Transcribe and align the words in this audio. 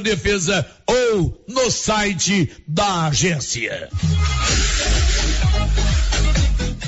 Defesa 0.00 0.66
ou 0.86 1.44
no 1.48 1.70
site 1.70 2.50
da 2.66 3.06
agência. 3.06 3.88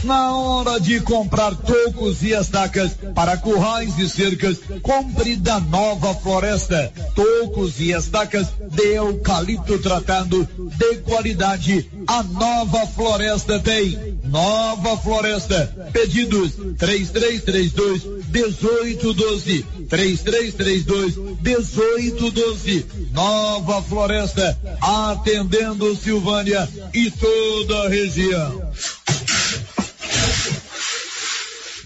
Na 0.04 0.36
hora 0.36 0.80
de 0.80 1.00
comprar 1.00 1.54
tocos 1.54 2.22
e 2.22 2.32
estacas 2.32 2.92
para 3.14 3.36
currais 3.36 3.96
e 3.98 4.08
cercas, 4.08 4.58
compre 4.82 5.36
da 5.36 5.60
Nova 5.60 6.12
Floresta. 6.12 6.92
Tocos 7.14 7.78
e 7.78 7.92
estacas 7.92 8.48
de 8.68 8.94
eucalipto 8.94 9.78
tratado 9.78 10.48
de 10.76 10.96
qualidade. 11.02 11.88
A 12.08 12.22
Nova 12.24 12.84
Floresta 12.84 13.60
tem. 13.60 14.18
Nova 14.24 14.96
Floresta. 14.96 15.90
Pedidos 15.92 16.52
3332 16.78 18.04
1812. 18.28 19.64
3332 19.92 21.16
1812. 21.42 22.86
Nova 23.12 23.82
Floresta. 23.82 24.58
Atendendo 24.80 25.94
Silvânia 25.94 26.66
e 26.94 27.10
toda 27.10 27.82
a 27.82 27.88
região. 27.90 28.72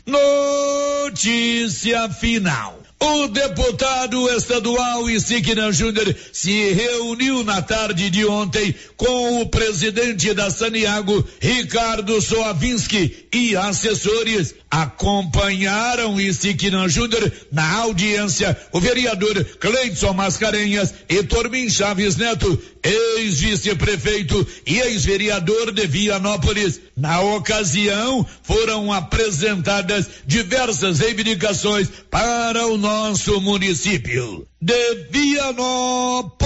Notícia 0.07 2.09
final. 2.11 2.87
O 2.99 3.29
deputado 3.29 4.27
estadual 4.31 5.09
Isiquina 5.11 5.71
Júnior 5.71 6.17
se 6.33 6.73
reuniu 6.73 7.45
na 7.45 7.61
tarde 7.61 8.09
de 8.09 8.25
ontem 8.25 8.75
com 8.97 9.43
o 9.43 9.49
presidente 9.49 10.33
da 10.33 10.51
Saniago, 10.51 11.23
Ricardo 11.39 12.21
Soavinski, 12.23 13.26
e 13.37 13.55
assessores 13.55 14.55
acompanharam 14.71 16.19
Isiquina 16.19 16.89
Júnior 16.89 17.31
na 17.53 17.71
audiência 17.81 18.57
o 18.73 18.81
vereador 18.81 19.45
Cleidson 19.61 20.15
Mascarenhas 20.15 20.95
e 21.07 21.23
Tormin 21.23 21.69
Chaves 21.69 22.17
Neto, 22.17 22.59
ex-vice-prefeito 22.83 24.47
e 24.67 24.79
ex-vereador 24.79 25.71
de 25.71 25.87
Vianópolis. 25.87 26.81
Na 26.97 27.21
ocasião, 27.21 28.27
foram 28.43 28.91
apresentadas 28.91 30.09
diversas 30.27 30.99
reivindicações 31.01 31.89
para 32.11 32.67
o 32.67 32.79
nosso 32.79 33.39
município. 33.43 34.47
De 34.63 34.95
Vianópolis, 35.11 36.37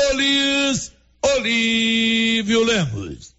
Olívio 1.23 2.65
Lemos. 2.65 3.39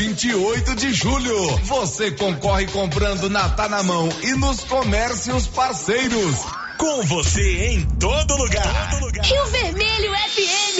28 0.00 0.42
8 0.42 0.74
de 0.76 0.94
julho. 0.94 1.56
Você 1.64 2.10
concorre 2.12 2.66
comprando 2.68 3.28
na 3.28 3.50
Tá 3.50 3.68
na 3.68 3.82
Mão 3.82 4.08
e 4.22 4.32
nos 4.32 4.64
comércios 4.64 5.46
parceiros. 5.46 6.36
Com 6.78 7.02
você 7.02 7.66
em 7.66 7.82
todo 7.98 8.34
lugar. 8.34 8.90
Todo 8.92 9.04
lugar. 9.04 9.26
Rio 9.26 9.46
Vermelho 9.48 10.10
FM. 10.14 10.78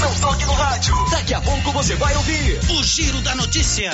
Não 0.00 0.14
toque 0.20 0.44
no 0.44 0.52
rádio. 0.52 0.94
Daqui 1.10 1.34
a 1.34 1.40
pouco 1.40 1.72
você 1.72 1.96
vai 1.96 2.14
ouvir 2.14 2.60
o 2.78 2.84
Giro 2.84 3.20
da 3.22 3.34
Notícia. 3.34 3.90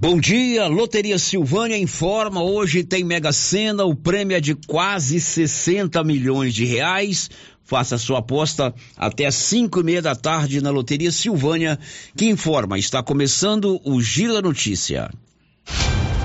Bom 0.00 0.18
dia, 0.18 0.68
Loteria 0.68 1.18
Silvânia 1.18 1.76
informa, 1.76 2.40
hoje 2.40 2.84
tem 2.84 3.02
Mega 3.02 3.32
Sena, 3.32 3.84
o 3.84 3.96
prêmio 3.96 4.36
é 4.36 4.40
de 4.40 4.54
quase 4.54 5.20
60 5.20 6.02
milhões 6.04 6.54
de 6.54 6.64
reais. 6.64 7.28
Faça 7.68 7.98
sua 7.98 8.20
aposta 8.20 8.74
até 8.96 9.26
às 9.26 9.34
cinco 9.34 9.80
e 9.80 9.82
meia 9.82 10.00
da 10.00 10.16
tarde 10.16 10.62
na 10.62 10.70
Loteria 10.70 11.12
Silvânia, 11.12 11.78
que 12.16 12.24
informa, 12.24 12.78
está 12.78 13.02
começando 13.02 13.78
o 13.84 14.00
Giro 14.00 14.32
da 14.32 14.40
Notícia. 14.40 15.10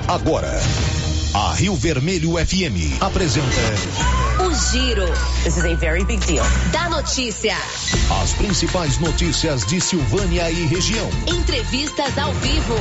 Agora, 0.08 0.50
a 1.34 1.52
Rio 1.52 1.76
Vermelho 1.76 2.30
FM 2.38 2.98
apresenta 2.98 3.46
o 4.42 4.54
Giro. 4.54 5.04
This 5.42 5.58
is 5.58 5.66
a 5.66 5.74
very 5.74 6.02
big 6.06 6.24
deal. 6.24 6.46
Da 6.72 6.88
notícia. 6.88 7.54
As 8.22 8.32
principais 8.32 8.98
notícias 8.98 9.66
de 9.66 9.82
Silvânia 9.82 10.50
e 10.50 10.64
região. 10.64 11.10
Entrevistas 11.26 12.16
ao 12.16 12.32
vivo. 12.32 12.74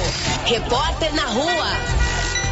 Repórter 0.46 1.14
na 1.14 1.26
rua 1.26 2.23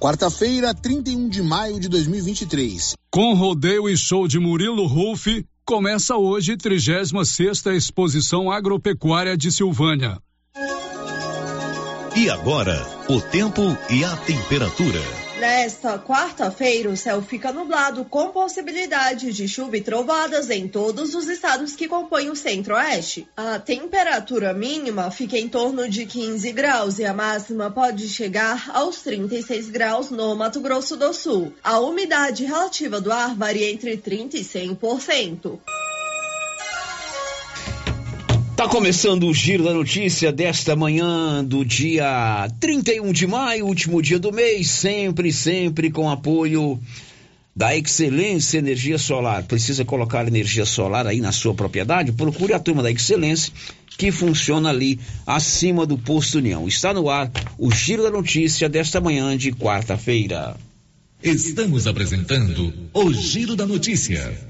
Quarta-feira, 0.00 0.72
31 0.72 1.28
de 1.28 1.42
maio 1.42 1.78
de 1.78 1.86
2023. 1.86 2.94
Com 3.10 3.34
rodeio 3.34 3.86
e 3.86 3.94
show 3.94 4.26
de 4.26 4.38
Murilo 4.38 4.86
Rolfe, 4.86 5.44
começa 5.62 6.16
hoje 6.16 6.56
36 6.56 7.12
Exposição 7.76 8.50
Agropecuária 8.50 9.36
de 9.36 9.52
Silvânia. 9.52 10.18
E 12.16 12.30
agora, 12.30 12.82
o 13.10 13.20
tempo 13.20 13.60
e 13.90 14.02
a 14.02 14.16
temperatura. 14.16 15.29
Nesta 15.40 15.98
quarta-feira, 15.98 16.90
o 16.90 16.96
céu 16.98 17.22
fica 17.22 17.50
nublado 17.50 18.04
com 18.04 18.28
possibilidade 18.28 19.32
de 19.32 19.48
chuva 19.48 19.78
e 19.78 19.80
trovadas 19.80 20.50
em 20.50 20.68
todos 20.68 21.14
os 21.14 21.28
estados 21.28 21.74
que 21.74 21.88
compõem 21.88 22.28
o 22.28 22.36
centro-oeste. 22.36 23.26
A 23.34 23.58
temperatura 23.58 24.52
mínima 24.52 25.10
fica 25.10 25.38
em 25.38 25.48
torno 25.48 25.88
de 25.88 26.04
15 26.04 26.52
graus 26.52 26.98
e 26.98 27.06
a 27.06 27.14
máxima 27.14 27.70
pode 27.70 28.06
chegar 28.10 28.70
aos 28.74 29.00
36 29.00 29.70
graus 29.70 30.10
no 30.10 30.36
Mato 30.36 30.60
Grosso 30.60 30.94
do 30.94 31.10
Sul. 31.14 31.54
A 31.64 31.80
umidade 31.80 32.44
relativa 32.44 33.00
do 33.00 33.10
ar 33.10 33.34
varia 33.34 33.70
entre 33.70 33.96
30 33.96 34.36
e 34.36 34.44
100%. 34.44 35.58
Tá 38.60 38.68
começando 38.68 39.26
o 39.26 39.32
giro 39.32 39.64
da 39.64 39.72
notícia 39.72 40.30
desta 40.30 40.76
manhã 40.76 41.42
do 41.42 41.64
dia 41.64 42.46
31 42.60 43.10
de 43.10 43.26
maio, 43.26 43.64
último 43.64 44.02
dia 44.02 44.18
do 44.18 44.30
mês, 44.30 44.68
sempre, 44.68 45.32
sempre 45.32 45.90
com 45.90 46.10
apoio 46.10 46.78
da 47.56 47.74
Excelência 47.74 48.58
Energia 48.58 48.98
Solar. 48.98 49.44
Precisa 49.44 49.82
colocar 49.82 50.28
energia 50.28 50.66
solar 50.66 51.06
aí 51.06 51.22
na 51.22 51.32
sua 51.32 51.54
propriedade? 51.54 52.12
Procure 52.12 52.52
a 52.52 52.58
turma 52.58 52.82
da 52.82 52.90
Excelência 52.90 53.50
que 53.96 54.12
funciona 54.12 54.68
ali 54.68 55.00
acima 55.26 55.86
do 55.86 55.96
posto 55.96 56.36
União. 56.36 56.68
Está 56.68 56.92
no 56.92 57.08
ar 57.08 57.30
o 57.56 57.72
giro 57.72 58.02
da 58.02 58.10
notícia 58.10 58.68
desta 58.68 59.00
manhã 59.00 59.34
de 59.38 59.52
quarta-feira. 59.52 60.54
Estamos 61.22 61.86
apresentando 61.86 62.74
o 62.92 63.10
giro 63.10 63.56
da 63.56 63.64
notícia. 63.64 64.49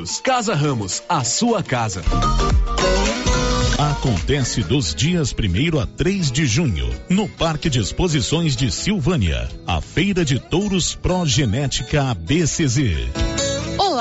Casa 0.23 0.55
Ramos, 0.55 1.03
a 1.07 1.23
sua 1.23 1.61
casa. 1.61 2.01
Acontece 3.77 4.63
dos 4.63 4.95
dias 4.95 5.33
1 5.33 5.79
a 5.79 5.85
3 5.85 6.31
de 6.31 6.45
junho, 6.45 6.89
no 7.07 7.27
Parque 7.29 7.69
de 7.69 7.79
Exposições 7.79 8.55
de 8.55 8.71
Silvânia, 8.71 9.47
a 9.67 9.79
Feira 9.79 10.25
de 10.25 10.39
Touros 10.39 10.95
Progenética 10.95 12.09
ABCZ. 12.09 12.77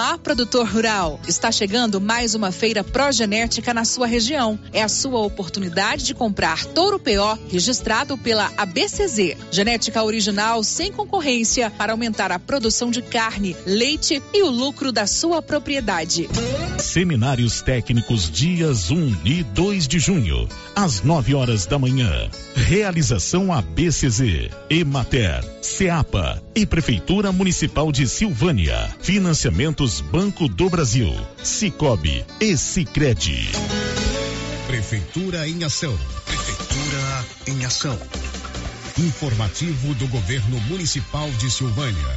Olá, 0.00 0.16
produtor 0.16 0.66
rural! 0.66 1.20
Está 1.28 1.52
chegando 1.52 2.00
mais 2.00 2.34
uma 2.34 2.50
feira 2.50 2.82
progenética 2.82 3.74
na 3.74 3.84
sua 3.84 4.06
região. 4.06 4.58
É 4.72 4.82
a 4.82 4.88
sua 4.88 5.20
oportunidade 5.20 6.06
de 6.06 6.14
comprar 6.14 6.64
touro 6.64 6.98
PO 6.98 7.38
registrado 7.50 8.16
pela 8.16 8.50
ABCZ. 8.56 9.36
Genética 9.50 10.02
original 10.02 10.64
sem 10.64 10.90
concorrência 10.90 11.68
para 11.68 11.92
aumentar 11.92 12.32
a 12.32 12.38
produção 12.38 12.90
de 12.90 13.02
carne, 13.02 13.54
leite 13.66 14.22
e 14.32 14.42
o 14.42 14.48
lucro 14.48 14.90
da 14.90 15.06
sua 15.06 15.42
propriedade. 15.42 16.30
Seminários 16.78 17.60
técnicos 17.60 18.30
dias 18.30 18.90
1 18.90 19.16
e 19.22 19.42
2 19.42 19.86
de 19.86 19.98
junho, 19.98 20.48
às 20.74 21.02
9 21.02 21.34
horas 21.34 21.66
da 21.66 21.78
manhã. 21.78 22.30
Realização 22.56 23.52
ABCZ, 23.52 24.48
Emater, 24.70 25.44
Ceapa 25.60 26.42
e 26.54 26.64
Prefeitura 26.64 27.30
Municipal 27.30 27.92
de 27.92 28.08
Silvânia. 28.08 28.88
Financiamentos 29.02 29.89
Banco 29.98 30.46
do 30.46 30.68
Brasil, 30.68 31.10
Cicobi 31.42 32.24
e 32.38 32.56
Cicred. 32.56 33.50
Prefeitura 34.66 35.48
em 35.48 35.64
ação. 35.64 35.98
Prefeitura 36.26 37.26
em 37.48 37.64
ação. 37.64 37.98
Informativo 38.98 39.94
do 39.94 40.06
Governo 40.06 40.60
Municipal 40.68 41.28
de 41.32 41.50
Silvânia. 41.50 42.16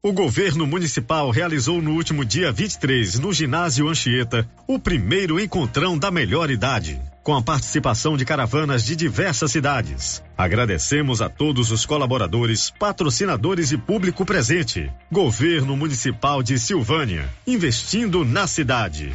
O 0.00 0.12
governo 0.12 0.64
municipal 0.64 1.28
realizou 1.30 1.82
no 1.82 1.90
último 1.94 2.24
dia 2.24 2.52
23, 2.52 3.18
no 3.18 3.32
ginásio 3.32 3.88
Anchieta, 3.88 4.48
o 4.66 4.78
primeiro 4.78 5.40
encontrão 5.40 5.98
da 5.98 6.08
melhor 6.08 6.50
idade, 6.50 6.98
com 7.28 7.34
a 7.34 7.42
participação 7.42 8.16
de 8.16 8.24
caravanas 8.24 8.82
de 8.82 8.96
diversas 8.96 9.52
cidades. 9.52 10.24
Agradecemos 10.34 11.20
a 11.20 11.28
todos 11.28 11.70
os 11.70 11.84
colaboradores, 11.84 12.70
patrocinadores 12.78 13.70
e 13.70 13.76
público 13.76 14.24
presente. 14.24 14.90
Governo 15.12 15.76
Municipal 15.76 16.42
de 16.42 16.58
Silvânia, 16.58 17.28
investindo 17.46 18.24
na 18.24 18.46
cidade 18.46 19.14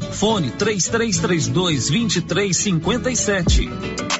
Fone 0.00 0.50
3332 0.50 1.90
2357. 1.90 4.19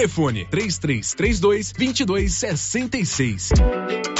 Telefone 0.00 0.46
3332 0.50 1.74
2266. 1.74 4.19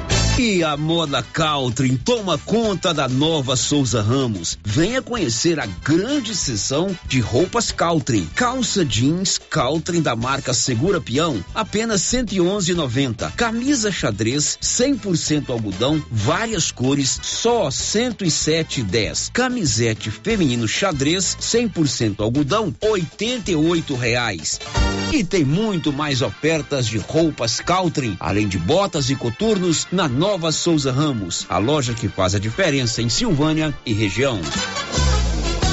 E 0.43 0.63
a 0.63 0.75
moda 0.75 1.21
Caltrim 1.21 1.95
toma 1.95 2.35
conta 2.35 2.91
da 2.91 3.07
nova 3.07 3.55
Souza 3.55 4.01
Ramos. 4.01 4.57
Venha 4.65 4.99
conhecer 4.99 5.59
a 5.59 5.67
grande 5.67 6.33
seção 6.33 6.97
de 7.05 7.19
roupas 7.19 7.71
Caltrim. 7.71 8.27
Calça 8.33 8.83
jeans 8.83 9.37
Caltrim 9.37 10.01
da 10.01 10.15
marca 10.15 10.51
Segura 10.51 10.99
Peão, 10.99 11.45
apenas 11.53 12.01
111,90. 12.01 13.31
Camisa 13.33 13.91
xadrez 13.91 14.57
100% 14.59 15.51
algodão, 15.51 16.03
várias 16.09 16.71
cores, 16.71 17.19
só 17.21 17.67
107,10. 17.67 19.29
Camisete 19.31 20.09
feminino 20.09 20.67
xadrez 20.67 21.37
100% 21.39 22.19
algodão, 22.19 22.73
88 22.81 23.93
reais. 23.93 24.59
E 25.13 25.23
tem 25.23 25.43
muito 25.43 25.91
mais 25.91 26.21
ofertas 26.21 26.87
de 26.87 26.97
roupas 26.97 27.59
Caltrim, 27.59 28.15
além 28.19 28.47
de 28.47 28.57
botas 28.57 29.09
e 29.09 29.15
coturnos 29.15 29.85
na 29.91 30.07
Nova 30.07 30.30
Souza 30.51 30.91
Ramos, 30.91 31.45
a 31.49 31.57
loja 31.57 31.93
que 31.93 32.07
faz 32.07 32.33
a 32.35 32.39
diferença 32.39 33.01
em 33.01 33.09
Silvânia 33.09 33.77
e 33.85 33.93
região. 33.93 34.39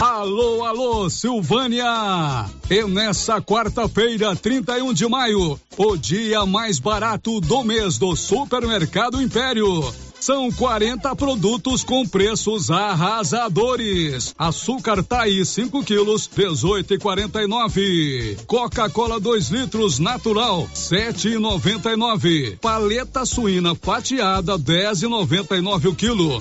Alô, 0.01 0.65
alô, 0.65 1.09
Silvânia! 1.09 2.47
E 2.69 2.85
nessa 2.85 3.41
quarta-feira, 3.41 4.35
31 4.35 4.93
de 4.93 5.07
maio, 5.09 5.59
o 5.77 5.97
dia 5.97 6.45
mais 6.45 6.79
barato 6.79 7.41
do 7.41 7.63
mês 7.63 7.99
do 7.99 8.17
Supermercado 8.17 9.23
Império. 9.23 9.93
São 10.21 10.51
40 10.51 11.15
produtos 11.15 11.85
com 11.85 12.07
preços 12.07 12.71
arrasadores. 12.71 14.35
Açúcar 14.37 15.03
Taí 15.03 15.45
5 15.45 15.85
quilos, 15.85 16.29
18,49. 16.29 18.45
Coca-Cola 18.47 19.21
2 19.21 19.49
litros 19.51 20.01
natural, 20.01 20.69
7,99. 20.75 22.59
Paleta 22.59 23.25
suína 23.25 23.77
fatiada, 23.77 24.59
10,99 24.59 25.87
o 25.87 25.95
quilo. 25.95 26.41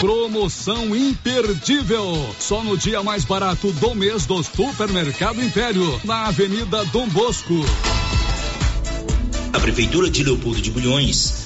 Promoção 0.00 0.94
imperdível. 0.94 2.28
Só 2.38 2.62
no 2.62 2.76
dia 2.76 3.02
mais 3.02 3.24
barato 3.24 3.72
do 3.72 3.94
mês 3.94 4.26
do 4.26 4.42
Supermercado 4.42 5.42
Império, 5.42 5.98
na 6.04 6.26
Avenida 6.26 6.84
Dom 6.86 7.08
Bosco. 7.08 7.54
A 9.52 9.60
Prefeitura 9.60 10.10
de 10.10 10.24
Leopoldo 10.24 10.60
de 10.60 10.70
Bulhões 10.70 11.45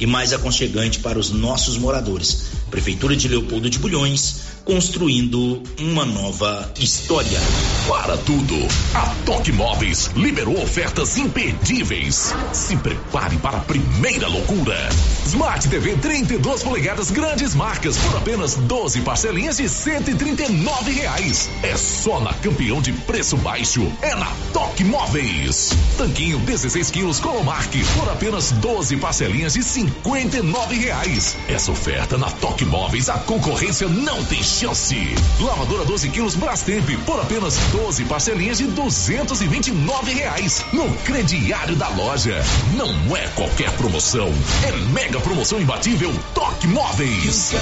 e 0.00 0.06
mais 0.06 0.32
aconchegante 0.32 0.98
para 1.00 1.18
os 1.18 1.30
nossos 1.30 1.76
moradores. 1.76 2.61
Prefeitura 2.72 3.14
de 3.14 3.28
Leopoldo 3.28 3.68
de 3.68 3.78
Bulhões, 3.78 4.40
construindo 4.64 5.62
uma 5.78 6.06
nova 6.06 6.72
história. 6.80 7.38
Para 7.86 8.16
tudo, 8.16 8.56
a 8.94 9.14
Toque 9.26 9.52
Móveis 9.52 10.10
liberou 10.16 10.58
ofertas 10.62 11.18
imperdíveis. 11.18 12.34
Se 12.50 12.74
prepare 12.78 13.36
para 13.36 13.58
a 13.58 13.60
primeira 13.60 14.26
loucura. 14.26 14.88
Smart 15.26 15.68
TV 15.68 15.96
32 15.96 16.62
polegadas 16.62 17.10
grandes 17.10 17.54
marcas 17.54 17.98
por 17.98 18.16
apenas 18.16 18.54
12 18.54 19.02
parcelinhas 19.02 19.58
de 19.58 19.68
139 19.68 20.92
reais. 20.92 21.50
É 21.62 21.76
só 21.76 22.20
na 22.20 22.32
campeão 22.34 22.80
de 22.80 22.92
preço 22.92 23.36
baixo. 23.36 23.86
É 24.00 24.14
na 24.14 24.32
Toque 24.54 24.82
Móveis. 24.82 25.72
Tanquinho 25.98 26.38
16 26.40 26.90
quilos 26.90 27.20
Colomark 27.20 27.70
por 27.98 28.08
apenas 28.08 28.50
12 28.52 28.96
parcelinhas 28.96 29.52
de 29.52 29.62
59 29.62 30.74
reais. 30.76 31.36
Essa 31.48 31.70
oferta 31.70 32.16
na 32.16 32.30
Toque 32.30 32.61
Móveis 32.64 33.08
a 33.08 33.18
concorrência 33.18 33.88
não 33.88 34.24
tem 34.24 34.42
chance. 34.42 34.96
Lavadora 35.40 35.84
12 35.84 36.08
quilos 36.10 36.34
Brastemp 36.34 36.88
por 37.04 37.20
apenas 37.20 37.56
12 37.72 38.04
parcelinhas 38.04 38.58
de 38.58 38.66
229 38.66 40.12
reais 40.12 40.64
no 40.72 40.92
crediário 40.98 41.76
da 41.76 41.88
loja. 41.88 42.42
Não 42.76 43.16
é 43.16 43.26
qualquer 43.28 43.70
promoção, 43.72 44.32
é 44.66 44.72
mega 44.92 45.20
promoção 45.20 45.60
imbatível 45.60 46.12
Toque 46.34 46.66
Móveis. 46.66 47.52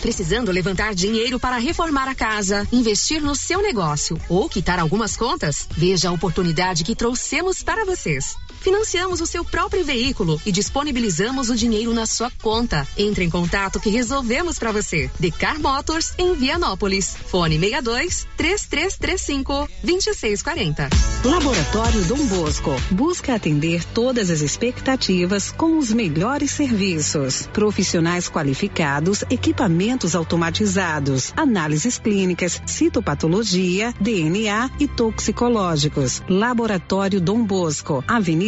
Precisando 0.00 0.52
levantar 0.52 0.94
dinheiro 0.94 1.40
para 1.40 1.58
reformar 1.58 2.08
a 2.08 2.14
casa, 2.14 2.66
investir 2.72 3.20
no 3.20 3.34
seu 3.34 3.60
negócio 3.60 4.18
ou 4.28 4.48
quitar 4.48 4.78
algumas 4.78 5.16
contas? 5.16 5.68
Veja 5.70 6.08
a 6.08 6.12
oportunidade 6.12 6.84
que 6.84 6.94
trouxemos 6.94 7.62
para 7.62 7.84
vocês. 7.84 8.36
Financiamos 8.60 9.20
o 9.20 9.26
seu 9.26 9.44
próprio 9.44 9.84
veículo 9.84 10.40
e 10.44 10.50
disponibilizamos 10.50 11.48
o 11.48 11.54
dinheiro 11.54 11.94
na 11.94 12.06
sua 12.06 12.30
conta. 12.42 12.86
Entre 12.96 13.24
em 13.24 13.30
contato 13.30 13.78
que 13.78 13.88
resolvemos 13.88 14.58
para 14.58 14.72
você. 14.72 15.10
Decar 15.18 15.58
Motors 15.60 16.12
em 16.18 16.34
Vianópolis. 16.34 17.16
Fone 17.26 17.58
62 17.58 18.26
3335 18.36 19.68
2640. 19.84 20.88
Laboratório 21.24 22.04
Dom 22.04 22.26
Bosco 22.26 22.70
busca 22.90 23.34
atender 23.34 23.84
todas 23.84 24.30
as 24.30 24.40
expectativas 24.40 25.52
com 25.52 25.78
os 25.78 25.92
melhores 25.92 26.50
serviços. 26.50 27.48
Profissionais 27.52 28.28
qualificados, 28.28 29.22
equipamentos 29.30 30.14
automatizados, 30.14 31.32
análises 31.36 31.98
clínicas, 31.98 32.60
citopatologia, 32.66 33.94
DNA 34.00 34.70
e 34.80 34.88
toxicológicos. 34.88 36.22
Laboratório 36.28 37.20
Dom 37.20 37.44
Bosco, 37.44 38.04
Avenida 38.06 38.47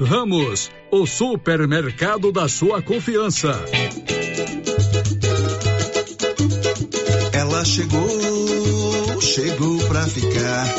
Ramos, 0.00 0.70
o 0.90 1.06
supermercado 1.06 2.32
da 2.32 2.48
sua 2.48 2.80
confiança. 2.80 3.52
Ela 7.32 7.62
chegou, 7.66 9.20
chegou 9.20 9.78
pra 9.88 10.02
ficar. 10.06 10.74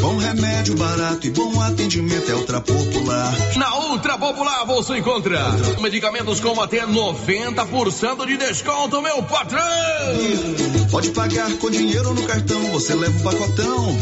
Bom 0.00 0.16
remédio 0.16 0.76
barato 0.76 1.26
e 1.26 1.30
bom 1.30 1.60
atendimento 1.60 2.30
é 2.30 2.34
Ultra 2.34 2.60
Popular. 2.60 3.34
Na 3.56 3.76
Ultra 3.90 4.16
Popular 4.16 4.64
você 4.64 4.98
encontra 4.98 5.40
medicamentos 5.80 6.40
com 6.40 6.58
até 6.60 6.86
90% 6.86 8.26
de 8.26 8.36
desconto, 8.36 9.02
meu 9.02 9.22
patrão! 9.24 9.60
Pode 10.90 11.10
pagar 11.10 11.52
com 11.58 11.68
dinheiro 11.68 12.14
no 12.14 12.22
cartão, 12.22 12.62
você 12.70 12.94
leva 12.94 13.18
o 13.18 13.22
pacotão. 13.22 13.98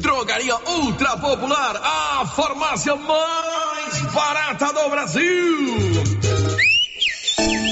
Drogaria 0.00 0.56
Ultra 0.66 1.16
Popular, 1.16 1.76
a 1.76 2.26
farmácia 2.26 2.96
mais 2.96 4.00
barata 4.12 4.72
do 4.72 4.90
Brasil. 4.90 6.02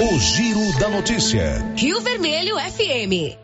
O 0.02 0.18
Giro 0.18 0.78
da 0.78 0.88
Notícia. 0.88 1.72
Rio 1.76 2.00
Vermelho 2.00 2.56
FM. 2.56 3.38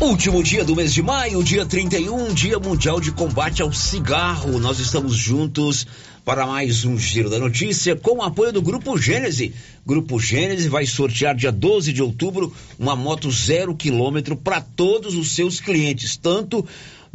Último 0.00 0.42
dia 0.42 0.64
do 0.64 0.76
mês 0.76 0.92
de 0.92 1.02
maio, 1.02 1.42
dia 1.42 1.64
31, 1.64 2.34
Dia 2.34 2.58
Mundial 2.58 3.00
de 3.00 3.10
Combate 3.12 3.62
ao 3.62 3.72
Cigarro. 3.72 4.58
Nós 4.58 4.78
estamos 4.78 5.16
juntos 5.16 5.86
para 6.26 6.46
mais 6.46 6.84
um 6.84 6.98
Giro 6.98 7.30
da 7.30 7.38
Notícia 7.38 7.94
com 7.94 8.18
o 8.18 8.22
apoio 8.22 8.52
do 8.52 8.60
Grupo 8.60 8.98
Gênese. 8.98 9.54
Grupo 9.86 10.18
Gênese 10.18 10.68
vai 10.68 10.84
sortear 10.84 11.34
dia 11.34 11.52
12 11.52 11.92
de 11.92 12.02
outubro 12.02 12.52
uma 12.78 12.96
moto 12.96 13.30
zero 13.30 13.74
quilômetro 13.74 14.36
para 14.36 14.60
todos 14.60 15.14
os 15.14 15.30
seus 15.30 15.60
clientes, 15.60 16.16
tanto 16.16 16.66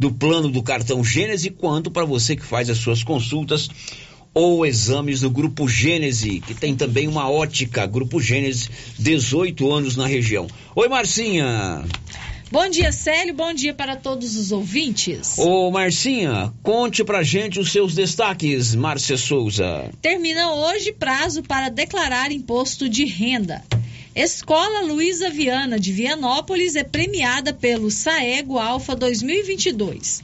do 0.02 0.10
plano 0.10 0.50
do 0.50 0.64
cartão 0.64 1.04
Gênese, 1.04 1.48
quanto 1.48 1.88
para 1.88 2.04
você 2.04 2.34
que 2.34 2.44
faz 2.44 2.68
as 2.68 2.78
suas 2.78 3.04
consultas 3.04 3.70
ou 4.34 4.66
exames 4.66 5.20
do 5.20 5.30
Grupo 5.30 5.68
Gênese, 5.68 6.40
que 6.40 6.54
tem 6.54 6.74
também 6.74 7.06
uma 7.06 7.30
ótica, 7.30 7.86
Grupo 7.86 8.20
Gênese, 8.20 8.68
18 8.98 9.72
anos 9.72 9.96
na 9.96 10.04
região. 10.04 10.48
Oi, 10.74 10.88
Marcinha. 10.88 11.84
Bom 12.50 12.68
dia, 12.68 12.90
Célio. 12.90 13.32
Bom 13.32 13.54
dia 13.54 13.72
para 13.72 13.94
todos 13.94 14.36
os 14.36 14.50
ouvintes. 14.50 15.38
Ô, 15.38 15.70
Marcinha, 15.70 16.52
conte 16.64 17.04
pra 17.04 17.22
gente 17.22 17.60
os 17.60 17.70
seus 17.70 17.94
destaques, 17.94 18.74
Márcia 18.74 19.16
Souza. 19.16 19.88
Termina 20.02 20.52
hoje 20.52 20.92
prazo 20.92 21.44
para 21.44 21.68
declarar 21.68 22.32
imposto 22.32 22.88
de 22.88 23.04
renda. 23.04 23.62
Escola 24.14 24.82
Luísa 24.82 25.30
Viana 25.30 25.80
de 25.80 25.90
Vianópolis 25.90 26.76
é 26.76 26.84
premiada 26.84 27.54
pelo 27.54 27.90
Saego 27.90 28.58
Alfa 28.58 28.94
2022. 28.94 30.22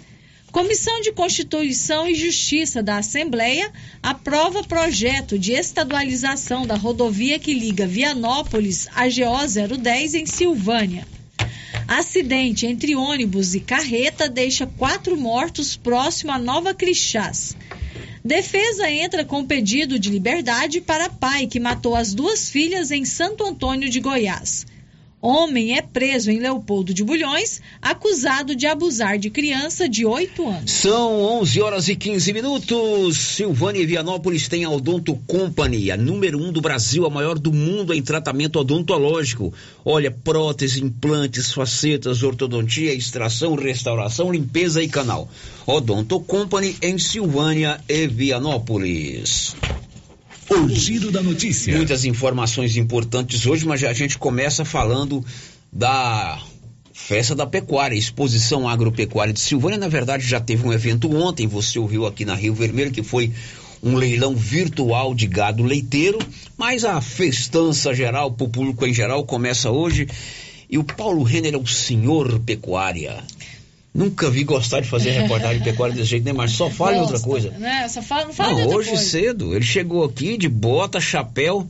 Comissão 0.52 1.00
de 1.00 1.11
Constituição 1.11 2.07
e 2.07 2.14
Justiça 2.14 2.83
da 2.83 2.99
Assembleia 2.99 3.73
aprova 4.02 4.62
projeto 4.62 5.38
de 5.38 5.52
estadualização 5.52 6.66
da 6.66 6.75
rodovia 6.75 7.38
que 7.38 7.54
liga 7.54 7.87
Vianópolis 7.87 8.88
a 8.95 9.07
GO 9.07 9.78
010 9.78 10.14
em 10.14 10.26
Silvânia. 10.26 11.07
Acidente 11.87 12.66
entre 12.66 12.95
ônibus 12.95 13.54
e 13.54 13.61
carreta 13.61 14.28
deixa 14.28 14.66
quatro 14.66 15.16
mortos 15.16 15.76
próximo 15.76 16.30
a 16.30 16.38
Nova 16.38 16.75
Crixás. 16.75 17.57
Defesa 18.25 18.91
entra 18.91 19.25
com 19.25 19.45
pedido 19.45 19.99
de 19.99 20.11
liberdade 20.11 20.81
para 20.81 21.09
pai 21.09 21.47
que 21.47 21.61
matou 21.61 21.95
as 21.95 22.15
duas 22.15 22.51
filhas 22.51 22.91
em 22.91 23.05
Santo 23.05 23.45
Antônio 23.45 23.89
de 23.89 24.01
Goiás. 24.01 24.67
Homem 25.21 25.77
é 25.77 25.83
preso 25.83 26.31
em 26.31 26.39
Leopoldo 26.39 26.95
de 26.95 27.03
Bulhões, 27.03 27.61
acusado 27.83 28.55
de 28.55 28.67
abusar 28.67 29.19
de 29.19 29.31
criança 29.31 29.89
de 29.89 30.07
8 30.07 30.49
anos. 30.49 30.71
São 30.71 31.21
11 31.41 31.61
horas 31.61 31.89
e 31.89 31.97
15 31.97 32.33
minutos. 32.33 33.19
Silvânia 33.19 33.81
e 33.81 33.87
Vianópolis 33.87 34.47
tem 34.47 34.65
a 34.65 34.71
Odonto 34.71 35.17
Company, 35.27 35.91
a 35.91 35.97
número 35.97 36.39
um 36.39 36.53
do 36.53 36.61
Brasil, 36.61 37.05
a 37.05 37.11
maior 37.11 37.37
do 37.37 37.53
mundo 37.53 37.93
em 37.93 38.01
tratamento 38.01 38.61
odontológico. 38.61 39.53
Olha, 39.85 40.11
prótese, 40.11 40.85
implantes, 40.85 41.53
facetas, 41.53 42.23
ortodontia, 42.23 42.95
extração, 42.95 43.57
restauração, 43.57 44.31
limpeza 44.31 44.81
e 44.85 44.89
canal. 44.89 45.29
Odonto 45.67 46.21
Company 46.21 46.77
em 46.81 46.97
Silvânia 46.97 47.81
e 47.89 48.07
Vianópolis. 48.07 49.57
O 50.50 50.69
giro 50.69 51.11
da 51.11 51.23
notícia. 51.23 51.76
Muitas 51.76 52.05
informações 52.05 52.76
importantes 52.76 53.45
hoje, 53.47 53.67
mas 53.67 53.85
a 53.85 53.93
gente 53.93 54.17
começa 54.17 54.64
falando 54.64 55.25
da 55.73 56.40
Festa 56.93 57.35
da 57.35 57.47
Pecuária, 57.47 57.95
Exposição 57.95 58.69
Agropecuária 58.69 59.33
de 59.33 59.40
Silvânia. 59.40 59.78
Na 59.78 59.88
verdade, 59.88 60.26
já 60.26 60.40
teve 60.40 60.67
um 60.67 60.73
evento 60.73 61.14
ontem, 61.14 61.47
você 61.47 61.78
ouviu 61.78 62.07
aqui 62.07 62.25
na 62.25 62.35
Rio 62.35 62.55
Vermelho, 62.55 62.90
que 62.90 63.02
foi 63.02 63.33
um 63.83 63.95
leilão 63.95 64.35
virtual 64.35 65.14
de 65.14 65.26
gado 65.26 65.62
leiteiro, 65.62 66.19
mas 66.57 66.85
a 66.85 67.00
festança 67.00 67.95
geral, 67.95 68.33
para 68.33 68.47
o 68.47 68.50
público 68.50 68.87
em 68.87 68.93
geral, 68.93 69.25
começa 69.25 69.71
hoje. 69.71 70.09
E 70.69 70.76
o 70.76 70.85
Paulo 70.85 71.23
Renner 71.23 71.55
é 71.55 71.59
o 71.59 71.67
senhor 71.67 72.40
pecuária. 72.40 73.23
Nunca 73.99 74.31
vi 74.31 74.45
gostar 74.45 74.81
de 74.81 74.88
fazer 74.88 75.11
reportagem 75.21 75.59
de 75.59 75.64
pecuária 75.64 75.95
desse 75.95 76.09
jeito, 76.11 76.25
né? 76.25 76.33
Mas 76.33 76.52
só 76.52 76.71
fala 76.71 76.97
em 76.97 77.00
outra 77.00 77.19
coisa. 77.19 77.50
Né? 77.50 77.88
Só 77.88 78.00
fala, 78.00 78.26
não 78.26 78.33
fala 78.33 78.52
Não, 78.52 78.69
hoje 78.69 78.90
coisa. 78.90 79.02
cedo, 79.05 79.55
ele 79.57 79.64
chegou 79.64 80.05
aqui 80.05 80.37
de 80.38 80.49
bota, 80.49 81.00
chapéu, 81.00 81.69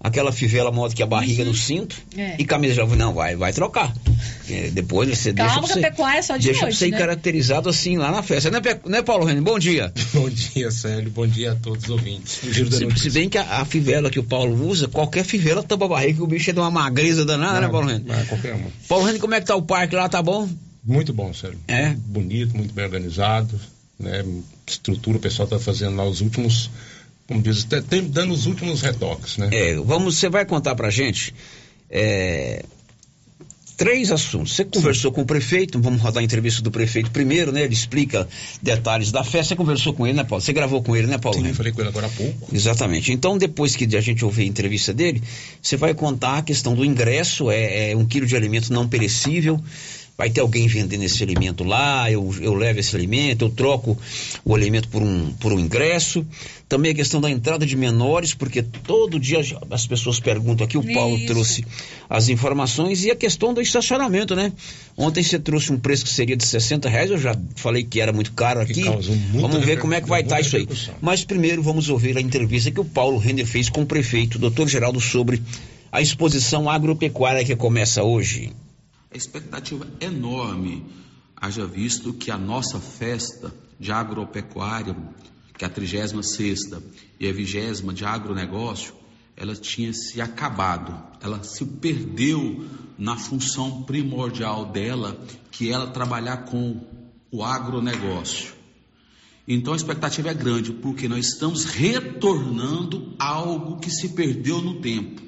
aquela 0.00 0.32
fivela 0.32 0.72
moto 0.72 0.96
que 0.96 1.02
a 1.02 1.06
barriga 1.06 1.44
no 1.44 1.54
cinto 1.54 1.94
É. 2.16 2.34
e 2.38 2.44
camisa 2.44 2.74
já 2.74 2.84
não 2.86 3.14
vai, 3.14 3.36
vai 3.36 3.52
trocar. 3.52 3.94
É, 4.48 4.68
depois 4.70 5.08
você 5.08 5.32
Calma 5.32 5.48
deixa 5.48 5.60
que 5.60 5.64
a 5.64 5.74
você, 5.74 5.80
pecuária 5.80 6.18
é 6.18 6.22
só 6.22 6.36
de 6.36 6.46
deixa 6.46 6.62
noite, 6.62 6.76
você 6.76 6.88
né? 6.88 6.98
caracterizado 6.98 7.68
assim 7.68 7.96
lá 7.96 8.10
na 8.10 8.22
festa, 8.22 8.50
né, 8.50 8.60
né 8.86 9.02
Paulo 9.02 9.24
Renner? 9.24 9.42
Bom 9.42 9.58
dia. 9.58 9.92
Bom 10.12 10.28
dia, 10.28 10.70
Célio. 10.72 11.10
Bom 11.10 11.26
dia 11.26 11.52
a 11.52 11.54
todos 11.54 11.84
os 11.84 11.90
ouvintes. 11.90 12.40
Se, 12.52 12.98
se 13.00 13.10
bem 13.10 13.28
que 13.28 13.38
a, 13.38 13.60
a 13.60 13.64
fivela 13.64 14.10
que 14.10 14.18
o 14.18 14.24
Paulo 14.24 14.66
usa, 14.68 14.88
qualquer 14.88 15.22
fivela 15.24 15.62
tampa 15.62 15.84
a 15.84 15.88
barriga, 15.88 16.14
que 16.14 16.22
o 16.22 16.26
bicho 16.26 16.50
é 16.50 16.52
de 16.52 16.58
uma 16.58 16.70
magreza 16.70 17.24
danada, 17.24 17.60
né, 17.60 17.68
Paulo 17.68 17.86
Renner? 17.86 18.02
Ah, 18.08 18.24
qualquer 18.28 18.54
uma. 18.54 18.66
Paulo 18.88 19.04
Renner, 19.04 19.20
como 19.20 19.34
é 19.34 19.40
que 19.40 19.46
tá 19.46 19.54
o 19.54 19.62
parque 19.62 19.94
lá, 19.94 20.08
tá 20.08 20.20
bom? 20.20 20.48
Muito 20.84 21.12
bom, 21.12 21.32
Célio. 21.34 21.58
É? 21.68 21.90
Bonito, 21.94 22.56
muito 22.56 22.72
bem 22.72 22.84
organizado. 22.84 23.58
Né? 23.98 24.24
Estrutura, 24.66 25.18
o 25.18 25.20
pessoal 25.20 25.44
está 25.44 25.58
fazendo 25.58 25.96
lá 25.96 26.04
os 26.04 26.20
últimos, 26.20 26.70
como 27.28 27.42
diz, 27.42 27.64
tá- 27.64 27.82
tem- 27.82 28.04
dando 28.08 28.32
os 28.32 28.46
últimos 28.46 28.80
retoques, 28.80 29.36
né? 29.36 29.50
É, 29.52 29.74
vamos, 29.76 30.16
você 30.16 30.28
vai 30.30 30.44
contar 30.46 30.74
pra 30.74 30.88
gente 30.90 31.34
é, 31.90 32.64
três 33.76 34.10
assuntos. 34.12 34.52
Você 34.54 34.64
conversou 34.64 35.10
com 35.10 35.22
o 35.22 35.26
prefeito, 35.26 35.80
vamos 35.80 36.00
rodar 36.00 36.20
a 36.22 36.24
entrevista 36.24 36.62
do 36.62 36.70
prefeito 36.70 37.10
primeiro, 37.10 37.50
né? 37.50 37.62
Ele 37.64 37.74
explica 37.74 38.28
detalhes 38.62 39.10
da 39.10 39.24
festa. 39.24 39.48
Você 39.54 39.56
conversou 39.56 39.92
com 39.92 40.06
ele, 40.06 40.16
né, 40.16 40.24
Paulo? 40.24 40.40
Você 40.42 40.52
gravou 40.52 40.82
com 40.82 40.94
ele, 40.96 41.06
né, 41.06 41.18
Paulo? 41.18 41.38
Sim, 41.38 41.44
Né? 41.44 41.52
falei 41.54 41.72
com 41.72 41.80
ele 41.80 41.88
agora 41.88 42.06
há 42.06 42.10
pouco. 42.10 42.54
Exatamente. 42.54 43.12
Então, 43.12 43.36
depois 43.36 43.74
que 43.76 43.84
a 43.96 44.00
gente 44.00 44.24
ouvir 44.24 44.42
a 44.42 44.46
entrevista 44.46 44.92
dele, 44.94 45.22
você 45.60 45.76
vai 45.76 45.92
contar 45.94 46.38
a 46.38 46.42
questão 46.42 46.74
do 46.74 46.84
ingresso, 46.84 47.50
é, 47.50 47.90
é 47.90 47.96
um 47.96 48.04
quilo 48.06 48.26
de 48.26 48.36
alimento 48.36 48.72
não 48.72 48.88
perecível. 48.88 49.58
Vai 50.20 50.28
ter 50.28 50.42
alguém 50.42 50.66
vendendo 50.66 51.02
esse 51.02 51.22
alimento 51.22 51.64
lá, 51.64 52.12
eu, 52.12 52.34
eu 52.42 52.52
levo 52.52 52.78
esse 52.78 52.94
alimento, 52.94 53.46
eu 53.46 53.48
troco 53.48 53.96
o 54.44 54.54
alimento 54.54 54.86
por 54.90 55.00
um, 55.00 55.32
por 55.40 55.50
um 55.50 55.58
ingresso. 55.58 56.26
Também 56.68 56.92
a 56.92 56.94
questão 56.94 57.22
da 57.22 57.30
entrada 57.30 57.64
de 57.64 57.74
menores, 57.74 58.34
porque 58.34 58.62
todo 58.62 59.18
dia 59.18 59.40
as 59.70 59.86
pessoas 59.86 60.20
perguntam 60.20 60.66
aqui, 60.66 60.76
o 60.76 60.92
Paulo 60.92 61.16
Isso. 61.16 61.26
trouxe 61.26 61.64
as 62.06 62.28
informações, 62.28 63.02
e 63.02 63.10
a 63.10 63.16
questão 63.16 63.54
do 63.54 63.62
estacionamento, 63.62 64.36
né? 64.36 64.52
Ontem 64.94 65.22
você 65.22 65.38
trouxe 65.38 65.72
um 65.72 65.78
preço 65.78 66.04
que 66.04 66.10
seria 66.10 66.36
de 66.36 66.44
60 66.44 66.86
reais, 66.86 67.10
eu 67.10 67.16
já 67.16 67.34
falei 67.56 67.82
que 67.82 67.98
era 67.98 68.12
muito 68.12 68.32
caro 68.32 68.60
aqui. 68.60 68.82
Vamos 69.32 69.64
ver 69.64 69.78
como 69.78 69.94
é 69.94 70.02
que 70.02 70.08
vai 70.08 70.20
estar 70.20 70.38
isso 70.38 70.54
aí. 70.54 70.68
Mas 71.00 71.24
primeiro 71.24 71.62
vamos 71.62 71.88
ouvir 71.88 72.14
a 72.18 72.20
entrevista 72.20 72.70
que 72.70 72.80
o 72.80 72.84
Paulo 72.84 73.16
Render 73.16 73.46
fez 73.46 73.70
com 73.70 73.80
o 73.80 73.86
prefeito, 73.86 74.38
doutor 74.38 74.68
Geraldo, 74.68 75.00
sobre 75.00 75.40
a 75.90 76.02
exposição 76.02 76.68
agropecuária 76.68 77.42
que 77.42 77.56
começa 77.56 78.02
hoje. 78.02 78.52
A 79.12 79.16
expectativa 79.16 79.86
é 79.98 80.04
enorme, 80.06 80.86
haja 81.36 81.66
visto 81.66 82.12
que 82.12 82.30
a 82.30 82.38
nossa 82.38 82.78
festa 82.78 83.52
de 83.78 83.90
agropecuária, 83.90 84.96
que 85.58 85.64
é 85.64 85.66
a 85.66 85.70
36ª 85.70 86.80
e 87.18 87.28
a 87.28 87.32
20 87.32 87.92
de 87.92 88.04
agronegócio, 88.04 88.94
ela 89.36 89.56
tinha 89.56 89.92
se 89.92 90.20
acabado, 90.20 90.96
ela 91.20 91.42
se 91.42 91.64
perdeu 91.64 92.64
na 92.96 93.16
função 93.16 93.82
primordial 93.82 94.66
dela, 94.66 95.18
que 95.50 95.70
é 95.70 95.72
ela 95.72 95.88
trabalhar 95.88 96.44
com 96.44 96.80
o 97.32 97.42
agronegócio. 97.42 98.52
Então 99.48 99.72
a 99.72 99.76
expectativa 99.76 100.28
é 100.28 100.34
grande, 100.34 100.72
porque 100.72 101.08
nós 101.08 101.26
estamos 101.26 101.64
retornando 101.64 103.16
algo 103.18 103.80
que 103.80 103.90
se 103.90 104.10
perdeu 104.10 104.60
no 104.60 104.80
tempo. 104.80 105.20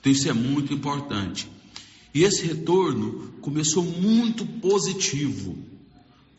Então 0.00 0.10
isso 0.10 0.28
é 0.28 0.32
muito 0.32 0.72
importante. 0.72 1.48
E 2.14 2.22
esse 2.22 2.46
retorno 2.46 3.32
começou 3.40 3.84
muito 3.84 4.44
positivo. 4.46 5.56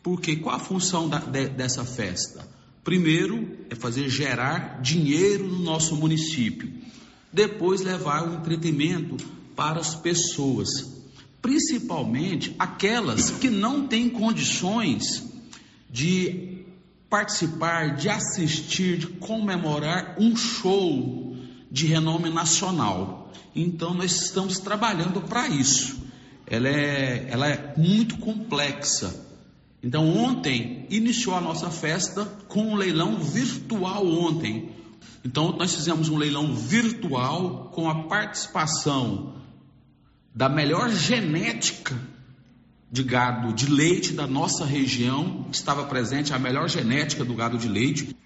Porque 0.02 0.36
qual 0.36 0.56
a 0.56 0.58
função 0.58 1.08
da- 1.08 1.18
de- 1.18 1.48
dessa 1.48 1.84
festa? 1.84 2.48
Primeiro 2.82 3.58
é 3.68 3.74
fazer 3.74 4.08
gerar 4.08 4.80
dinheiro 4.80 5.46
no 5.46 5.58
nosso 5.60 5.94
município. 5.96 6.72
Depois 7.32 7.82
levar 7.82 8.26
o 8.28 8.34
entretenimento 8.34 9.16
para 9.54 9.78
as 9.78 9.94
pessoas, 9.94 10.68
principalmente 11.42 12.54
aquelas 12.58 13.30
que 13.30 13.50
não 13.50 13.86
têm 13.86 14.08
condições 14.08 15.22
de 15.90 16.64
participar, 17.08 17.96
de 17.96 18.08
assistir, 18.08 18.96
de 18.96 19.06
comemorar 19.06 20.16
um 20.18 20.34
show 20.34 21.36
de 21.70 21.86
renome 21.86 22.30
nacional. 22.30 23.19
Então 23.54 23.94
nós 23.94 24.12
estamos 24.22 24.58
trabalhando 24.58 25.20
para 25.22 25.48
isso. 25.48 25.98
Ela 26.46 26.68
é, 26.68 27.28
ela 27.30 27.48
é 27.48 27.74
muito 27.76 28.18
complexa. 28.18 29.28
Então 29.82 30.08
ontem 30.16 30.86
iniciou 30.90 31.34
a 31.34 31.40
nossa 31.40 31.70
festa 31.70 32.24
com 32.48 32.72
um 32.72 32.74
leilão 32.74 33.18
virtual 33.18 34.06
ontem. 34.06 34.70
Então 35.24 35.56
nós 35.56 35.74
fizemos 35.74 36.08
um 36.08 36.16
leilão 36.16 36.54
virtual 36.54 37.70
com 37.72 37.88
a 37.88 38.04
participação 38.04 39.34
da 40.34 40.48
melhor 40.48 40.90
genética 40.90 41.98
de 42.90 43.04
gado 43.04 43.52
de 43.52 43.70
leite 43.70 44.12
da 44.12 44.26
nossa 44.26 44.64
região, 44.64 45.46
estava 45.52 45.84
presente 45.84 46.34
a 46.34 46.38
melhor 46.38 46.68
genética 46.68 47.24
do 47.24 47.34
gado 47.34 47.56
de 47.56 47.68
leite. 47.68 48.16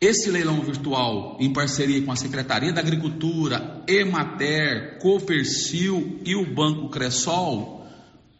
Esse 0.00 0.30
leilão 0.30 0.60
virtual, 0.60 1.38
em 1.40 1.52
parceria 1.52 2.02
com 2.02 2.12
a 2.12 2.16
Secretaria 2.16 2.72
da 2.72 2.82
Agricultura, 2.82 3.82
Emater, 3.88 4.98
Copercil 4.98 6.20
e 6.22 6.36
o 6.36 6.44
Banco 6.54 6.90
Cressol, 6.90 7.86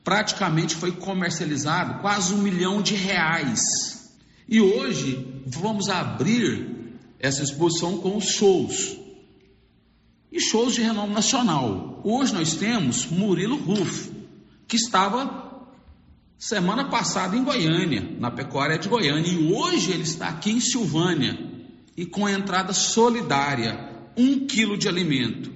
praticamente 0.04 0.76
foi 0.76 0.92
comercializado 0.92 2.02
quase 2.02 2.34
um 2.34 2.42
milhão 2.42 2.82
de 2.82 2.94
reais. 2.94 3.62
E 4.46 4.60
hoje 4.60 5.42
vamos 5.46 5.88
abrir 5.88 6.76
essa 7.18 7.42
exposição 7.42 7.98
com 7.98 8.18
os 8.18 8.26
shows. 8.26 8.96
E 10.30 10.38
shows 10.38 10.74
de 10.74 10.82
renome 10.82 11.14
nacional. 11.14 12.00
Hoje 12.04 12.34
nós 12.34 12.54
temos 12.54 13.06
Murilo 13.06 13.56
Ruff, 13.56 14.12
que 14.68 14.76
estava 14.76 15.45
semana 16.38 16.84
passada 16.88 17.36
em 17.36 17.44
Goiânia, 17.44 18.16
na 18.18 18.30
pecuária 18.30 18.78
de 18.78 18.88
Goiânia, 18.88 19.30
e 19.30 19.52
hoje 19.52 19.92
ele 19.92 20.02
está 20.02 20.28
aqui 20.28 20.50
em 20.50 20.60
Silvânia 20.60 21.38
e 21.96 22.04
com 22.04 22.26
a 22.26 22.32
entrada 22.32 22.72
solidária, 22.72 23.90
um 24.16 24.46
quilo 24.46 24.76
de 24.76 24.88
alimento. 24.88 25.50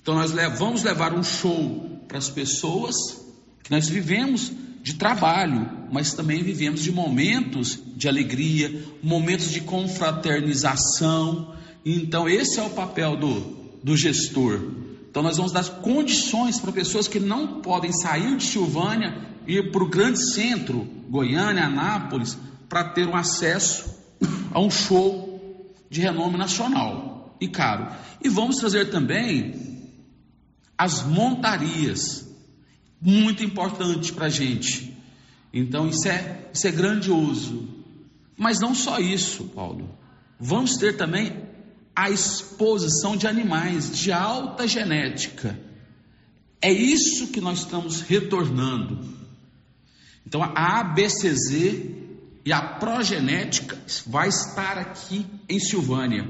Então 0.00 0.14
nós 0.14 0.32
vamos 0.58 0.82
levar 0.82 1.12
um 1.14 1.22
show 1.22 2.02
para 2.08 2.18
as 2.18 2.28
pessoas 2.28 2.94
que 3.62 3.70
nós 3.70 3.88
vivemos 3.88 4.52
de 4.82 4.94
trabalho, 4.94 5.66
mas 5.90 6.12
também 6.12 6.42
vivemos 6.42 6.82
de 6.82 6.92
momentos 6.92 7.78
de 7.96 8.06
alegria, 8.06 8.84
momentos 9.02 9.50
de 9.50 9.62
confraternização. 9.62 11.54
Então 11.84 12.28
esse 12.28 12.60
é 12.60 12.62
o 12.62 12.70
papel 12.70 13.16
do, 13.16 13.40
do 13.82 13.96
gestor. 13.96 14.60
Então 15.14 15.22
nós 15.22 15.36
vamos 15.36 15.52
dar 15.52 15.64
condições 15.80 16.58
para 16.58 16.72
pessoas 16.72 17.06
que 17.06 17.20
não 17.20 17.60
podem 17.60 17.92
sair 17.92 18.36
de 18.36 18.42
Silvânia 18.42 19.16
e 19.46 19.58
ir 19.58 19.70
para 19.70 19.84
o 19.84 19.88
grande 19.88 20.18
centro, 20.32 20.80
Goiânia, 21.08 21.66
Anápolis, 21.66 22.36
para 22.68 22.88
ter 22.88 23.06
um 23.06 23.14
acesso 23.14 23.94
a 24.50 24.58
um 24.58 24.68
show 24.68 25.70
de 25.88 26.00
renome 26.00 26.36
nacional 26.36 27.32
e 27.40 27.46
caro. 27.46 27.94
E 28.24 28.28
vamos 28.28 28.56
trazer 28.56 28.90
também 28.90 29.88
as 30.76 31.04
montarias, 31.04 32.28
muito 33.00 33.44
importante 33.44 34.12
para 34.12 34.26
a 34.26 34.30
gente. 34.30 34.98
Então 35.52 35.86
isso 35.86 36.08
é, 36.08 36.48
isso 36.52 36.66
é 36.66 36.72
grandioso. 36.72 37.68
Mas 38.36 38.58
não 38.58 38.74
só 38.74 38.98
isso, 38.98 39.44
Paulo. 39.44 39.96
Vamos 40.40 40.76
ter 40.76 40.96
também 40.96 41.43
a 41.94 42.10
exposição 42.10 43.16
de 43.16 43.26
animais 43.26 43.96
de 43.96 44.10
alta 44.10 44.66
genética. 44.66 45.58
É 46.60 46.72
isso 46.72 47.28
que 47.28 47.40
nós 47.40 47.60
estamos 47.60 48.00
retornando. 48.00 49.14
Então 50.26 50.42
a 50.42 50.80
ABCZ 50.80 51.52
e 52.44 52.52
a 52.52 52.60
progenética 52.60 53.78
vai 54.06 54.28
estar 54.28 54.78
aqui 54.78 55.26
em 55.48 55.58
Silvânia. 55.60 56.28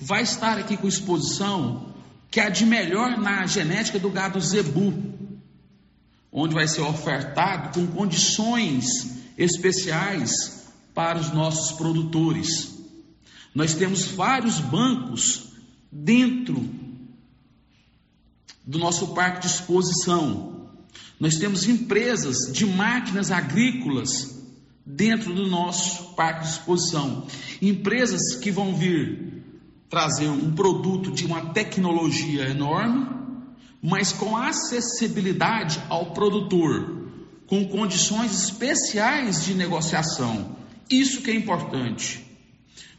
Vai 0.00 0.22
estar 0.22 0.58
aqui 0.58 0.76
com 0.76 0.88
exposição 0.88 1.94
que 2.30 2.40
é 2.40 2.50
de 2.50 2.66
melhor 2.66 3.18
na 3.18 3.46
genética 3.46 3.98
do 3.98 4.10
gado 4.10 4.40
zebu, 4.40 4.92
onde 6.30 6.54
vai 6.54 6.68
ser 6.68 6.82
ofertado 6.82 7.78
com 7.78 7.86
condições 7.86 8.84
especiais 9.36 10.66
para 10.94 11.18
os 11.18 11.32
nossos 11.32 11.72
produtores. 11.72 12.77
Nós 13.54 13.74
temos 13.74 14.04
vários 14.06 14.60
bancos 14.60 15.48
dentro 15.90 16.68
do 18.64 18.78
nosso 18.78 19.08
parque 19.14 19.40
de 19.40 19.46
exposição. 19.46 20.68
Nós 21.18 21.36
temos 21.36 21.66
empresas 21.66 22.52
de 22.52 22.66
máquinas 22.66 23.30
agrícolas 23.30 24.38
dentro 24.84 25.34
do 25.34 25.46
nosso 25.46 26.14
parque 26.14 26.42
de 26.42 26.50
exposição. 26.50 27.26
Empresas 27.60 28.36
que 28.36 28.50
vão 28.50 28.74
vir 28.74 29.42
trazer 29.88 30.28
um 30.28 30.52
produto 30.52 31.10
de 31.10 31.24
uma 31.24 31.52
tecnologia 31.52 32.48
enorme, 32.50 33.06
mas 33.82 34.12
com 34.12 34.36
acessibilidade 34.36 35.80
ao 35.88 36.12
produtor, 36.12 37.08
com 37.46 37.66
condições 37.66 38.32
especiais 38.44 39.44
de 39.44 39.54
negociação. 39.54 40.56
Isso 40.90 41.22
que 41.22 41.30
é 41.30 41.34
importante. 41.34 42.27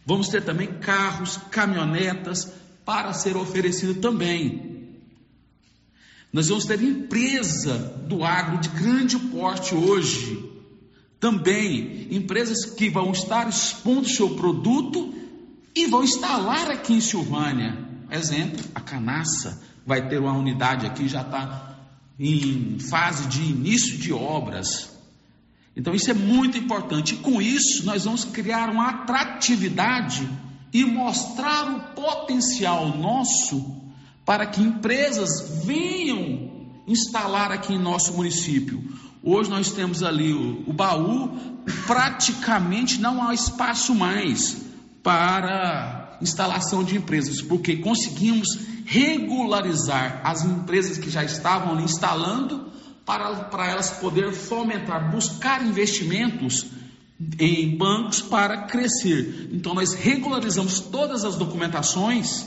Vamos 0.09 0.27
ter 0.27 0.43
também 0.43 0.65
carros, 0.65 1.37
caminhonetas 1.51 2.51
para 2.83 3.13
ser 3.13 3.37
oferecido 3.37 4.01
também. 4.01 4.97
Nós 6.33 6.47
vamos 6.47 6.65
ter 6.65 6.81
empresa 6.81 7.77
do 8.07 8.23
agro 8.23 8.57
de 8.57 8.69
grande 8.69 9.19
porte 9.19 9.75
hoje, 9.75 10.51
também 11.19 12.07
empresas 12.09 12.65
que 12.65 12.89
vão 12.89 13.11
estar 13.11 13.47
expondo 13.47 14.09
seu 14.09 14.31
produto 14.31 15.13
e 15.75 15.85
vão 15.85 16.03
instalar 16.03 16.71
aqui 16.71 16.93
em 16.93 17.01
Silvânia. 17.01 17.77
Exemplo, 18.09 18.65
a 18.73 18.81
Canaça 18.81 19.61
vai 19.85 20.09
ter 20.09 20.19
uma 20.19 20.33
unidade 20.33 20.87
aqui, 20.87 21.07
já 21.07 21.21
está 21.21 21.77
em 22.17 22.79
fase 22.79 23.27
de 23.27 23.43
início 23.43 23.95
de 23.99 24.11
obras. 24.11 24.89
Então 25.79 25.95
isso 25.95 26.11
é 26.11 26.13
muito 26.13 26.57
importante. 26.57 27.13
E 27.13 27.17
com 27.17 27.41
isso 27.41 27.85
nós 27.85 28.03
vamos 28.03 28.25
criar 28.25 28.69
uma 28.69 28.89
atratividade 28.89 30.29
e 30.73 30.83
mostrar 30.83 31.71
o 31.71 31.79
potencial 31.95 32.97
nosso 32.97 33.77
para 34.25 34.45
que 34.45 34.61
empresas 34.61 35.63
venham 35.65 36.49
instalar 36.85 37.53
aqui 37.53 37.73
em 37.73 37.79
nosso 37.79 38.11
município. 38.13 38.83
Hoje 39.23 39.49
nós 39.49 39.71
temos 39.71 40.03
ali 40.03 40.33
o, 40.33 40.65
o 40.67 40.73
baú, 40.73 41.63
praticamente 41.87 42.99
não 42.99 43.25
há 43.25 43.33
espaço 43.33 43.95
mais 43.95 44.61
para 45.01 46.17
instalação 46.21 46.83
de 46.83 46.97
empresas, 46.97 47.41
porque 47.41 47.77
conseguimos 47.77 48.49
regularizar 48.85 50.19
as 50.25 50.43
empresas 50.43 50.97
que 50.97 51.09
já 51.09 51.23
estavam 51.23 51.73
ali 51.73 51.83
instalando 51.83 52.69
para, 53.09 53.33
para 53.45 53.67
elas 53.67 53.89
poder 53.89 54.31
fomentar, 54.33 55.09
buscar 55.09 55.65
investimentos 55.65 56.67
em 57.39 57.75
bancos 57.75 58.21
para 58.21 58.67
crescer. 58.67 59.49
Então 59.51 59.73
nós 59.73 59.95
regularizamos 59.95 60.79
todas 60.79 61.25
as 61.25 61.35
documentações, 61.35 62.45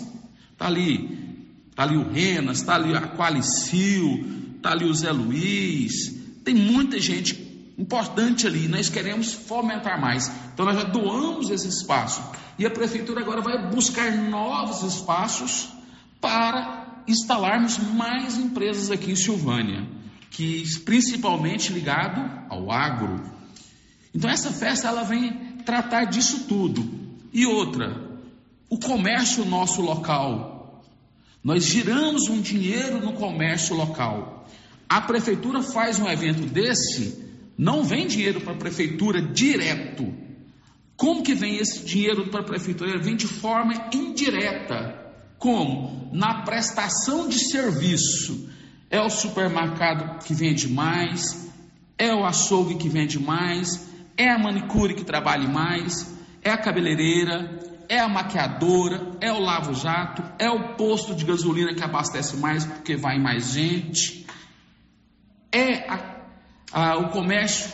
está 0.52 0.68
ali, 0.68 1.42
está 1.68 1.82
ali 1.82 1.96
o 1.96 2.08
Renas, 2.08 2.58
está 2.58 2.76
ali 2.76 2.94
a 2.94 3.08
Qualicil, 3.08 4.54
está 4.54 4.70
ali 4.70 4.84
o 4.84 4.94
Zé 4.94 5.10
Luiz, 5.10 6.14
tem 6.44 6.54
muita 6.54 7.00
gente 7.00 7.74
importante 7.76 8.46
ali, 8.46 8.68
nós 8.68 8.88
queremos 8.88 9.32
fomentar 9.32 10.00
mais. 10.00 10.30
Então 10.54 10.64
nós 10.64 10.76
já 10.76 10.84
doamos 10.84 11.50
esse 11.50 11.66
espaço. 11.66 12.22
E 12.56 12.64
a 12.64 12.70
prefeitura 12.70 13.20
agora 13.20 13.40
vai 13.40 13.68
buscar 13.68 14.12
novos 14.16 14.84
espaços 14.84 15.70
para 16.20 17.02
instalarmos 17.08 17.78
mais 17.78 18.38
empresas 18.38 18.92
aqui 18.92 19.10
em 19.10 19.16
Silvânia, 19.16 20.00
que 20.32 20.64
principalmente 20.80 21.72
ligado 21.72 22.20
ao 22.48 22.70
agro. 22.72 23.22
Então 24.14 24.28
essa 24.28 24.50
festa 24.50 24.88
ela 24.88 25.04
vem 25.04 25.58
tratar 25.64 26.04
disso 26.06 26.46
tudo. 26.48 26.82
E 27.32 27.46
outra, 27.46 28.18
o 28.68 28.78
comércio 28.78 29.44
nosso 29.44 29.82
local. 29.82 30.82
Nós 31.44 31.64
giramos 31.64 32.28
um 32.28 32.40
dinheiro 32.40 33.00
no 33.00 33.12
comércio 33.12 33.76
local. 33.76 34.48
A 34.88 35.00
prefeitura 35.00 35.62
faz 35.62 35.98
um 35.98 36.08
evento 36.08 36.42
desse, 36.42 37.24
não 37.56 37.84
vem 37.84 38.06
dinheiro 38.06 38.40
para 38.40 38.52
a 38.52 38.58
prefeitura 38.58 39.20
direto. 39.20 40.14
Como 40.96 41.22
que 41.22 41.34
vem 41.34 41.56
esse 41.56 41.84
dinheiro 41.84 42.28
para 42.28 42.40
a 42.40 42.44
prefeitura? 42.44 42.98
Vem 42.98 43.16
de 43.16 43.26
forma 43.26 43.90
indireta. 43.92 45.00
Como? 45.38 46.10
Na 46.12 46.42
prestação 46.42 47.28
de 47.28 47.38
serviço. 47.50 48.51
É 48.92 49.00
o 49.00 49.10
supermercado 49.10 50.22
que 50.24 50.32
vende 50.32 50.68
mais, 50.68 51.50
é 51.98 52.14
o 52.14 52.24
açougue 52.24 52.76
que 52.76 52.88
vende 52.88 53.18
mais, 53.18 53.88
é 54.16 54.28
a 54.28 54.38
manicure 54.38 54.94
que 54.94 55.02
trabalha 55.02 55.48
mais, 55.48 56.14
é 56.42 56.50
a 56.50 56.56
cabeleireira, 56.56 57.58
é 57.88 57.98
a 57.98 58.08
maquiadora, 58.08 59.16
é 59.20 59.32
o 59.32 59.40
lavo-jato, 59.40 60.22
é 60.38 60.48
o 60.48 60.74
posto 60.76 61.12
de 61.12 61.24
gasolina 61.24 61.74
que 61.74 61.82
abastece 61.82 62.36
mais 62.36 62.64
porque 62.64 62.94
vai 62.94 63.18
mais 63.18 63.52
gente 63.52 64.22
é 65.52 65.86
a, 65.88 66.00
a, 66.72 66.96
o 66.96 67.10
comércio 67.10 67.70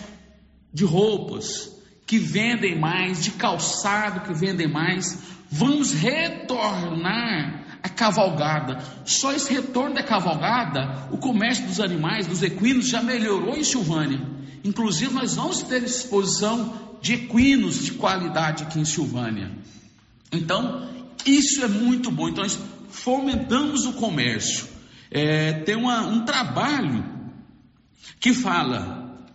de 0.74 0.84
roupas 0.84 1.70
que 2.04 2.18
vendem 2.18 2.78
mais, 2.78 3.22
de 3.22 3.30
calçado 3.30 4.20
que 4.20 4.34
vendem 4.34 4.66
mais. 4.66 5.22
Vamos 5.50 5.92
retornar 5.92 7.57
a 7.88 7.90
cavalgada. 7.90 8.78
Só 9.04 9.32
esse 9.32 9.52
retorno 9.52 9.94
da 9.94 10.02
cavalgada, 10.02 11.08
o 11.10 11.18
comércio 11.18 11.66
dos 11.66 11.80
animais, 11.80 12.26
dos 12.26 12.42
equinos, 12.42 12.88
já 12.88 13.02
melhorou 13.02 13.56
em 13.56 13.64
Silvânia. 13.64 14.20
Inclusive, 14.62 15.12
nós 15.12 15.34
vamos 15.34 15.62
ter 15.62 15.82
exposição 15.82 16.88
de 17.00 17.14
equinos 17.14 17.84
de 17.84 17.92
qualidade 17.92 18.64
aqui 18.64 18.78
em 18.78 18.84
Silvânia. 18.84 19.50
Então, 20.32 20.88
isso 21.24 21.64
é 21.64 21.68
muito 21.68 22.10
bom. 22.10 22.28
Então, 22.28 22.44
nós 22.44 22.58
fomentamos 22.90 23.86
o 23.86 23.94
comércio. 23.94 24.66
É, 25.10 25.52
tem 25.52 25.76
uma, 25.76 26.06
um 26.06 26.24
trabalho 26.24 27.04
que 28.20 28.34
fala, 28.34 29.26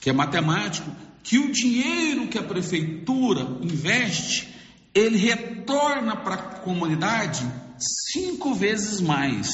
que 0.00 0.10
é 0.10 0.12
matemático, 0.12 0.90
que 1.22 1.38
o 1.38 1.50
dinheiro 1.50 2.28
que 2.28 2.38
a 2.38 2.42
prefeitura 2.42 3.42
investe, 3.60 4.48
ele 4.94 5.16
retorna 5.16 6.16
para 6.16 6.34
a 6.34 6.38
comunidade 6.38 7.44
cinco 8.12 8.54
vezes 8.54 9.00
mais. 9.00 9.48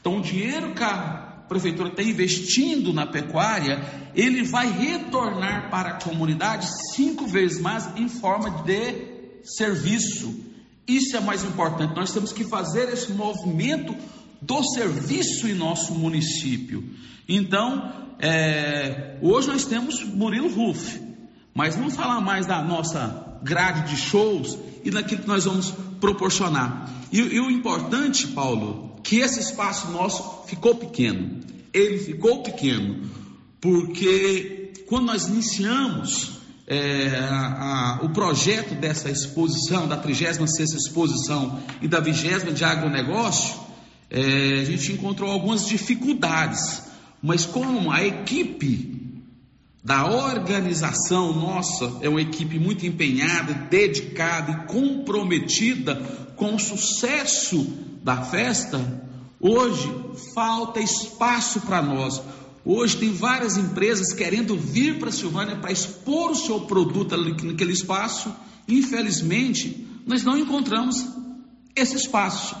Então, 0.00 0.18
o 0.18 0.22
dinheiro 0.22 0.74
que 0.74 0.82
a 0.82 1.44
prefeitura 1.48 1.88
está 1.88 2.02
investindo 2.02 2.92
na 2.92 3.06
pecuária, 3.06 3.82
ele 4.14 4.42
vai 4.42 4.70
retornar 4.70 5.70
para 5.70 5.90
a 5.90 5.94
comunidade 5.94 6.66
cinco 6.94 7.26
vezes 7.26 7.60
mais 7.60 7.88
em 7.96 8.08
forma 8.08 8.62
de 8.62 9.14
serviço. 9.44 10.34
Isso 10.86 11.16
é 11.16 11.20
mais 11.20 11.44
importante. 11.44 11.94
Nós 11.94 12.12
temos 12.12 12.32
que 12.32 12.44
fazer 12.44 12.92
esse 12.92 13.12
movimento 13.12 13.94
do 14.40 14.62
serviço 14.62 15.48
em 15.48 15.54
nosso 15.54 15.94
município. 15.94 16.84
Então, 17.28 17.92
é, 18.18 19.16
hoje 19.22 19.48
nós 19.48 19.64
temos 19.64 20.02
Murilo 20.04 20.48
Ruff, 20.48 21.00
mas 21.54 21.74
vamos 21.74 21.94
falar 21.94 22.20
mais 22.20 22.46
da 22.46 22.62
nossa 22.62 23.38
grade 23.42 23.90
de 23.90 23.96
shows 23.96 24.58
e 24.84 24.90
daquilo 24.90 25.22
que 25.22 25.28
nós 25.28 25.44
vamos 25.44 25.72
proporcionar. 26.04 26.90
E, 27.10 27.18
e 27.18 27.40
o 27.40 27.50
importante, 27.50 28.26
Paulo, 28.28 28.96
que 29.02 29.16
esse 29.16 29.40
espaço 29.40 29.90
nosso 29.90 30.46
ficou 30.46 30.74
pequeno. 30.74 31.40
Ele 31.72 31.98
ficou 31.98 32.42
pequeno 32.42 33.08
porque 33.58 34.72
quando 34.86 35.06
nós 35.06 35.26
iniciamos 35.26 36.32
é, 36.66 37.16
a, 37.18 38.00
a, 38.00 38.04
o 38.04 38.10
projeto 38.10 38.74
dessa 38.74 39.10
exposição, 39.10 39.88
da 39.88 39.96
36 39.96 40.74
exposição 40.74 41.58
e 41.80 41.88
da 41.88 42.00
20 42.00 42.52
de 42.52 42.64
agronegócio, 42.64 43.58
é, 44.10 44.60
a 44.60 44.64
gente 44.64 44.92
encontrou 44.92 45.30
algumas 45.30 45.66
dificuldades, 45.66 46.82
mas 47.22 47.46
como 47.46 47.90
a 47.90 48.04
equipe 48.04 49.03
da 49.84 50.06
organização 50.06 51.34
nossa 51.34 51.98
é 52.00 52.08
uma 52.08 52.22
equipe 52.22 52.58
muito 52.58 52.86
empenhada, 52.86 53.52
dedicada 53.52 54.50
e 54.50 54.66
comprometida 54.66 55.96
com 56.36 56.54
o 56.54 56.58
sucesso 56.58 57.70
da 58.02 58.22
festa, 58.22 59.06
hoje 59.38 59.94
falta 60.34 60.80
espaço 60.80 61.60
para 61.60 61.82
nós. 61.82 62.22
Hoje 62.64 62.96
tem 62.96 63.12
várias 63.12 63.58
empresas 63.58 64.14
querendo 64.14 64.56
vir 64.56 64.98
para 64.98 65.12
Silvânia 65.12 65.56
para 65.56 65.70
expor 65.70 66.30
o 66.30 66.34
seu 66.34 66.62
produto 66.62 67.14
naquele 67.14 67.72
espaço. 67.72 68.34
Infelizmente, 68.66 69.86
nós 70.06 70.24
não 70.24 70.38
encontramos 70.38 71.04
esse 71.76 71.96
espaço. 71.96 72.56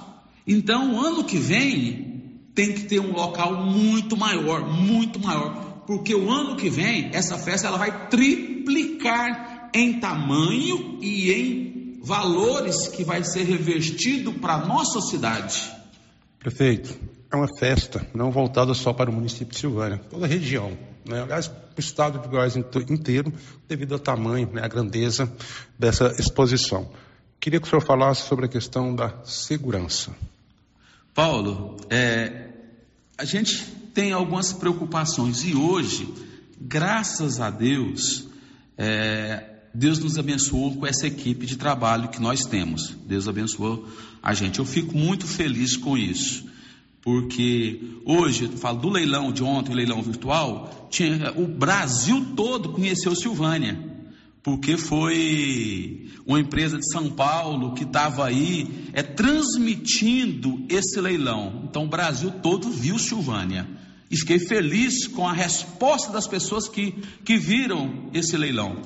Então, 0.46 1.00
ano 1.00 1.24
que 1.24 1.38
vem, 1.38 2.42
tem 2.54 2.74
que 2.74 2.82
ter 2.82 3.00
um 3.00 3.12
local 3.12 3.64
muito 3.64 4.14
maior, 4.14 4.68
muito 4.68 5.18
maior, 5.18 5.73
porque 5.86 6.14
o 6.14 6.30
ano 6.30 6.56
que 6.56 6.70
vem 6.70 7.10
essa 7.12 7.38
festa 7.38 7.66
ela 7.66 7.78
vai 7.78 8.08
triplicar 8.08 9.70
em 9.74 10.00
tamanho 10.00 10.98
e 11.00 11.32
em 11.32 12.00
valores 12.02 12.88
que 12.88 13.02
vai 13.02 13.24
ser 13.24 13.44
revestido 13.44 14.34
para 14.34 14.54
a 14.54 14.66
nossa 14.66 15.00
cidade. 15.00 15.72
Prefeito, 16.38 16.94
é 17.32 17.36
uma 17.36 17.48
festa 17.58 18.06
não 18.14 18.30
voltada 18.30 18.74
só 18.74 18.92
para 18.92 19.10
o 19.10 19.12
município 19.12 19.48
de 19.48 19.58
Silvânia, 19.58 19.98
toda 20.10 20.26
a 20.26 20.28
região. 20.28 20.76
Né? 21.04 21.22
Aliás, 21.22 21.48
o 21.48 21.80
estado 21.80 22.18
de 22.18 22.28
Goiás 22.28 22.56
inteiro, 22.56 23.32
devido 23.68 23.94
ao 23.94 23.98
tamanho, 23.98 24.50
né, 24.52 24.62
à 24.62 24.68
grandeza 24.68 25.30
dessa 25.78 26.14
exposição. 26.18 26.90
Queria 27.40 27.60
que 27.60 27.66
o 27.66 27.70
senhor 27.70 27.82
falasse 27.82 28.22
sobre 28.22 28.46
a 28.46 28.48
questão 28.48 28.94
da 28.94 29.22
segurança. 29.24 30.14
Paulo, 31.12 31.76
é, 31.90 32.48
a 33.18 33.24
gente 33.24 33.64
tem 33.94 34.12
algumas 34.12 34.52
preocupações 34.52 35.44
e 35.44 35.54
hoje, 35.54 36.12
graças 36.60 37.40
a 37.40 37.48
Deus, 37.48 38.26
é, 38.76 39.44
Deus 39.72 40.00
nos 40.00 40.18
abençoou 40.18 40.74
com 40.74 40.86
essa 40.86 41.06
equipe 41.06 41.46
de 41.46 41.56
trabalho 41.56 42.08
que 42.08 42.20
nós 42.20 42.44
temos. 42.44 42.94
Deus 43.06 43.28
abençoou 43.28 43.88
a 44.20 44.34
gente. 44.34 44.58
Eu 44.58 44.64
fico 44.64 44.96
muito 44.98 45.26
feliz 45.26 45.76
com 45.76 45.96
isso, 45.96 46.44
porque 47.00 48.00
hoje, 48.04 48.44
eu 48.46 48.58
falo 48.58 48.80
do 48.80 48.90
leilão 48.90 49.32
de 49.32 49.44
ontem, 49.44 49.72
o 49.72 49.76
leilão 49.76 50.02
virtual, 50.02 50.88
tinha, 50.90 51.32
o 51.36 51.46
Brasil 51.46 52.34
todo 52.34 52.70
conheceu 52.70 53.14
Silvânia 53.14 53.93
porque 54.44 54.76
foi 54.76 56.10
uma 56.26 56.38
empresa 56.38 56.76
de 56.76 56.86
São 56.92 57.10
Paulo 57.10 57.72
que 57.72 57.82
estava 57.82 58.26
aí 58.26 58.90
é, 58.92 59.02
transmitindo 59.02 60.66
esse 60.68 61.00
leilão. 61.00 61.62
Então 61.64 61.84
o 61.84 61.88
Brasil 61.88 62.30
todo 62.30 62.70
viu 62.70 62.98
Silvânia. 62.98 63.66
E 64.10 64.18
fiquei 64.18 64.38
feliz 64.38 65.08
com 65.08 65.26
a 65.26 65.32
resposta 65.32 66.12
das 66.12 66.28
pessoas 66.28 66.68
que, 66.68 66.92
que 67.24 67.38
viram 67.38 68.10
esse 68.12 68.36
leilão. 68.36 68.82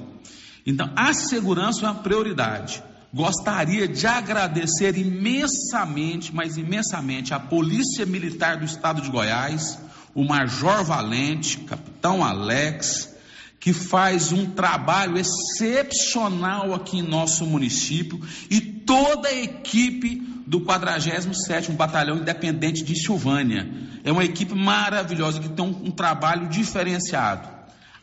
Então 0.65 0.93
a 0.95 1.13
segurança 1.13 1.85
é 1.85 1.91
uma 1.91 2.03
prioridade. 2.03 2.81
Gostaria 3.13 3.89
de 3.89 4.07
agradecer 4.07 4.97
imensamente, 4.97 6.33
mas 6.33 6.57
imensamente, 6.57 7.35
a 7.35 7.41
Polícia 7.41 8.07
Militar 8.07 8.59
do 8.59 8.65
Estado 8.65 9.03
de 9.03 9.11
Goiás, 9.11 9.77
o 10.15 10.25
Major 10.25 10.85
Valente, 10.85 11.59
Capitão 11.59 12.23
Alex, 12.23 13.18
que 13.61 13.73
faz 13.73 14.33
um 14.33 14.47
trabalho 14.51 15.19
excepcional 15.19 16.75
aqui 16.75 16.99
em 16.99 17.03
nosso 17.03 17.45
município 17.45 18.21
e 18.49 18.61
toda 18.61 19.29
a 19.29 19.35
equipe 19.35 20.17
do 20.47 20.61
47º 20.61 21.73
Batalhão 21.73 22.19
Independente 22.19 22.83
de 22.83 22.97
Silvânia. 22.97 23.69
É 24.05 24.13
uma 24.13 24.25
equipe 24.25 24.55
maravilhosa 24.55 25.41
que 25.41 25.49
tem 25.49 25.65
um, 25.65 25.89
um 25.89 25.91
trabalho 25.91 26.49
diferenciado. 26.49 27.49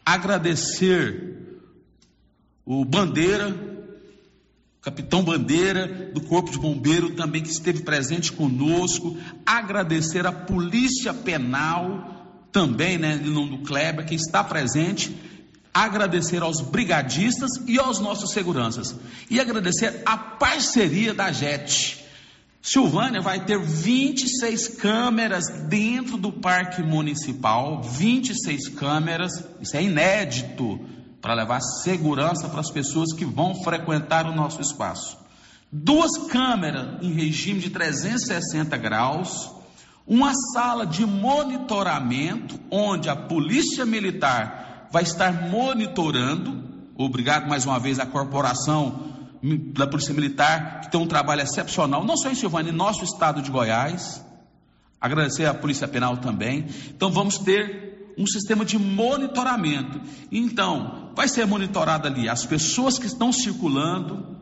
Agradecer 0.06 1.36
o 2.66 2.84
Bandeira, 2.84 3.56
Capitão 4.82 5.24
Bandeira 5.24 6.12
do 6.14 6.22
Corpo 6.22 6.52
de 6.52 6.60
Bombeiro 6.60 7.16
também 7.16 7.42
que 7.42 7.50
esteve 7.50 7.82
presente 7.82 8.32
conosco, 8.32 9.18
agradecer 9.46 10.28
a 10.28 10.32
Polícia 10.32 11.14
Penal 11.14 12.12
também, 12.52 12.98
né, 12.98 13.20
em 13.22 13.30
nome 13.30 13.58
do 13.58 13.64
Kleber, 13.64 14.06
que 14.06 14.16
está 14.16 14.44
presente 14.44 15.16
agradecer 15.76 16.42
aos 16.42 16.62
brigadistas 16.62 17.52
e 17.68 17.78
aos 17.78 18.00
nossos 18.00 18.32
seguranças 18.32 18.96
e 19.30 19.42
agradecer 19.42 20.02
a 20.06 20.18
parceria 20.18 21.14
da 21.14 21.30
JET. 21.34 22.06
Silvânia 22.62 23.22
vai 23.22 23.44
ter 23.44 23.60
26 23.60 24.70
câmeras 24.70 25.44
dentro 25.68 26.16
do 26.16 26.32
Parque 26.32 26.82
Municipal, 26.82 27.84
26 27.84 28.70
câmeras, 28.70 29.34
isso 29.60 29.76
é 29.76 29.84
inédito 29.84 30.80
para 31.22 31.34
levar 31.34 31.60
segurança 31.60 32.48
para 32.48 32.62
as 32.62 32.72
pessoas 32.72 33.12
que 33.12 33.26
vão 33.26 33.62
frequentar 33.62 34.26
o 34.28 34.34
nosso 34.34 34.62
espaço. 34.62 35.18
Duas 35.70 36.18
câmeras 36.30 37.04
em 37.04 37.12
regime 37.12 37.60
de 37.60 37.70
360 37.70 38.78
graus, 38.78 39.52
uma 40.08 40.34
sala 40.54 40.86
de 40.86 41.06
monitoramento 41.06 42.58
onde 42.72 43.10
a 43.10 43.16
Polícia 43.16 43.86
Militar 43.86 44.65
vai 44.92 45.04
estar 45.04 45.50
monitorando. 45.50 46.64
Obrigado 46.98 47.48
mais 47.48 47.66
uma 47.66 47.80
vez 47.80 48.00
à 48.00 48.06
corporação 48.06 49.14
da 49.74 49.86
Polícia 49.86 50.14
Militar, 50.14 50.82
que 50.82 50.92
tem 50.92 51.00
um 51.00 51.08
trabalho 51.08 51.42
excepcional, 51.42 52.04
não 52.04 52.18
só 52.18 52.30
em 52.30 52.36
Silvânia, 52.36 52.72
em 52.72 52.76
nosso 52.76 53.04
estado 53.04 53.42
de 53.42 53.52
Goiás. 53.52 54.24
Agradecer 55.00 55.46
à 55.46 55.54
Polícia 55.54 55.88
Penal 55.88 56.18
também. 56.18 56.66
Então 56.90 57.12
vamos 57.12 57.38
ter 57.38 58.14
um 58.18 58.26
sistema 58.26 58.66
de 58.66 58.78
monitoramento. 58.80 60.02
Então, 60.32 61.12
vai 61.16 61.28
ser 61.28 61.46
monitorado 61.46 62.08
ali 62.08 62.30
as 62.30 62.46
pessoas 62.46 62.98
que 62.98 63.06
estão 63.06 63.32
circulando. 63.32 64.38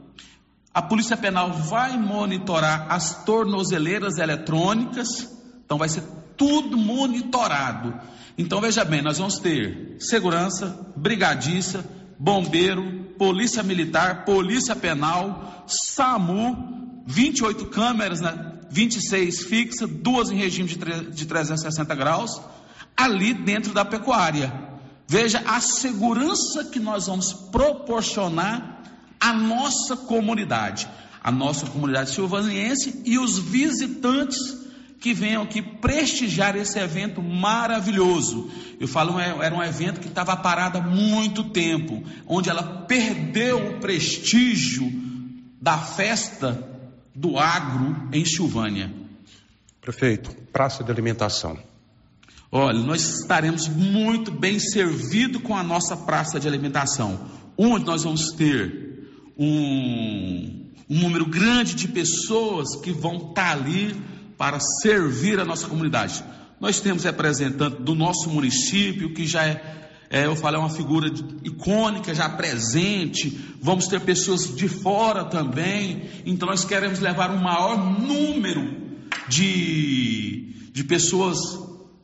A 0.74 0.82
Polícia 0.82 1.18
Penal 1.18 1.52
vai 1.52 1.98
monitorar 1.98 2.88
as 2.90 3.24
tornozeleiras 3.26 4.18
eletrônicas. 4.18 5.30
Então 5.66 5.78
vai 5.78 5.90
ser 5.90 6.04
tudo 6.38 6.78
monitorado. 6.78 7.94
Então 8.38 8.60
veja 8.60 8.84
bem, 8.84 9.02
nós 9.02 9.18
vamos 9.18 9.38
ter 9.40 9.96
segurança, 10.00 10.92
brigadista, 10.96 11.86
bombeiro, 12.18 13.14
polícia 13.18 13.62
militar, 13.62 14.26
polícia 14.26 14.76
penal, 14.76 15.66
SAMU, 15.68 17.04
28 17.06 17.66
câmeras, 17.68 18.22
né? 18.22 18.54
26 18.70 19.44
fixas, 19.44 19.90
duas 19.90 20.32
em 20.32 20.38
regime 20.38 20.68
de, 20.68 21.12
de 21.12 21.26
360 21.28 21.94
graus, 21.94 22.42
ali 22.98 23.34
dentro 23.34 23.72
da 23.72 23.86
pecuária. 23.86 24.52
Veja 25.08 25.44
a 25.46 25.60
segurança 25.62 26.64
que 26.66 26.80
nós 26.80 27.06
vamos 27.06 27.34
proporcionar 27.34 28.82
à 29.20 29.32
nossa 29.32 29.96
comunidade, 29.96 30.88
à 31.24 31.32
nossa 31.32 31.68
comunidade 31.68 32.10
silvaniense 32.10 33.02
e 33.06 33.20
os 33.20 33.38
visitantes 33.38 34.64
que 35.04 35.14
venham 35.14 35.44
aqui 35.44 35.62
prestigiar 35.62 36.56
esse 36.56 36.80
evento 36.80 37.22
maravilhoso. 37.22 38.50
Eu 38.80 38.88
falo, 38.88 39.20
era 39.20 39.54
um 39.54 39.62
evento 39.62 40.00
que 40.00 40.08
estava 40.08 40.34
parado 40.38 40.78
há 40.78 40.82
muito 40.82 41.50
tempo, 41.50 42.02
onde 42.26 42.50
ela 42.50 42.86
perdeu 42.88 43.72
o 43.72 43.80
prestígio 43.82 44.90
da 45.62 45.78
festa 45.78 46.70
do 47.14 47.38
agro 47.38 48.08
em 48.14 48.24
Silvânia. 48.24 48.94
Prefeito, 49.82 50.32
praça 50.54 50.86
de 50.86 50.90
alimentação. 50.90 51.60
Olha, 52.50 52.80
nós 52.80 53.20
estaremos 53.20 53.68
muito 53.68 54.32
bem 54.32 54.58
servidos 54.58 55.42
com 55.42 55.54
a 55.54 55.64
nossa 55.64 55.98
praça 55.98 56.40
de 56.40 56.48
alimentação, 56.48 57.30
onde 57.58 57.84
nós 57.84 58.04
vamos 58.04 58.32
ter 58.38 59.10
um, 59.38 60.66
um 60.90 61.00
número 61.02 61.26
grande 61.26 61.76
de 61.76 61.90
pessoas 61.90 62.78
que 62.78 62.94
vão 62.94 63.32
estar 63.32 63.52
ali 63.52 64.13
para 64.38 64.60
servir 64.60 65.40
a 65.40 65.46
nossa 65.46 65.68
comunidade. 65.68 66.24
Nós 66.60 66.80
temos 66.80 67.04
representante 67.04 67.82
do 67.82 67.94
nosso 67.94 68.30
município, 68.30 69.14
que 69.14 69.28
já 69.28 69.46
é, 69.46 69.90
é 70.10 70.26
eu 70.26 70.36
falo, 70.36 70.56
é 70.56 70.60
uma 70.60 70.70
figura 70.70 71.12
icônica, 71.44 72.14
já 72.16 72.30
presente. 72.30 73.30
Vamos 73.62 73.88
ter 73.88 74.00
pessoas 74.02 74.56
de 74.56 74.68
fora 74.68 75.26
também. 75.26 76.10
Então 76.26 76.48
nós 76.48 76.64
queremos 76.64 77.00
levar 77.00 77.32
um 77.32 77.42
maior 77.42 77.78
número 78.00 78.82
de, 79.28 80.70
de 80.72 80.84
pessoas 80.84 81.38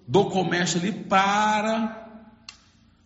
do 0.07 0.25
comércio 0.25 0.79
ali 0.79 0.91
para 0.91 2.07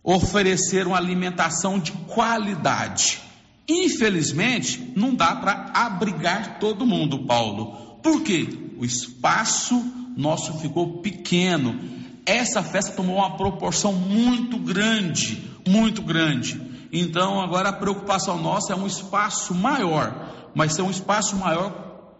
oferecer 0.02 0.86
uma 0.86 0.96
alimentação 0.96 1.78
de 1.78 1.92
qualidade. 1.92 3.20
Infelizmente, 3.68 4.92
não 4.94 5.14
dá 5.14 5.36
para 5.36 5.70
abrigar 5.72 6.58
todo 6.58 6.86
mundo, 6.86 7.26
Paulo. 7.26 7.98
Por 8.02 8.22
quê? 8.22 8.63
O 8.84 8.86
espaço 8.86 9.82
nosso 10.14 10.58
ficou 10.58 10.98
pequeno. 10.98 11.80
Essa 12.26 12.62
festa 12.62 12.92
tomou 12.92 13.16
uma 13.16 13.34
proporção 13.34 13.94
muito 13.94 14.58
grande, 14.58 15.42
muito 15.66 16.02
grande. 16.02 16.60
Então, 16.92 17.40
agora 17.40 17.70
a 17.70 17.72
preocupação 17.72 18.38
nossa 18.38 18.74
é 18.74 18.76
um 18.76 18.86
espaço 18.86 19.54
maior, 19.54 20.50
mas 20.54 20.74
ser 20.74 20.82
um 20.82 20.90
espaço 20.90 21.34
maior 21.34 22.12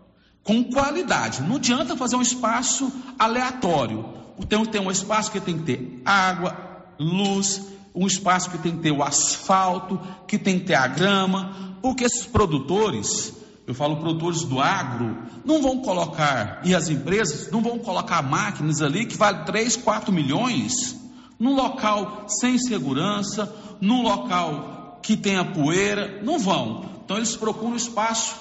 com 0.43 0.65
qualidade. 0.65 1.43
Não 1.43 1.57
adianta 1.57 1.99
fazer 1.99 2.17
um 2.17 2.23
espaço 2.23 2.91
aleatório. 3.19 4.03
Tem, 4.49 4.65
tem 4.65 4.81
um 4.81 4.91
espaço 4.91 5.31
que 5.31 5.41
tem 5.41 5.59
que 5.59 5.65
ter 5.65 6.01
água, 6.03 6.57
luz, 6.99 7.61
um 7.95 8.07
espaço 8.07 8.49
que 8.49 8.57
tem 8.57 8.75
que 8.75 8.83
ter 8.85 8.91
o 8.91 9.03
asfalto, 9.03 10.01
que 10.27 10.39
tem 10.39 10.59
que 10.61 10.65
ter 10.65 10.77
a 10.77 10.87
grama, 10.87 11.77
porque 11.83 12.05
esses 12.05 12.25
produtores, 12.25 13.35
eu 13.67 13.75
falo 13.75 13.97
produtores 13.97 14.43
do 14.45 14.61
agro, 14.61 15.17
não 15.45 15.63
vão 15.63 15.79
colocar, 15.79 16.61
e 16.65 16.75
as 16.75 16.89
empresas 16.89 17.51
não 17.51 17.63
vão 17.63 17.79
colocar 17.79 18.23
máquinas 18.23 18.83
ali 18.83 19.07
que 19.07 19.17
valem 19.17 19.45
3, 19.45 19.77
4 19.77 20.13
milhões, 20.13 21.01
num 21.39 21.55
local 21.55 22.27
sem 22.29 22.59
segurança, 22.59 23.55
num 23.81 24.03
local 24.03 24.99
que 25.03 25.17
tenha 25.17 25.45
poeira, 25.45 26.21
não 26.23 26.39
vão. 26.39 26.85
Então 27.05 27.17
eles 27.17 27.37
procuram 27.37 27.73
um 27.73 27.77
espaço 27.77 28.37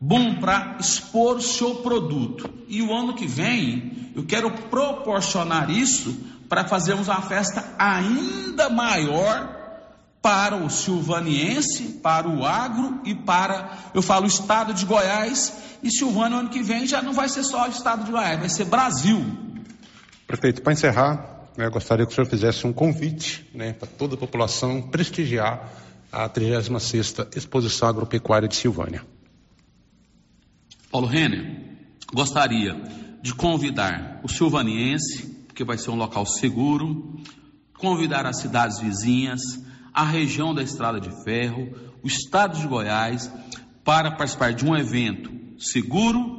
bom 0.00 0.36
para 0.36 0.76
expor 0.80 1.36
o 1.36 1.42
seu 1.42 1.76
produto. 1.76 2.48
E 2.68 2.80
o 2.82 2.92
ano 2.92 3.14
que 3.14 3.26
vem, 3.26 4.10
eu 4.14 4.24
quero 4.24 4.50
proporcionar 4.50 5.70
isso 5.70 6.16
para 6.48 6.66
fazermos 6.66 7.08
uma 7.08 7.22
festa 7.22 7.74
ainda 7.78 8.70
maior 8.70 9.59
para 10.22 10.56
o 10.56 10.68
silvaniense, 10.68 12.00
para 12.02 12.28
o 12.28 12.44
agro 12.44 13.00
e 13.04 13.14
para, 13.14 13.90
eu 13.94 14.02
falo, 14.02 14.24
o 14.24 14.28
estado 14.28 14.74
de 14.74 14.84
Goiás. 14.84 15.70
E 15.82 15.90
Silvânia, 15.90 16.38
ano 16.38 16.50
que 16.50 16.62
vem, 16.62 16.86
já 16.86 17.00
não 17.00 17.14
vai 17.14 17.28
ser 17.28 17.42
só 17.42 17.66
o 17.66 17.70
estado 17.70 18.04
de 18.04 18.10
Goiás, 18.10 18.38
vai 18.38 18.48
ser 18.50 18.66
Brasil. 18.66 19.24
Prefeito, 20.26 20.60
para 20.60 20.74
encerrar, 20.74 21.48
né, 21.56 21.66
eu 21.66 21.70
gostaria 21.70 22.04
que 22.04 22.12
o 22.12 22.14
senhor 22.14 22.26
fizesse 22.28 22.66
um 22.66 22.72
convite 22.72 23.48
né, 23.54 23.72
para 23.72 23.88
toda 23.88 24.14
a 24.14 24.18
população 24.18 24.82
prestigiar 24.82 25.72
a 26.12 26.28
36ª 26.28 27.34
Exposição 27.36 27.88
Agropecuária 27.88 28.46
de 28.46 28.56
Silvânia. 28.56 29.02
Paulo 30.90 31.06
Renner, 31.06 31.60
gostaria 32.12 32.74
de 33.22 33.34
convidar 33.34 34.20
o 34.22 34.28
silvaniense, 34.28 35.26
porque 35.46 35.64
vai 35.64 35.78
ser 35.78 35.90
um 35.90 35.96
local 35.96 36.26
seguro, 36.26 37.16
convidar 37.78 38.26
as 38.26 38.40
cidades 38.40 38.80
vizinhas, 38.80 39.40
a 39.92 40.04
região 40.04 40.54
da 40.54 40.62
Estrada 40.62 41.00
de 41.00 41.10
Ferro, 41.24 41.72
o 42.02 42.06
estado 42.06 42.58
de 42.58 42.66
Goiás, 42.66 43.30
para 43.84 44.12
participar 44.12 44.52
de 44.52 44.64
um 44.64 44.76
evento 44.76 45.30
seguro, 45.58 46.38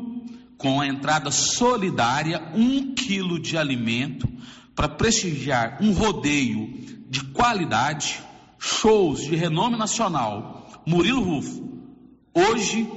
com 0.57 0.79
a 0.79 0.87
entrada 0.87 1.31
solidária, 1.31 2.51
um 2.53 2.93
quilo 2.93 3.39
de 3.39 3.57
alimento, 3.57 4.27
para 4.75 4.87
prestigiar 4.87 5.79
um 5.81 5.91
rodeio 5.91 6.73
de 7.09 7.23
qualidade, 7.25 8.21
shows 8.59 9.21
de 9.21 9.35
renome 9.35 9.77
nacional. 9.77 10.81
Murilo 10.85 11.21
Rufo, 11.21 11.67
hoje, 12.33 12.89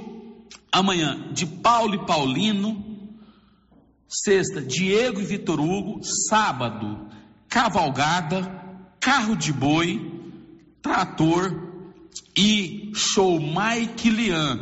amanhã, 0.71 1.31
de 1.33 1.45
Paulo 1.45 1.95
e 1.95 2.05
Paulino, 2.05 2.83
Sexta, 4.07 4.61
Diego 4.61 5.19
e 5.19 5.25
Vitor 5.25 5.59
Hugo. 5.59 6.01
Sábado, 6.03 7.09
cavalgada, 7.49 8.63
carro 8.99 9.35
de 9.35 9.51
boi, 9.51 10.14
trator 10.85 11.51
e 12.37 12.91
show 12.93 13.39
Mike 13.39 14.07
Lian. 14.07 14.59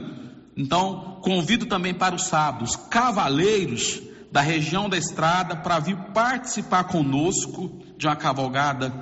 Então, 0.56 1.20
convido 1.22 1.66
também 1.66 1.94
para 1.94 2.16
os 2.16 2.24
sábados 2.24 2.78
cavaleiros 2.78 4.02
da 4.32 4.40
região 4.40 4.88
da 4.88 4.98
estrada 4.98 5.58
para 5.58 5.80
vir 5.80 5.98
participar 6.14 6.86
conosco 6.86 7.84
de 7.98 8.08
uma 8.08 8.16
cavalgada 8.16 8.94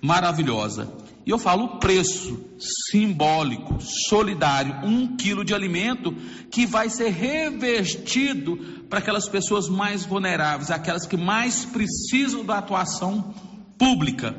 maravilhosa. 0.00 0.88
E 1.26 1.30
eu 1.30 1.38
falo 1.38 1.64
o 1.64 1.78
preço 1.80 2.48
simbólico, 2.60 3.78
solidário, 4.08 4.76
um 4.84 5.16
quilo 5.16 5.44
de 5.44 5.54
alimento 5.54 6.12
que 6.48 6.64
vai 6.64 6.88
ser 6.88 7.08
revertido 7.08 8.56
para 8.88 9.00
aquelas 9.00 9.28
pessoas 9.28 9.68
mais 9.68 10.06
vulneráveis, 10.06 10.70
aquelas 10.70 11.06
que 11.06 11.16
mais 11.16 11.64
precisam 11.64 12.44
da 12.44 12.58
atuação 12.58 13.34
pública. 13.76 14.36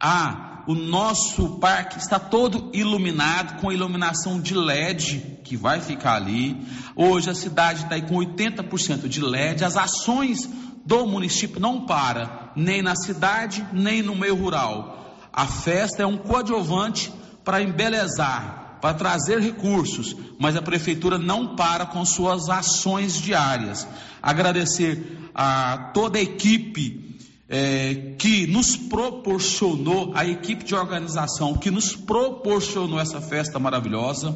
Ah, 0.00 0.53
o 0.66 0.74
nosso 0.74 1.58
parque 1.58 1.98
está 1.98 2.18
todo 2.18 2.70
iluminado 2.72 3.60
com 3.60 3.72
iluminação 3.72 4.40
de 4.40 4.54
LED 4.54 5.40
que 5.44 5.56
vai 5.56 5.80
ficar 5.80 6.14
ali. 6.14 6.66
Hoje 6.96 7.28
a 7.28 7.34
cidade 7.34 7.82
está 7.82 7.94
aí 7.96 8.02
com 8.02 8.16
80% 8.16 9.08
de 9.08 9.20
LED. 9.20 9.64
As 9.64 9.76
ações 9.76 10.48
do 10.84 11.06
município 11.06 11.60
não 11.60 11.84
para 11.86 12.52
nem 12.56 12.82
na 12.82 12.96
cidade 12.96 13.66
nem 13.72 14.02
no 14.02 14.14
meio 14.14 14.36
rural. 14.36 15.18
A 15.32 15.46
festa 15.46 16.02
é 16.02 16.06
um 16.06 16.16
coadjuvante 16.16 17.12
para 17.44 17.62
embelezar, 17.62 18.78
para 18.80 18.94
trazer 18.94 19.40
recursos, 19.40 20.16
mas 20.38 20.56
a 20.56 20.62
prefeitura 20.62 21.18
não 21.18 21.56
para 21.56 21.84
com 21.84 22.04
suas 22.04 22.48
ações 22.48 23.20
diárias. 23.20 23.86
Agradecer 24.22 25.30
a 25.34 25.90
toda 25.92 26.18
a 26.18 26.22
equipe 26.22 27.13
é, 27.48 28.14
que 28.18 28.46
nos 28.46 28.76
proporcionou, 28.76 30.12
a 30.14 30.26
equipe 30.26 30.64
de 30.64 30.74
organização 30.74 31.54
que 31.54 31.70
nos 31.70 31.94
proporcionou 31.94 32.98
essa 32.98 33.20
festa 33.20 33.58
maravilhosa, 33.58 34.34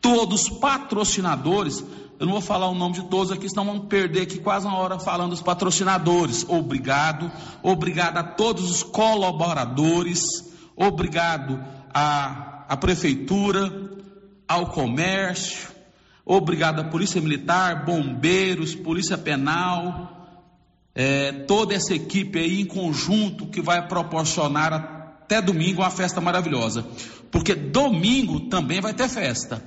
todos 0.00 0.42
os 0.42 0.48
patrocinadores, 0.58 1.82
eu 2.18 2.26
não 2.26 2.34
vou 2.34 2.42
falar 2.42 2.68
o 2.68 2.74
nome 2.74 2.94
de 2.94 3.04
todos 3.04 3.32
aqui, 3.32 3.48
senão 3.48 3.64
vamos 3.64 3.86
perder 3.86 4.22
aqui 4.22 4.38
quase 4.38 4.66
uma 4.66 4.78
hora 4.78 4.98
falando 4.98 5.30
dos 5.30 5.42
patrocinadores. 5.42 6.44
Obrigado, 6.48 7.30
obrigado 7.62 8.18
a 8.18 8.22
todos 8.22 8.70
os 8.70 8.82
colaboradores, 8.82 10.22
obrigado 10.76 11.58
à, 11.92 12.64
à 12.68 12.76
prefeitura, 12.76 13.72
ao 14.46 14.66
comércio, 14.66 15.70
obrigado 16.24 16.80
à 16.80 16.84
Polícia 16.84 17.20
Militar, 17.20 17.84
bombeiros, 17.84 18.74
Polícia 18.74 19.18
Penal, 19.18 20.13
é, 20.94 21.32
toda 21.32 21.74
essa 21.74 21.94
equipe 21.94 22.38
aí 22.38 22.60
em 22.60 22.66
conjunto 22.66 23.46
que 23.46 23.60
vai 23.60 23.86
proporcionar 23.88 24.72
até 24.72 25.40
domingo 25.42 25.82
uma 25.82 25.90
festa 25.90 26.20
maravilhosa. 26.20 26.86
Porque 27.30 27.54
domingo 27.54 28.48
também 28.48 28.80
vai 28.80 28.94
ter 28.94 29.08
festa. 29.08 29.62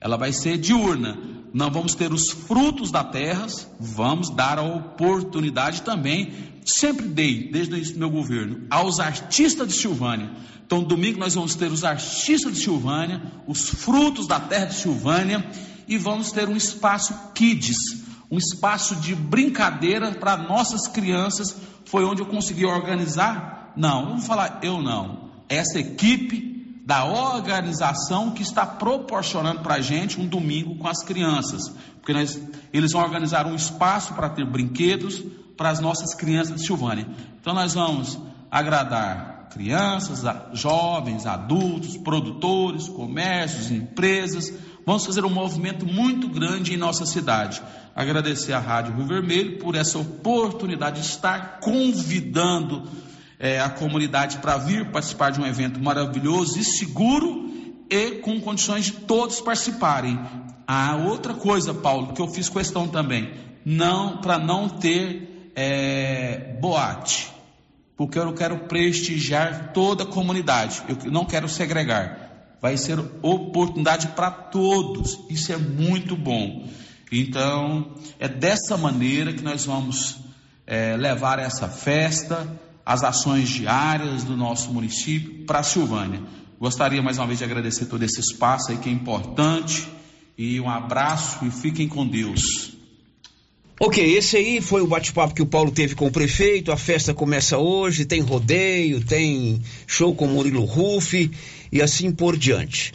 Ela 0.00 0.16
vai 0.16 0.32
ser 0.32 0.58
diurna 0.58 1.42
não 1.52 1.70
vamos 1.70 1.94
ter 1.94 2.12
os 2.12 2.30
frutos 2.30 2.90
da 2.90 3.04
terra, 3.04 3.46
vamos 3.78 4.30
dar 4.30 4.58
a 4.58 4.62
oportunidade 4.62 5.82
também, 5.82 6.32
sempre 6.64 7.06
dei, 7.06 7.50
desde 7.50 7.74
o 7.74 7.76
início 7.76 7.94
do 7.94 8.00
meu 8.00 8.10
governo, 8.10 8.66
aos 8.70 8.98
artistas 8.98 9.68
de 9.68 9.74
Silvânia. 9.74 10.30
Então, 10.64 10.82
domingo 10.82 11.18
nós 11.18 11.34
vamos 11.34 11.54
ter 11.54 11.70
os 11.70 11.84
artistas 11.84 12.54
de 12.54 12.60
Silvânia, 12.60 13.20
os 13.46 13.68
frutos 13.68 14.26
da 14.26 14.40
terra 14.40 14.66
de 14.66 14.76
Silvânia, 14.76 15.46
e 15.86 15.98
vamos 15.98 16.32
ter 16.32 16.48
um 16.48 16.56
espaço 16.56 17.14
kids, 17.34 17.76
um 18.32 18.38
espaço 18.38 18.96
de 18.96 19.14
brincadeira 19.14 20.10
para 20.12 20.38
nossas 20.38 20.88
crianças. 20.88 21.54
Foi 21.84 22.02
onde 22.02 22.22
eu 22.22 22.26
consegui 22.26 22.64
organizar? 22.64 23.74
Não, 23.76 24.06
vamos 24.06 24.26
falar 24.26 24.60
eu 24.62 24.80
não. 24.80 25.28
Essa 25.50 25.78
equipe 25.78 26.80
da 26.86 27.04
organização 27.04 28.30
que 28.30 28.42
está 28.42 28.64
proporcionando 28.64 29.60
para 29.60 29.74
a 29.74 29.80
gente 29.82 30.18
um 30.18 30.26
domingo 30.26 30.76
com 30.76 30.88
as 30.88 31.02
crianças. 31.04 31.68
Porque 32.00 32.14
nós, 32.14 32.40
eles 32.72 32.92
vão 32.92 33.02
organizar 33.02 33.46
um 33.46 33.54
espaço 33.54 34.14
para 34.14 34.30
ter 34.30 34.46
brinquedos 34.46 35.22
para 35.54 35.68
as 35.68 35.78
nossas 35.78 36.14
crianças 36.14 36.56
de 36.56 36.66
Silvânia. 36.66 37.06
Então 37.38 37.52
nós 37.52 37.74
vamos 37.74 38.18
agradar 38.50 39.31
crianças, 39.52 40.22
jovens, 40.52 41.26
adultos, 41.26 41.96
produtores, 41.96 42.88
comércios, 42.88 43.70
empresas. 43.70 44.52
Vamos 44.84 45.06
fazer 45.06 45.24
um 45.24 45.30
movimento 45.30 45.86
muito 45.86 46.28
grande 46.28 46.74
em 46.74 46.76
nossa 46.76 47.06
cidade. 47.06 47.62
Agradecer 47.94 48.52
à 48.52 48.58
Rádio 48.58 48.94
Rio 48.94 49.06
Vermelho 49.06 49.58
por 49.58 49.74
essa 49.74 49.98
oportunidade 49.98 51.00
de 51.00 51.06
estar 51.06 51.60
convidando 51.60 52.88
é, 53.38 53.60
a 53.60 53.68
comunidade 53.68 54.38
para 54.38 54.56
vir 54.56 54.90
participar 54.90 55.30
de 55.30 55.40
um 55.40 55.46
evento 55.46 55.80
maravilhoso 55.80 56.58
e 56.58 56.64
seguro 56.64 57.50
e 57.90 58.12
com 58.22 58.40
condições 58.40 58.86
de 58.86 58.92
todos 58.92 59.40
participarem. 59.40 60.18
A 60.66 60.96
outra 60.96 61.34
coisa, 61.34 61.74
Paulo, 61.74 62.14
que 62.14 62.22
eu 62.22 62.28
fiz 62.28 62.48
questão 62.48 62.88
também, 62.88 63.34
não 63.64 64.18
para 64.18 64.38
não 64.38 64.68
ter 64.68 65.50
é, 65.54 66.56
boate, 66.60 67.30
porque 67.96 68.18
eu 68.18 68.32
quero 68.32 68.58
prestigiar 68.60 69.72
toda 69.72 70.04
a 70.04 70.06
comunidade, 70.06 70.82
eu 70.88 71.10
não 71.10 71.24
quero 71.24 71.48
segregar. 71.48 72.30
Vai 72.60 72.76
ser 72.76 72.98
oportunidade 73.22 74.08
para 74.08 74.30
todos, 74.30 75.18
isso 75.28 75.52
é 75.52 75.56
muito 75.56 76.16
bom. 76.16 76.68
Então, 77.10 77.94
é 78.18 78.28
dessa 78.28 78.76
maneira 78.76 79.32
que 79.32 79.42
nós 79.42 79.66
vamos 79.66 80.16
é, 80.66 80.96
levar 80.96 81.38
essa 81.38 81.68
festa, 81.68 82.48
as 82.86 83.04
ações 83.04 83.48
diárias 83.48 84.24
do 84.24 84.36
nosso 84.36 84.72
município 84.72 85.44
para 85.44 85.58
a 85.58 85.62
Silvânia. 85.62 86.22
Gostaria 86.58 87.02
mais 87.02 87.18
uma 87.18 87.26
vez 87.26 87.38
de 87.40 87.44
agradecer 87.44 87.86
todo 87.86 88.02
esse 88.02 88.20
espaço 88.20 88.70
aí 88.70 88.78
que 88.78 88.88
é 88.88 88.92
importante 88.92 89.88
e 90.38 90.60
um 90.60 90.70
abraço 90.70 91.44
e 91.44 91.50
fiquem 91.50 91.88
com 91.88 92.06
Deus. 92.06 92.72
Ok, 93.84 94.00
esse 94.16 94.36
aí 94.36 94.60
foi 94.60 94.80
o 94.80 94.86
bate-papo 94.86 95.34
que 95.34 95.42
o 95.42 95.46
Paulo 95.46 95.72
teve 95.72 95.96
com 95.96 96.06
o 96.06 96.10
prefeito. 96.12 96.70
A 96.70 96.76
festa 96.76 97.12
começa 97.12 97.58
hoje, 97.58 98.04
tem 98.04 98.20
rodeio, 98.20 99.04
tem 99.04 99.60
show 99.88 100.14
com 100.14 100.28
Murilo 100.28 100.64
Ruff 100.64 101.28
e 101.72 101.82
assim 101.82 102.12
por 102.12 102.36
diante. 102.36 102.94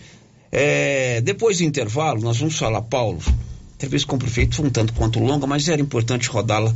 É, 0.49 1.19
depois 1.19 1.57
do 1.57 1.65
intervalo, 1.65 2.21
nós 2.21 2.37
vamos 2.37 2.57
falar, 2.57 2.81
Paulo. 2.83 3.19
Entrevista 3.75 4.07
com 4.07 4.15
o 4.15 4.19
prefeito 4.19 4.55
foi 4.55 4.67
um 4.67 4.69
tanto 4.69 4.93
quanto 4.93 5.19
longa, 5.19 5.45
mas 5.45 5.67
era 5.67 5.81
importante 5.81 6.29
rodá-la 6.29 6.73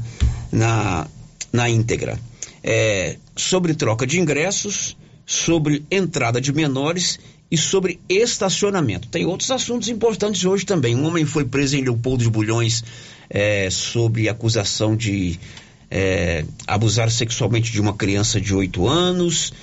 na, 0.52 1.08
na 1.54 1.70
íntegra. 1.70 2.20
É, 2.62 3.16
sobre 3.34 3.74
troca 3.74 4.06
de 4.06 4.20
ingressos, 4.20 4.98
sobre 5.26 5.86
entrada 5.90 6.42
de 6.42 6.52
menores 6.52 7.18
e 7.50 7.58
sobre 7.58 7.98
estacionamento. 8.10 9.08
Tem 9.08 9.26
outros 9.26 9.50
assuntos 9.52 9.88
importantes 9.88 10.44
hoje 10.44 10.66
também. 10.66 10.98
Um 10.98 11.06
homem 11.06 11.26
foi 11.26 11.46
preso 11.46 11.78
em 11.78 11.82
Leopoldo 11.82 12.26
de 12.26 12.30
Bulhões 12.30 12.84
é, 13.34 13.70
sob 13.70 14.28
acusação 14.28 14.96
de 14.96 15.40
é, 15.90 16.44
abusar 16.68 17.10
sexualmente 17.10 17.72
de 17.72 17.80
uma 17.80 17.94
criança 17.94 18.40
de 18.40 18.54
8 18.54 18.88
anos. 18.88 19.54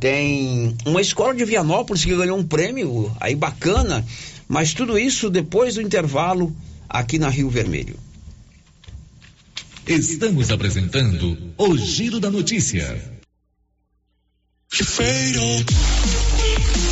Tem 0.00 0.76
uma 0.84 1.00
escola 1.00 1.34
de 1.34 1.44
Vianópolis 1.44 2.04
que 2.04 2.14
ganhou 2.14 2.36
um 2.36 2.44
prêmio 2.44 3.14
aí 3.20 3.34
bacana, 3.34 4.04
mas 4.48 4.74
tudo 4.74 4.98
isso 4.98 5.30
depois 5.30 5.76
do 5.76 5.82
intervalo 5.82 6.54
aqui 6.88 7.18
na 7.18 7.28
Rio 7.28 7.48
Vermelho. 7.48 7.96
Estamos 9.86 10.50
apresentando 10.50 11.36
o 11.56 11.76
Giro 11.76 12.20
da 12.20 12.30
Notícia. 12.30 13.00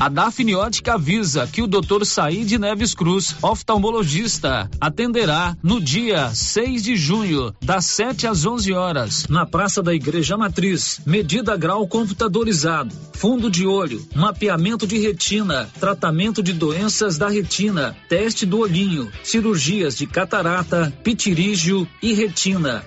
A 0.00 0.08
Dafniótica 0.08 0.94
avisa 0.94 1.46
que 1.46 1.60
o 1.60 1.66
Dr. 1.66 2.06
Said 2.06 2.50
Neves 2.58 2.94
Cruz, 2.94 3.36
oftalmologista, 3.42 4.70
atenderá 4.80 5.54
no 5.62 5.78
dia 5.78 6.34
6 6.34 6.82
de 6.82 6.96
junho, 6.96 7.54
das 7.60 7.84
7 7.84 8.26
às 8.26 8.46
11 8.46 8.72
horas, 8.72 9.26
na 9.28 9.44
Praça 9.44 9.82
da 9.82 9.92
Igreja 9.92 10.38
Matriz. 10.38 11.02
Medida 11.04 11.54
grau 11.54 11.86
computadorizado, 11.86 12.94
fundo 13.12 13.50
de 13.50 13.66
olho, 13.66 14.02
mapeamento 14.14 14.86
de 14.86 14.96
retina, 14.96 15.68
tratamento 15.78 16.42
de 16.42 16.54
doenças 16.54 17.18
da 17.18 17.28
retina, 17.28 17.94
teste 18.08 18.46
do 18.46 18.60
olhinho, 18.60 19.12
cirurgias 19.22 19.98
de 19.98 20.06
catarata, 20.06 20.90
pitirígio 21.04 21.86
e 22.02 22.14
retina. 22.14 22.86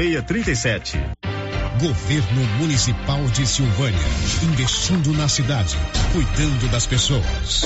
999645637. 0.01 0.99
Governo 1.79 2.43
Municipal 2.59 3.23
de 3.27 3.47
Silvânia. 3.47 3.99
Investindo 4.43 5.13
na 5.13 5.27
cidade, 5.27 5.77
cuidando 6.13 6.69
das 6.71 6.85
pessoas. 6.85 7.65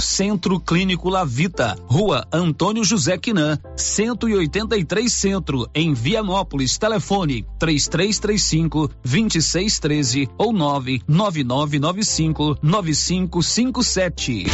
Centro 0.00 0.58
Clínico 0.60 1.08
Lavita, 1.08 1.76
Rua 1.86 2.26
Antônio 2.32 2.82
José 2.84 3.16
Quinan, 3.16 3.58
183 3.76 5.12
Centro, 5.12 5.68
em 5.74 5.94
Vianópolis. 5.94 6.78
Telefone 6.78 7.46
3335 7.58 8.90
2613 9.04 10.28
ou 10.36 10.52
99995 10.52 12.58
9557. 12.62 14.46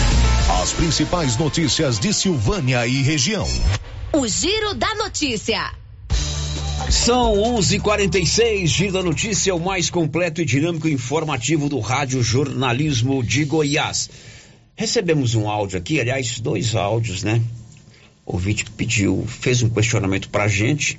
As 0.63 0.73
principais 0.73 1.37
notícias 1.37 1.99
de 1.99 2.13
Silvânia 2.13 2.87
e 2.87 3.03
região. 3.03 3.49
O 4.13 4.27
Giro 4.27 4.75
da 4.75 4.95
Notícia. 4.97 5.73
São 6.91 7.35
11:46. 7.35 8.67
Giro 8.67 8.93
da 8.93 9.03
Notícia, 9.03 9.55
o 9.55 9.61
mais 9.61 9.89
completo 9.89 10.43
e 10.43 10.45
dinâmico 10.45 10.89
informativo 10.89 11.69
do 11.69 11.79
Rádio 11.79 12.23
Jornalismo 12.23 13.23
de 13.23 13.45
Goiás. 13.45 14.11
Recebemos 14.81 15.35
um 15.35 15.47
áudio 15.47 15.79
aqui, 15.79 16.01
aliás, 16.01 16.41
dois 16.41 16.75
áudios, 16.75 17.23
né? 17.23 17.43
O 18.25 18.33
ouvinte 18.33 18.65
pediu, 18.65 19.27
fez 19.29 19.63
um 19.63 19.69
questionamento 19.69 20.31
para 20.31 20.45
a 20.45 20.49
gente, 20.49 20.99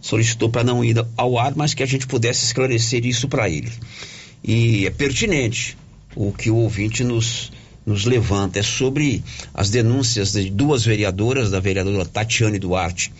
solicitou 0.00 0.48
para 0.48 0.64
não 0.64 0.84
ir 0.84 0.96
ao 1.16 1.38
ar, 1.38 1.54
mas 1.54 1.74
que 1.74 1.84
a 1.84 1.86
gente 1.86 2.08
pudesse 2.08 2.44
esclarecer 2.46 3.06
isso 3.06 3.28
para 3.28 3.48
ele. 3.48 3.70
E 4.42 4.84
é 4.84 4.90
pertinente 4.90 5.76
o 6.16 6.32
que 6.32 6.50
o 6.50 6.56
ouvinte 6.56 7.04
nos, 7.04 7.52
nos 7.86 8.04
levanta, 8.04 8.58
é 8.58 8.64
sobre 8.64 9.22
as 9.54 9.70
denúncias 9.70 10.32
de 10.32 10.50
duas 10.50 10.84
vereadoras, 10.84 11.52
da 11.52 11.60
vereadora 11.60 12.04
Tatiane 12.04 12.58
Duarte 12.58 13.12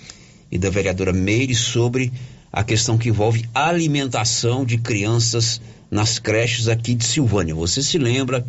e 0.51 0.59
da 0.59 0.71
vereadora 0.71 1.13
Meire, 1.13 1.55
sobre 1.55 2.13
a 2.53 2.65
questão 2.65 2.99
que 2.99 3.11
envolve 3.11 3.49
alimentação 3.55 4.65
de 4.65 4.77
crianças 4.77 5.61
nas 5.89 6.19
creches 6.19 6.67
aqui 6.67 6.97
de 6.97 7.05
Silvânia. 7.05 7.55
Você 7.55 7.81
se 7.81 7.97
lembra 7.97 8.45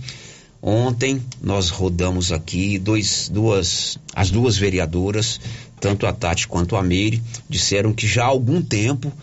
Ontem 0.68 1.22
nós 1.44 1.70
rodamos 1.70 2.32
aqui 2.32 2.80
dois, 2.80 3.30
duas, 3.32 4.00
as 4.16 4.32
duas 4.32 4.58
vereadoras, 4.58 5.40
tanto 5.80 6.08
a 6.08 6.12
Tati 6.12 6.48
quanto 6.48 6.76
a 6.76 6.82
Meire, 6.82 7.22
disseram 7.48 7.94
que 7.94 8.08
já 8.08 8.24
há 8.24 8.30
algum 8.30 8.60
tempo, 8.64 9.14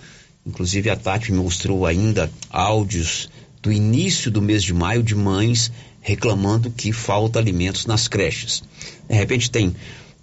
inclusive 0.47 0.89
a 0.89 0.95
Tati 0.95 1.33
mostrou 1.33 1.85
ainda 1.85 2.31
áudios 2.49 3.29
do 3.61 3.73
início 3.73 4.31
do 4.31 4.41
mês 4.41 4.63
de 4.63 4.73
maio 4.73 5.03
de 5.03 5.17
mães 5.17 5.73
reclamando 6.01 6.71
que 6.71 6.93
falta 6.93 7.41
alimentos 7.41 7.87
nas 7.87 8.07
creches. 8.07 8.63
De 9.09 9.17
repente 9.17 9.51
tem 9.51 9.75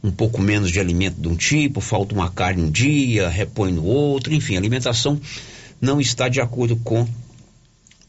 um 0.02 0.12
pouco 0.12 0.42
menos 0.42 0.72
de 0.72 0.80
alimento 0.80 1.20
de 1.20 1.28
um 1.28 1.36
tipo, 1.36 1.82
falta 1.82 2.16
uma 2.16 2.30
carne 2.30 2.64
um 2.64 2.72
dia, 2.72 3.28
repõe 3.28 3.74
no 3.74 3.84
outro, 3.84 4.34
enfim, 4.34 4.56
a 4.56 4.60
alimentação 4.60 5.20
não 5.82 6.00
está 6.00 6.30
de 6.30 6.40
acordo 6.40 6.78
com 6.78 7.06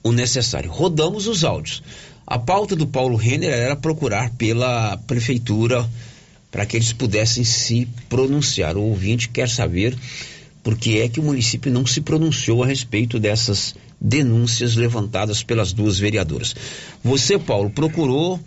o 0.03 0.13
necessário. 0.13 0.71
Rodamos 0.71 1.27
os 1.27 1.43
áudios. 1.43 1.83
A 2.31 2.39
pauta 2.39 2.77
do 2.77 2.87
Paulo 2.87 3.17
Renner 3.17 3.51
era 3.51 3.75
procurar 3.75 4.31
pela 4.31 4.97
prefeitura 4.99 5.85
para 6.49 6.65
que 6.65 6.77
eles 6.77 6.93
pudessem 6.93 7.43
se 7.43 7.89
pronunciar. 8.09 8.77
O 8.77 8.83
ouvinte 8.83 9.29
quer 9.29 9.49
saber 9.49 9.99
por 10.63 10.79
que 10.79 11.01
é 11.01 11.09
que 11.09 11.19
o 11.19 11.25
município 11.25 11.73
não 11.73 11.85
se 11.85 12.01
pronunciou 12.01 12.63
a 12.63 12.67
respeito 12.69 13.19
dessas 13.19 13.75
denúncias 14.01 14.77
levantadas 14.77 15.43
pelas 15.43 15.73
duas 15.73 15.99
vereadoras. 15.99 16.55
Você, 17.03 17.37
Paulo, 17.37 17.69
procurou, 17.69 18.39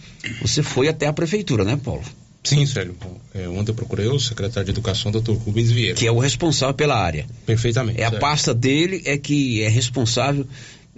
você 0.41 0.63
foi 0.63 0.87
até 0.87 1.07
a 1.07 1.11
prefeitura, 1.11 1.65
né, 1.65 1.77
Paulo? 1.83 2.03
Sim, 2.41 2.65
Sérgio. 2.65 2.95
É, 3.33 3.49
ontem 3.49 3.71
eu 3.71 3.75
procurei 3.75 4.07
o 4.07 4.17
secretário 4.17 4.63
de 4.63 4.71
Educação, 4.71 5.11
doutor 5.11 5.35
Rubens 5.35 5.71
Vieira. 5.71 5.95
Que 5.95 6.07
é 6.07 6.11
o 6.11 6.19
responsável 6.19 6.73
pela 6.73 6.95
área. 6.95 7.25
Perfeitamente. 7.45 7.99
É 7.99 8.05
a 8.05 8.11
pasta 8.11 8.53
dele 8.53 9.01
é 9.05 9.17
que 9.17 9.61
é 9.61 9.67
responsável 9.67 10.47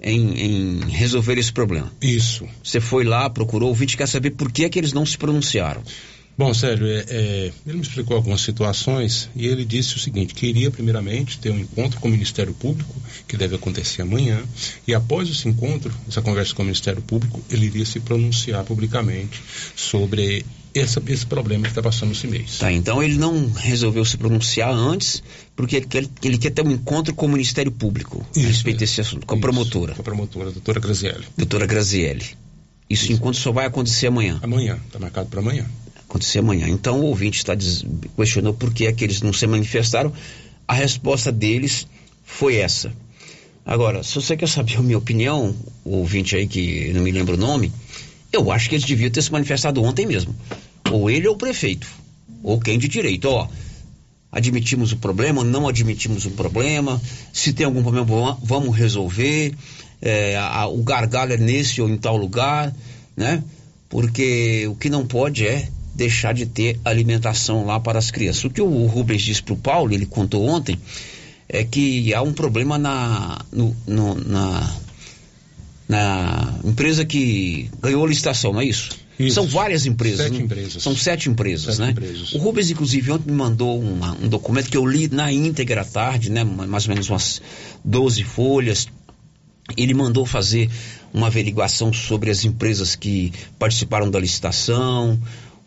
em, 0.05 0.39
em, 0.39 0.79
resolver 0.91 1.37
esse 1.39 1.51
problema. 1.51 1.91
Isso. 1.99 2.47
Você 2.63 2.79
foi 2.79 3.03
lá, 3.03 3.27
procurou, 3.27 3.67
o 3.67 3.71
ouvinte 3.71 3.97
quer 3.97 4.07
saber 4.07 4.31
por 4.31 4.51
que 4.51 4.63
é 4.63 4.69
que 4.69 4.77
eles 4.77 4.93
não 4.93 5.05
se 5.05 5.17
pronunciaram. 5.17 5.81
Bom, 6.37 6.53
Sérgio, 6.53 6.85
é, 6.85 7.05
é, 7.07 7.51
ele 7.65 7.77
me 7.77 7.81
explicou 7.81 8.17
algumas 8.17 8.41
situações 8.41 9.29
e 9.35 9.47
ele 9.47 9.63
disse 9.63 9.95
o 9.95 9.99
seguinte: 9.99 10.33
queria 10.33 10.69
primeiramente 10.69 11.39
ter 11.39 11.49
um 11.49 11.57
encontro 11.57 11.99
com 11.99 12.09
o 12.09 12.11
Ministério 12.11 12.53
Público, 12.53 12.93
que 13.25 13.37
deve 13.37 13.55
acontecer 13.55 14.01
amanhã, 14.01 14.43
e 14.85 14.93
após 14.93 15.29
esse 15.29 15.47
encontro, 15.47 15.93
essa 16.07 16.21
conversa 16.21 16.53
com 16.53 16.61
o 16.61 16.65
Ministério 16.65 17.01
Público, 17.01 17.41
ele 17.49 17.67
iria 17.67 17.85
se 17.85 18.01
pronunciar 18.01 18.65
publicamente 18.65 19.41
sobre 19.77 20.45
esse, 20.75 20.99
esse 21.07 21.25
problema 21.25 21.63
que 21.63 21.69
está 21.69 21.81
passando 21.81 22.11
esse 22.11 22.27
mês. 22.27 22.59
Tá, 22.59 22.71
então 22.71 23.01
ele 23.01 23.17
não 23.17 23.49
resolveu 23.51 24.03
se 24.03 24.17
pronunciar 24.17 24.69
antes, 24.69 25.23
porque 25.55 25.77
ele 25.77 25.85
quer, 25.85 26.05
ele 26.21 26.37
quer 26.37 26.51
ter 26.51 26.65
um 26.65 26.71
encontro 26.71 27.15
com 27.15 27.25
o 27.25 27.29
Ministério 27.29 27.71
Público 27.71 28.25
Isso, 28.35 28.45
a 28.45 28.49
respeito 28.49 28.79
desse 28.79 28.99
assunto, 28.99 29.25
com 29.25 29.33
a 29.33 29.37
Isso, 29.37 29.41
promotora. 29.41 29.95
Com 29.95 30.01
a 30.01 30.03
promotora, 30.03 30.49
a 30.49 30.51
doutora 30.51 30.79
Grazielli. 30.79 31.25
Doutora 31.37 31.65
Grazielli. 31.65 32.25
Isso, 32.89 33.05
Isso. 33.05 33.13
enquanto 33.13 33.37
só 33.37 33.51
vai 33.51 33.65
acontecer 33.65 34.07
amanhã. 34.07 34.39
Amanhã, 34.43 34.77
está 34.85 34.99
marcado 34.99 35.29
para 35.29 35.39
amanhã. 35.39 35.65
Acontecer 36.07 36.39
amanhã. 36.39 36.67
Então 36.67 36.99
o 36.99 37.05
ouvinte 37.05 37.37
está 37.37 37.55
questionou 38.15 38.53
por 38.53 38.73
que 38.73 38.85
é 38.85 38.91
que 38.91 39.03
eles 39.03 39.21
não 39.21 39.33
se 39.33 39.47
manifestaram. 39.47 40.13
A 40.67 40.73
resposta 40.73 41.31
deles 41.31 41.87
foi 42.23 42.57
essa. 42.57 42.91
Agora, 43.65 44.03
se 44.03 44.13
você 44.13 44.37
quer 44.37 44.47
saber 44.47 44.77
a 44.77 44.81
minha 44.81 44.97
opinião, 44.97 45.55
o 45.83 45.97
ouvinte 45.97 46.35
aí 46.35 46.45
que 46.45 46.91
não 46.93 47.01
me 47.01 47.11
lembra 47.11 47.33
o 47.33 47.37
nome, 47.37 47.71
eu 48.31 48.51
acho 48.51 48.69
que 48.69 48.75
eles 48.75 48.85
deviam 48.85 49.09
ter 49.09 49.21
se 49.21 49.31
manifestado 49.31 49.81
ontem 49.81 50.05
mesmo. 50.05 50.35
Ou 50.91 51.09
ele 51.09 51.27
ou 51.27 51.35
o 51.35 51.37
prefeito. 51.37 51.87
Ou 52.43 52.59
quem 52.59 52.77
de 52.77 52.87
direito. 52.87 53.25
Ó, 53.25 53.47
admitimos 54.31 54.91
o 54.91 54.97
problema, 54.97 55.43
não 55.43 55.67
admitimos 55.67 56.25
o 56.25 56.31
problema. 56.31 57.01
Se 57.31 57.53
tem 57.53 57.65
algum 57.65 57.81
problema, 57.81 58.37
vamos 58.43 58.75
resolver. 58.75 59.55
É, 60.01 60.37
a, 60.37 60.67
o 60.67 60.83
gargalo 60.83 61.33
é 61.33 61.37
nesse 61.37 61.81
ou 61.81 61.89
em 61.89 61.97
tal 61.97 62.17
lugar, 62.17 62.73
né? 63.15 63.43
Porque 63.89 64.67
o 64.67 64.75
que 64.75 64.89
não 64.89 65.05
pode 65.05 65.47
é 65.47 65.69
deixar 65.95 66.33
de 66.33 66.45
ter 66.45 66.79
alimentação 66.83 67.65
lá 67.65 67.79
para 67.79 67.97
as 67.97 68.11
crianças. 68.11 68.43
O 68.43 68.49
que 68.49 68.61
o 68.61 68.85
Rubens 68.85 69.21
disse 69.21 69.41
para 69.41 69.53
o 69.53 69.57
Paulo, 69.57 69.93
ele 69.93 70.05
contou 70.05 70.45
ontem, 70.45 70.77
é 71.47 71.63
que 71.63 72.13
há 72.13 72.21
um 72.21 72.33
problema 72.33 72.77
na, 72.77 73.39
no, 73.51 73.75
no, 73.87 74.15
na, 74.15 74.75
na 75.87 76.59
empresa 76.63 77.05
que 77.05 77.69
ganhou 77.81 78.03
a 78.05 78.09
licitação, 78.09 78.51
não 78.51 78.61
é 78.61 78.65
isso? 78.65 79.04
Isso. 79.17 79.35
São 79.35 79.47
várias 79.47 79.85
empresas. 79.85 80.25
Sete 80.25 80.37
né? 80.37 80.43
empresas. 80.43 80.83
São 80.83 80.95
sete 80.95 81.29
empresas, 81.29 81.75
Sete 81.75 81.85
né? 81.85 81.91
empresas. 81.91 82.33
O 82.33 82.37
Rubens, 82.37 82.69
inclusive, 82.69 83.11
ontem 83.11 83.31
me 83.31 83.37
mandou 83.37 83.79
uma, 83.79 84.11
um 84.13 84.27
documento 84.27 84.69
que 84.69 84.77
eu 84.77 84.85
li 84.85 85.07
na 85.07 85.31
íntegra 85.31 85.81
à 85.81 85.85
tarde, 85.85 86.29
né? 86.29 86.43
Mais 86.43 86.85
ou 86.85 86.93
menos 86.93 87.09
umas 87.09 87.41
12 87.83 88.23
folhas. 88.23 88.87
Ele 89.75 89.93
mandou 89.93 90.25
fazer 90.25 90.69
uma 91.13 91.27
averiguação 91.27 91.91
sobre 91.91 92.29
as 92.29 92.43
empresas 92.45 92.95
que 92.95 93.31
participaram 93.57 94.11
da 94.11 94.19
licitação. 94.19 95.19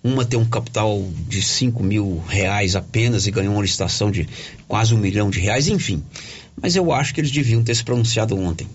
Uma 0.04 0.24
tem 0.24 0.38
um 0.38 0.44
capital 0.44 1.04
de 1.28 1.42
5 1.42 1.82
mil 1.82 2.22
reais 2.28 2.76
apenas 2.76 3.26
e 3.26 3.30
ganhou 3.30 3.54
uma 3.54 3.62
licitação 3.62 4.10
de 4.10 4.28
quase 4.68 4.94
um 4.94 4.98
milhão 4.98 5.28
de 5.30 5.40
reais, 5.40 5.66
enfim. 5.66 6.02
Mas 6.60 6.76
eu 6.76 6.92
acho 6.92 7.14
que 7.14 7.20
eles 7.20 7.30
deviam 7.30 7.62
ter 7.64 7.74
se 7.74 7.82
pronunciado 7.82 8.38
ontem. 8.38 8.68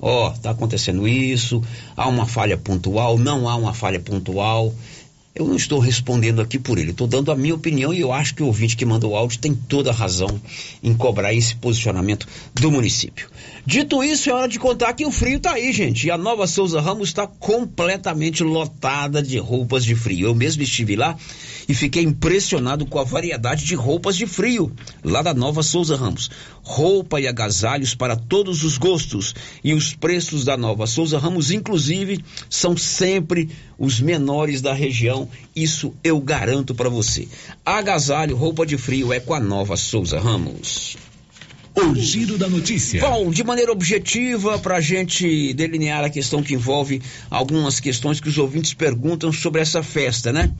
Ó, 0.00 0.28
oh, 0.28 0.32
está 0.32 0.50
acontecendo 0.50 1.06
isso, 1.06 1.62
há 1.96 2.08
uma 2.08 2.26
falha 2.26 2.56
pontual, 2.56 3.18
não 3.18 3.48
há 3.48 3.54
uma 3.54 3.74
falha 3.74 4.00
pontual. 4.00 4.72
Eu 5.32 5.46
não 5.46 5.54
estou 5.54 5.78
respondendo 5.78 6.42
aqui 6.42 6.58
por 6.58 6.76
ele, 6.76 6.90
estou 6.90 7.06
dando 7.06 7.30
a 7.30 7.36
minha 7.36 7.54
opinião 7.54 7.94
e 7.94 8.00
eu 8.00 8.12
acho 8.12 8.34
que 8.34 8.42
o 8.42 8.46
ouvinte 8.46 8.76
que 8.76 8.84
mandou 8.84 9.12
o 9.12 9.16
áudio 9.16 9.38
tem 9.38 9.54
toda 9.54 9.90
a 9.90 9.94
razão 9.94 10.40
em 10.82 10.92
cobrar 10.92 11.32
esse 11.32 11.54
posicionamento 11.54 12.26
do 12.52 12.68
município. 12.68 13.28
Dito 13.64 14.02
isso, 14.02 14.28
é 14.28 14.32
hora 14.32 14.48
de 14.48 14.58
contar 14.58 14.92
que 14.92 15.06
o 15.06 15.12
frio 15.12 15.38
tá 15.38 15.52
aí, 15.52 15.72
gente. 15.72 16.06
E 16.06 16.10
a 16.10 16.18
nova 16.18 16.48
Souza 16.48 16.80
Ramos 16.80 17.10
está 17.10 17.28
completamente 17.28 18.42
lotada 18.42 19.22
de 19.22 19.38
roupas 19.38 19.84
de 19.84 19.94
frio. 19.94 20.26
Eu 20.26 20.34
mesmo 20.34 20.64
estive 20.64 20.96
lá 20.96 21.16
e 21.68 21.74
fiquei 21.74 22.02
impressionado 22.02 22.84
com 22.84 22.98
a 22.98 23.04
variedade 23.04 23.64
de 23.64 23.76
roupas 23.76 24.16
de 24.16 24.26
frio 24.26 24.72
lá 25.04 25.22
da 25.22 25.32
nova 25.32 25.62
Souza 25.62 25.94
Ramos. 25.94 26.28
Roupa 26.62 27.20
e 27.20 27.28
agasalhos 27.28 27.94
para 27.94 28.16
todos 28.16 28.64
os 28.64 28.76
gostos. 28.76 29.34
E 29.62 29.72
os 29.74 29.94
preços 29.94 30.44
da 30.44 30.56
nova 30.56 30.88
Souza 30.88 31.18
Ramos, 31.18 31.52
inclusive, 31.52 32.24
são 32.48 32.76
sempre 32.76 33.48
os 33.80 33.98
menores 33.98 34.60
da 34.60 34.74
região. 34.74 35.26
Isso 35.56 35.94
eu 36.04 36.20
garanto 36.20 36.74
para 36.74 36.90
você. 36.90 37.26
Agasalho, 37.64 38.36
roupa 38.36 38.66
de 38.66 38.76
frio 38.76 39.10
é 39.10 39.18
com 39.18 39.32
a 39.32 39.40
nova 39.40 39.76
Souza 39.76 40.20
Ramos. 40.20 40.98
O 41.74 41.94
giro 41.94 42.36
da 42.36 42.48
notícia. 42.48 43.00
Bom, 43.00 43.30
de 43.30 43.42
maneira 43.42 43.72
objetiva, 43.72 44.58
para 44.58 44.76
a 44.76 44.80
gente 44.80 45.54
delinear 45.54 46.04
a 46.04 46.10
questão 46.10 46.42
que 46.42 46.52
envolve 46.52 47.00
algumas 47.30 47.80
questões 47.80 48.20
que 48.20 48.28
os 48.28 48.36
ouvintes 48.36 48.74
perguntam 48.74 49.32
sobre 49.32 49.62
essa 49.62 49.82
festa, 49.82 50.30
né? 50.30 50.52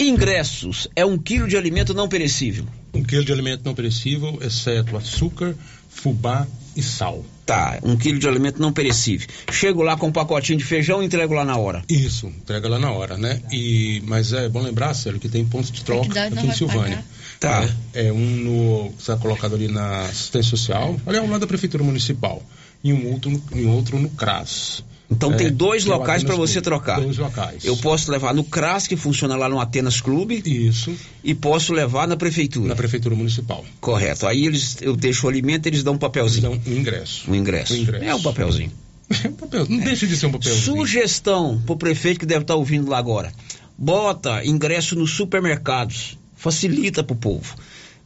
Ingressos 0.00 0.88
é 0.96 1.04
um 1.04 1.18
quilo 1.18 1.46
de 1.46 1.56
alimento 1.56 1.92
não 1.92 2.08
perecível. 2.08 2.64
Um 2.94 3.02
quilo 3.02 3.24
de 3.24 3.32
alimento 3.32 3.62
não 3.64 3.74
perecível, 3.74 4.38
exceto 4.40 4.96
açúcar, 4.96 5.54
fubá 5.90 6.46
e 6.76 6.82
sal. 6.82 7.24
Tá, 7.46 7.78
um 7.82 7.94
quilo 7.96 8.18
de 8.18 8.26
alimento 8.26 8.60
não 8.60 8.72
perecível. 8.72 9.28
Chego 9.52 9.82
lá 9.82 9.96
com 9.98 10.06
um 10.06 10.12
pacotinho 10.12 10.58
de 10.58 10.64
feijão 10.64 11.02
e 11.02 11.06
entrego 11.06 11.34
lá 11.34 11.44
na 11.44 11.56
hora. 11.58 11.82
Isso, 11.88 12.26
entrega 12.28 12.68
lá 12.68 12.78
na 12.78 12.90
hora, 12.90 13.18
né? 13.18 13.40
E, 13.52 14.02
mas 14.06 14.32
é 14.32 14.48
bom 14.48 14.62
lembrar, 14.62 14.94
Célio, 14.94 15.20
que 15.20 15.28
tem 15.28 15.44
pontos 15.44 15.70
de 15.70 15.84
troca 15.84 16.24
aqui 16.24 16.46
em 16.46 16.52
Silvânia. 16.52 17.04
pagar. 17.40 17.64
Tá. 17.68 17.68
É, 17.92 18.06
é 18.06 18.12
um 18.12 18.18
no, 18.18 18.90
que 18.92 19.00
está 19.02 19.16
colocado 19.18 19.54
ali 19.54 19.68
na 19.68 20.02
assistência 20.06 20.50
social, 20.50 20.98
ali 21.06 21.18
ao 21.18 21.26
lado 21.26 21.40
da 21.40 21.46
prefeitura 21.46 21.84
municipal, 21.84 22.42
e 22.82 22.92
um 22.94 23.12
outro, 23.12 23.30
no- 23.30 23.42
e 23.54 23.64
outro 23.66 23.98
no 23.98 24.08
CRAS. 24.08 24.82
Então 25.10 25.32
É, 25.32 25.36
tem 25.36 25.52
dois 25.52 25.84
é 25.84 25.88
o 25.88 25.90
locais 25.90 26.24
para 26.24 26.34
você 26.34 26.54
Clube. 26.54 26.64
trocar. 26.64 27.00
Dois 27.00 27.18
locais. 27.18 27.64
Eu 27.64 27.76
posso 27.76 28.10
levar 28.10 28.34
no 28.34 28.42
CRAS, 28.42 28.86
que 28.86 28.96
funciona 28.96 29.36
lá 29.36 29.48
no 29.48 29.60
Atenas 29.60 30.00
Clube. 30.00 30.42
Isso. 30.44 30.94
E 31.22 31.34
posso 31.34 31.72
levar 31.72 32.08
na 32.08 32.16
prefeitura. 32.16 32.68
Na 32.68 32.76
prefeitura 32.76 33.14
municipal. 33.14 33.64
Correto. 33.80 34.26
Aí 34.26 34.46
eles, 34.46 34.78
eu 34.80 34.96
deixo 34.96 35.26
o 35.26 35.28
alimento, 35.28 35.66
eles 35.66 35.82
dão 35.82 35.94
um 35.94 35.98
papelzinho. 35.98 36.52
Eles 36.52 36.62
dão 36.64 36.72
um 36.74 36.78
ingresso. 36.78 37.30
Um 37.30 37.34
ingresso. 37.34 37.74
Um 37.74 37.76
ingresso. 37.76 38.04
É 38.04 38.14
um 38.14 38.22
papelzinho. 38.22 38.72
É 39.22 39.28
um 39.28 39.32
papel, 39.34 39.66
não 39.68 39.78
deixa 39.80 40.06
de 40.06 40.16
ser 40.16 40.26
um 40.26 40.32
papelzinho. 40.32 40.64
Sugestão 40.64 41.62
pro 41.66 41.76
prefeito 41.76 42.18
que 42.20 42.26
deve 42.26 42.40
estar 42.40 42.54
ouvindo 42.54 42.88
lá 42.88 42.96
agora. 42.98 43.30
Bota 43.76 44.42
ingresso 44.44 44.96
nos 44.96 45.10
supermercados. 45.10 46.16
Facilita 46.34 47.04
pro 47.04 47.14
povo. 47.14 47.54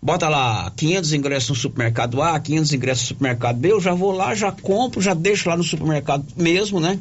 Bota 0.01 0.29
lá 0.29 0.71
500 0.77 1.13
ingressos 1.13 1.49
no 1.51 1.57
supermercado 1.57 2.23
A, 2.23 2.39
500 2.39 2.73
ingressos 2.73 3.03
no 3.03 3.09
supermercado 3.09 3.57
B. 3.57 3.73
Eu 3.73 3.81
já 3.81 3.95
vou 3.95 4.13
lá, 4.13 4.35
já 4.35 4.53
compro, 4.53 5.01
já 5.01 5.13
deixo 5.13 5.49
lá 5.49 5.57
no 5.57 5.65
supermercado 5.65 6.25
mesmo, 6.37 6.79
né? 6.79 6.99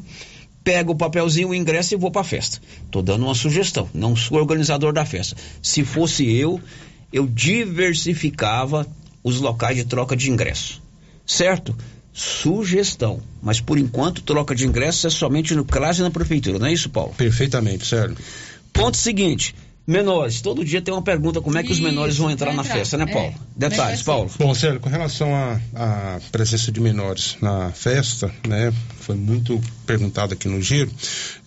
Pego 0.63 0.93
o 0.93 0.95
papelzinho, 0.95 1.49
o 1.49 1.55
ingresso 1.55 1.93
e 1.93 1.97
vou 1.97 2.11
pra 2.11 2.23
festa. 2.23 2.59
Tô 2.89 3.01
dando 3.01 3.25
uma 3.25 3.35
sugestão. 3.35 3.87
Não 3.93 4.15
sou 4.15 4.37
organizador 4.37 4.91
da 4.91 5.05
festa. 5.05 5.37
Se 5.61 5.83
fosse 5.83 6.29
eu, 6.29 6.59
eu 7.13 7.27
diversificava 7.27 8.85
os 9.23 9.39
locais 9.39 9.77
de 9.77 9.85
troca 9.85 10.15
de 10.15 10.29
ingresso. 10.31 10.81
Certo? 11.25 11.75
Sugestão. 12.11 13.21
Mas 13.41 13.61
por 13.61 13.77
enquanto, 13.77 14.23
troca 14.23 14.55
de 14.55 14.65
ingressos 14.65 15.05
é 15.05 15.09
somente 15.09 15.53
no 15.53 15.63
CRAS 15.63 15.99
e 15.99 16.01
na 16.01 16.09
prefeitura, 16.09 16.57
não 16.57 16.65
é 16.65 16.73
isso, 16.73 16.89
Paulo? 16.89 17.13
Perfeitamente, 17.15 17.85
sério. 17.85 18.17
Ponto 18.73 18.97
seguinte. 18.97 19.53
Menores, 19.87 20.41
todo 20.41 20.65
dia 20.65 20.81
tem 20.81 20.93
uma 20.93 21.01
pergunta 21.01 21.39
como 21.39 21.57
é 21.57 21.63
que 21.63 21.71
os 21.71 21.79
menores 21.79 22.17
vão 22.17 22.29
entrar 22.29 22.53
na 22.53 22.61
festa, 22.61 22.97
né, 22.97 23.05
é. 23.07 23.13
Paulo? 23.13 23.33
Detalhes, 23.55 24.03
Paulo. 24.03 24.29
Bom, 24.37 24.53
Sérgio, 24.53 24.81
com 24.81 24.89
relação 24.89 25.33
à 25.33 26.19
presença 26.29 26.73
de 26.73 26.81
menores 26.81 27.37
na 27.41 27.71
festa, 27.71 28.29
né, 28.45 28.73
foi 29.07 29.15
muito 29.15 29.61
perguntado 29.85 30.33
aqui 30.33 30.49
no 30.49 30.61
Giro, 30.61 30.91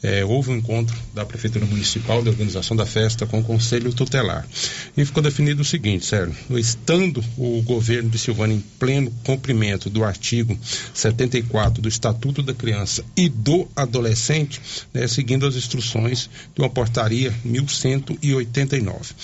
é, 0.03 0.25
houve 0.25 0.51
um 0.51 0.57
encontro 0.57 0.97
da 1.13 1.27
Prefeitura 1.27 1.67
Municipal 1.67 2.23
de 2.23 2.31
organização 2.31 2.75
da 2.75 2.87
festa 2.87 3.27
com 3.27 3.41
o 3.41 3.45
Conselho 3.45 3.93
Tutelar. 3.93 4.49
E 4.97 5.05
ficou 5.05 5.23
definido 5.23 5.61
o 5.61 5.65
seguinte, 5.65 6.07
Sérgio, 6.07 6.35
estando 6.59 7.23
o 7.37 7.61
governo 7.61 8.09
de 8.09 8.19
Silvânia 8.19 8.57
em 8.57 8.61
pleno 8.79 9.13
cumprimento 9.25 9.91
do 9.91 10.03
artigo 10.03 10.59
74 10.95 11.83
do 11.83 11.89
Estatuto 11.89 12.43
da 12.43 12.55
Criança 12.55 13.05
e 13.15 13.29
do 13.29 13.69
Adolescente, 13.77 14.59
né, 14.95 15.07
seguindo 15.07 15.47
as 15.47 15.55
instruções 15.55 16.31
de 16.55 16.63
uma 16.63 16.71
portaria 16.71 17.35
1189 17.45 19.15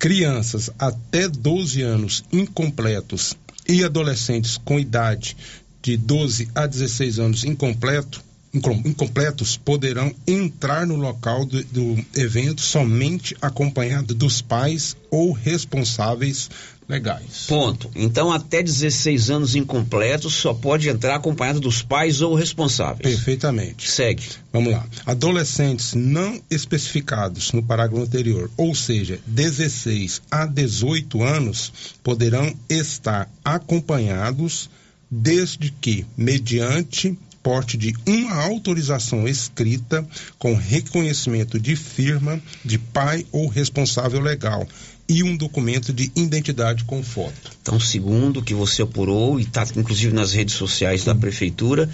crianças 0.00 0.70
até 0.78 1.28
12 1.28 1.82
anos 1.82 2.24
incompletos 2.32 3.36
e 3.68 3.84
adolescentes 3.84 4.56
com 4.56 4.80
idade 4.80 5.36
de 5.82 5.96
12 5.96 6.48
a 6.54 6.66
16 6.66 7.18
anos 7.18 7.44
incompleto, 7.44 8.22
incom- 8.52 8.82
incompletos 8.84 9.56
poderão 9.56 10.12
entrar 10.26 10.86
no 10.86 10.96
local 10.96 11.44
do, 11.44 11.62
do 11.64 12.04
evento 12.14 12.60
somente 12.60 13.36
acompanhado 13.40 14.14
dos 14.14 14.40
pais 14.40 14.96
ou 15.10 15.32
responsáveis 15.32 16.50
legais. 16.88 17.44
Ponto. 17.46 17.90
Então, 17.94 18.32
até 18.32 18.62
16 18.62 19.28
anos 19.28 19.54
incompletos 19.54 20.32
só 20.32 20.54
pode 20.54 20.88
entrar 20.88 21.16
acompanhado 21.16 21.60
dos 21.60 21.82
pais 21.82 22.22
ou 22.22 22.34
responsáveis. 22.34 23.14
Perfeitamente. 23.14 23.90
Segue. 23.90 24.24
Vamos 24.50 24.72
lá. 24.72 24.86
Adolescentes 25.04 25.92
não 25.92 26.40
especificados 26.50 27.52
no 27.52 27.62
parágrafo 27.62 28.02
anterior, 28.02 28.50
ou 28.56 28.74
seja, 28.74 29.20
16 29.26 30.22
a 30.30 30.46
18 30.46 31.22
anos, 31.22 31.72
poderão 32.02 32.54
estar 32.70 33.30
acompanhados 33.44 34.70
desde 35.10 35.70
que, 35.70 36.06
mediante 36.16 37.16
porte 37.42 37.76
de 37.76 37.94
uma 38.06 38.34
autorização 38.44 39.26
escrita 39.26 40.06
com 40.38 40.54
reconhecimento 40.54 41.58
de 41.58 41.76
firma 41.76 42.40
de 42.64 42.78
pai 42.78 43.24
ou 43.32 43.48
responsável 43.48 44.20
legal 44.20 44.66
e 45.08 45.22
um 45.22 45.36
documento 45.36 45.92
de 45.92 46.12
identidade 46.14 46.84
com 46.84 47.02
foto. 47.02 47.52
Então, 47.62 47.80
segundo 47.80 48.42
que 48.42 48.52
você 48.52 48.82
apurou 48.82 49.40
e 49.40 49.44
está 49.44 49.66
inclusive 49.76 50.12
nas 50.12 50.32
redes 50.32 50.54
sociais 50.54 51.04
da 51.04 51.14
prefeitura, 51.14 51.88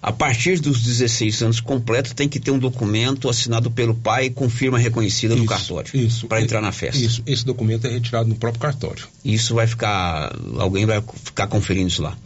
a 0.00 0.12
partir 0.12 0.60
dos 0.60 0.82
16 0.82 1.42
anos 1.42 1.60
completo 1.60 2.14
tem 2.14 2.28
que 2.28 2.38
ter 2.38 2.50
um 2.50 2.58
documento 2.58 3.28
assinado 3.28 3.70
pelo 3.70 3.94
pai 3.94 4.30
com 4.30 4.48
firma 4.48 4.78
reconhecida 4.78 5.34
no 5.34 5.46
cartório. 5.46 5.90
Isso. 5.94 6.26
Para 6.26 6.42
entrar 6.42 6.60
na 6.60 6.72
festa. 6.72 7.00
Isso. 7.00 7.22
Esse 7.26 7.44
documento 7.44 7.86
é 7.86 7.90
retirado 7.90 8.28
no 8.28 8.34
próprio 8.36 8.60
cartório. 8.60 9.06
Isso 9.24 9.54
vai 9.54 9.66
ficar. 9.66 10.32
Alguém 10.58 10.86
vai 10.86 11.02
ficar 11.24 11.46
conferindo 11.46 11.88
isso 11.88 12.02
lá. 12.02 12.16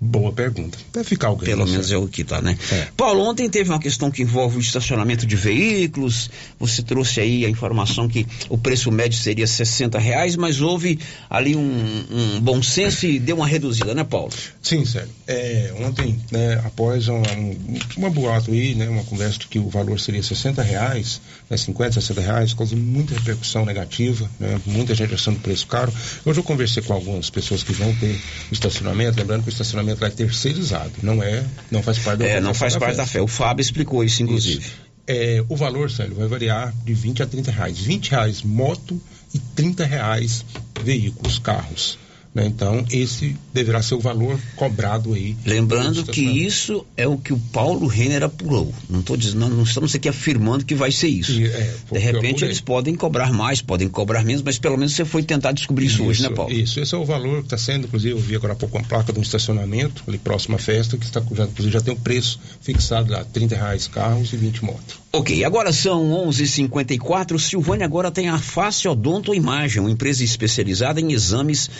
Boa 0.00 0.32
pergunta. 0.32 0.76
Deve 0.92 1.08
ficar 1.08 1.28
alguém. 1.28 1.46
Pelo 1.46 1.66
menos 1.66 1.90
é 1.90 1.96
o 1.96 2.06
que 2.06 2.24
tá, 2.24 2.42
né? 2.42 2.58
Paulo, 2.96 3.22
ontem 3.22 3.48
teve 3.48 3.70
uma 3.70 3.78
questão 3.78 4.10
que 4.10 4.22
envolve 4.22 4.58
o 4.58 4.60
estacionamento 4.60 5.24
de 5.24 5.36
veículos. 5.36 6.30
Você 6.58 6.82
trouxe 6.82 7.20
aí 7.20 7.46
a 7.46 7.48
informação 7.48 8.08
que 8.08 8.26
o 8.50 8.58
preço 8.58 8.90
médio 8.90 9.18
seria 9.18 9.46
60 9.46 9.98
reais, 9.98 10.36
mas 10.36 10.60
houve 10.60 10.98
ali 11.30 11.56
um, 11.56 12.04
um 12.10 12.40
bom 12.40 12.62
senso 12.62 13.06
e 13.06 13.18
deu 13.18 13.36
uma 13.36 13.46
reduzida, 13.46 13.94
né, 13.94 14.04
Paulo? 14.04 14.32
Sim, 14.60 14.84
sério. 14.84 15.08
É, 15.26 15.72
ontem, 15.80 16.18
né, 16.30 16.60
após 16.64 17.08
um, 17.08 17.22
um, 17.22 17.78
uma 17.96 18.10
boato 18.10 18.50
aí, 18.50 18.74
né, 18.74 18.88
uma 18.88 19.04
conversa 19.04 19.38
de 19.38 19.46
que 19.46 19.58
o 19.58 19.68
valor 19.68 19.98
seria 19.98 20.22
60 20.22 20.62
reais, 20.62 21.20
né, 21.48 21.56
50, 21.56 22.00
60 22.00 22.20
reais, 22.20 22.54
causou 22.54 22.78
muita 22.78 23.14
repercussão 23.14 23.64
negativa, 23.64 24.28
né, 24.38 24.60
muita 24.66 24.94
gente 24.94 25.14
achando 25.14 25.36
o 25.36 25.40
preço 25.40 25.66
caro. 25.66 25.92
Hoje 26.24 26.40
eu 26.40 26.44
conversei 26.44 26.82
com 26.82 26.92
algumas 26.92 27.30
pessoas 27.30 27.62
que 27.62 27.72
vão 27.72 27.94
ter 27.96 28.20
estacionamento, 28.50 29.18
lembrando 29.18 29.42
que 29.42 29.48
o 29.48 29.52
estacionamento 29.52 30.00
lá 30.00 30.08
é 30.08 30.10
terceirizado, 30.10 30.92
não 31.02 31.22
é, 31.22 31.44
não 31.70 31.82
faz 31.82 31.98
parte 31.98 32.18
da 32.18 32.26
É, 32.26 32.40
não 32.40 32.54
faz 32.54 32.76
parte 32.76 32.96
da 32.96 33.06
fé. 33.06 33.20
O 33.20 33.28
Fábio 33.28 33.62
explicou 33.62 34.02
isso, 34.02 34.22
inclusive. 34.22 34.64
É, 35.06 35.44
o 35.48 35.56
valor, 35.56 35.90
Célio, 35.90 36.14
vai 36.14 36.26
variar 36.26 36.72
de 36.82 36.94
20 36.94 37.22
a 37.22 37.26
30 37.26 37.50
reais. 37.50 37.78
20 37.78 38.10
reais 38.10 38.42
moto 38.42 38.98
e 39.34 39.38
30 39.38 39.84
reais 39.84 40.44
veículos, 40.82 41.38
carros. 41.38 41.98
Né? 42.34 42.44
Então, 42.46 42.84
esse 42.90 43.36
deverá 43.52 43.80
ser 43.80 43.94
o 43.94 44.00
valor 44.00 44.38
cobrado 44.56 45.14
aí. 45.14 45.36
Lembrando 45.46 46.04
que 46.04 46.20
isso 46.20 46.84
é 46.96 47.06
o 47.06 47.16
que 47.16 47.32
o 47.32 47.38
Paulo 47.38 47.86
Renner 47.86 48.24
apurou. 48.24 48.74
Não, 48.90 49.02
tô 49.02 49.16
dizendo, 49.16 49.38
não, 49.40 49.48
não 49.50 49.62
estamos 49.62 49.94
aqui 49.94 50.08
afirmando 50.08 50.64
que 50.64 50.74
vai 50.74 50.90
ser 50.90 51.08
isso. 51.08 51.40
E, 51.40 51.46
é, 51.46 51.74
De 51.92 51.98
o 51.98 52.00
repente 52.00 52.44
eles 52.44 52.60
podem 52.60 52.96
cobrar 52.96 53.32
mais, 53.32 53.62
podem 53.62 53.88
cobrar 53.88 54.24
menos, 54.24 54.42
mas 54.42 54.58
pelo 54.58 54.76
menos 54.76 54.94
você 54.94 55.04
foi 55.04 55.22
tentar 55.22 55.52
descobrir 55.52 55.86
isso, 55.86 56.02
hoje, 56.02 56.22
né, 56.22 56.30
Paulo? 56.30 56.52
Isso, 56.52 56.80
esse 56.80 56.92
é 56.94 56.98
o 56.98 57.04
valor 57.04 57.38
que 57.38 57.46
está 57.46 57.58
sendo, 57.58 57.86
inclusive, 57.86 58.12
eu 58.12 58.18
vi 58.18 58.34
agora 58.34 58.54
há 58.54 58.56
pouco 58.56 58.76
uma 58.76 58.84
placa 58.84 59.12
de 59.12 59.18
um 59.18 59.22
estacionamento, 59.22 60.02
ali 60.08 60.18
próximo 60.18 60.56
à 60.56 60.58
festa, 60.58 60.96
que 60.96 61.04
está, 61.04 61.22
já, 61.34 61.44
inclusive 61.44 61.72
já 61.72 61.80
tem 61.80 61.94
um 61.94 61.98
preço 61.98 62.40
fixado 62.60 63.12
lá, 63.12 63.24
30 63.24 63.54
reais 63.54 63.86
carros 63.86 64.32
e 64.32 64.36
20 64.36 64.64
motos. 64.64 65.04
Ok, 65.12 65.44
agora 65.44 65.72
são 65.72 66.10
11:54. 66.26 67.38
Silvânia 67.38 67.86
agora 67.86 68.10
tem 68.10 68.28
a 68.28 68.38
Face 68.38 68.88
Odonto 68.88 69.32
Imagem, 69.32 69.80
uma 69.80 69.90
empresa 69.90 70.24
especializada 70.24 71.00
em 71.00 71.12
exames 71.12 71.70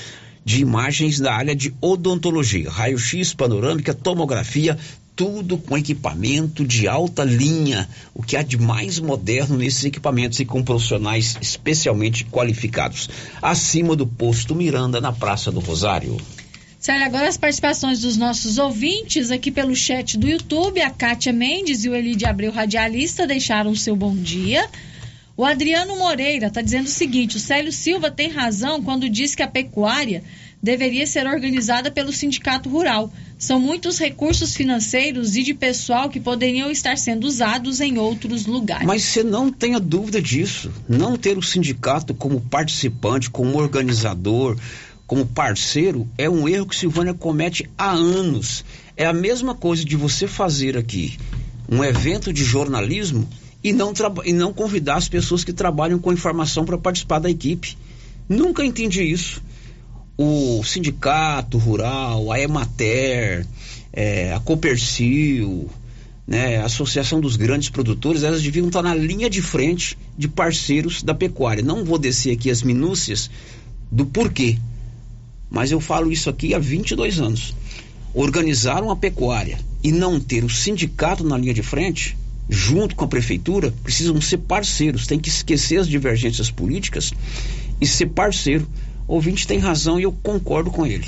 de 0.45 0.61
imagens 0.61 1.19
da 1.19 1.35
área 1.35 1.57
de 1.57 1.75
odontologia, 1.81 2.71
raio-x, 2.71 3.33
panorâmica, 3.33 3.95
tomografia, 3.95 4.79
tudo 5.17 5.57
com 5.57 5.79
equipamento 5.79 6.65
de 6.65 6.89
alta 6.89 7.23
linha, 7.25 7.89
o 8.13 8.23
que 8.23 8.37
há 8.37 8.43
de 8.43 8.59
mais 8.59 8.99
moderno 8.99 9.57
nesses 9.57 9.85
equipamentos 9.85 10.41
e 10.41 10.45
com 10.45 10.63
profissionais 10.63 11.37
especialmente 11.41 12.25
qualificados, 12.25 13.09
acima 13.41 13.95
do 13.95 14.07
posto 14.07 14.55
Miranda 14.55 15.01
na 15.01 15.13
Praça 15.13 15.53
do 15.53 15.61
Rosário. 15.61 16.17
Célia, 16.79 17.07
agora 17.07 17.29
as 17.29 17.39
participações 17.39 18.01
dos 18.01 18.19
nossos 18.19 18.59
ouvintes 18.59 19.31
aqui 19.31 19.51
pelo 19.51 19.75
chat 19.75 20.19
do 20.19 20.29
YouTube. 20.29 20.83
A 20.83 20.91
Kátia 20.91 21.33
Mendes 21.33 21.83
e 21.85 21.89
o 21.89 21.95
Elide 21.95 22.27
Abreu 22.27 22.53
Radialista 22.53 23.27
deixaram 23.27 23.71
o 23.71 23.77
seu 23.77 23.97
bom 23.97 24.15
dia. 24.15 24.69
O 25.37 25.45
Adriano 25.45 25.99
Moreira 25.99 26.47
está 26.47 26.63
dizendo 26.63 26.87
o 26.87 26.91
seguinte: 26.91 27.37
o 27.37 27.41
Célio 27.41 27.73
Silva 27.73 28.11
tem 28.11 28.31
razão 28.31 28.83
quando 28.83 29.09
diz 29.09 29.35
que 29.35 29.43
a 29.43 29.49
pecuária 29.49 30.23
deveria 30.63 31.07
ser 31.07 31.27
organizada 31.27 31.91
pelo 31.91 32.13
sindicato 32.13 32.69
rural. 32.69 33.13
São 33.37 33.61
muitos 33.61 33.99
recursos 33.99 34.55
financeiros 34.55 35.37
e 35.37 35.43
de 35.43 35.53
pessoal 35.53 36.09
que 36.09 36.21
poderiam 36.21 36.71
estar 36.71 36.97
sendo 36.97 37.27
usados 37.27 37.81
em 37.81 37.99
outros 37.99 38.47
lugares. 38.47 38.87
Mas 38.87 39.03
você 39.03 39.25
não 39.25 39.51
tenha 39.51 39.81
dúvida 39.81 40.23
disso. 40.23 40.71
Não 40.89 41.17
ter 41.17 41.37
o 41.37 41.43
sindicato 41.43 42.15
como 42.15 42.41
participante, 42.41 43.29
como 43.29 43.59
organizador, 43.59 44.57
como 45.07 45.27
parceiro, 45.27 46.09
é 46.17 46.31
um 46.31 46.49
erro 46.49 46.67
que 46.67 46.77
Silvânia 46.77 47.13
comete 47.13 47.69
há 47.77 47.91
anos. 47.91 48.65
É 48.97 49.05
a 49.05 49.13
mesma 49.13 49.55
coisa 49.55 49.85
de 49.85 49.97
você 49.97 50.29
fazer 50.29 50.79
aqui 50.79 51.19
um 51.69 51.83
evento 51.83 52.33
de 52.33 52.45
jornalismo 52.45 53.29
e 53.65 53.73
não, 53.73 53.93
e 54.25 54.33
não 54.33 54.53
convidar 54.53 54.97
as 54.97 55.09
pessoas 55.09 55.43
que 55.43 55.53
trabalham 55.53 55.99
com 55.99 56.13
informação 56.13 56.65
para 56.65 56.79
participar 56.79 57.19
da 57.19 57.31
equipe. 57.31 57.77
Nunca 58.29 58.65
entendi 58.65 59.03
isso 59.03 59.43
o 60.17 60.63
Sindicato 60.63 61.59
Rural, 61.59 62.31
a 62.31 62.41
Emater, 62.41 63.47
é, 63.93 64.33
a 64.33 64.41
Copercil, 64.41 65.69
né, 66.27 66.59
a 66.59 66.67
Associação 66.67 67.21
dos 67.21 67.37
Grandes 67.37 67.69
Produtores, 67.69 68.23
elas 68.23 68.43
deviam 68.43 68.69
estar 68.69 68.83
na 68.83 68.95
linha 68.95 69.29
de 69.29 69.43
frente 69.43 69.99
de 70.17 70.29
parceiros 70.29 71.03
da 71.03 71.15
pecuária. 71.15 71.63
Não 71.63 71.85
vou 71.85 71.99
descer 71.99 72.33
aqui 72.33 72.51
as 72.51 72.63
minúcias 72.63 73.31
do 73.91 74.07
porquê, 74.07 74.59
mas 75.51 75.71
eu 75.71 75.81
falo 75.81 76.13
isso 76.13 76.31
aqui 76.31 76.55
há 76.55 76.59
22 76.59 77.21
anos. 77.21 77.55
Organizar 78.15 78.83
uma 78.83 78.97
pecuária 78.97 79.59
e 79.83 79.91
não 79.91 80.21
ter 80.21 80.45
o 80.45 80.49
sindicato 80.49 81.25
na 81.25 81.37
linha 81.37 81.53
de 81.53 81.63
frente, 81.63 82.17
junto 82.49 82.95
com 82.95 83.05
a 83.05 83.09
prefeitura, 83.09 83.73
precisam 83.83 84.21
ser 84.21 84.39
parceiros, 84.39 85.07
tem 85.07 85.19
que 85.19 85.29
esquecer 85.29 85.79
as 85.79 85.89
divergências 85.89 86.51
políticas 86.51 87.13
e 87.81 87.87
ser 87.87 88.07
parceiro 88.07 88.69
o 89.07 89.15
ouvinte 89.15 89.47
tem 89.47 89.59
razão 89.59 90.01
e 90.01 90.05
eu 90.05 90.13
concordo 90.13 90.71
com 90.71 90.87
ele. 90.87 91.07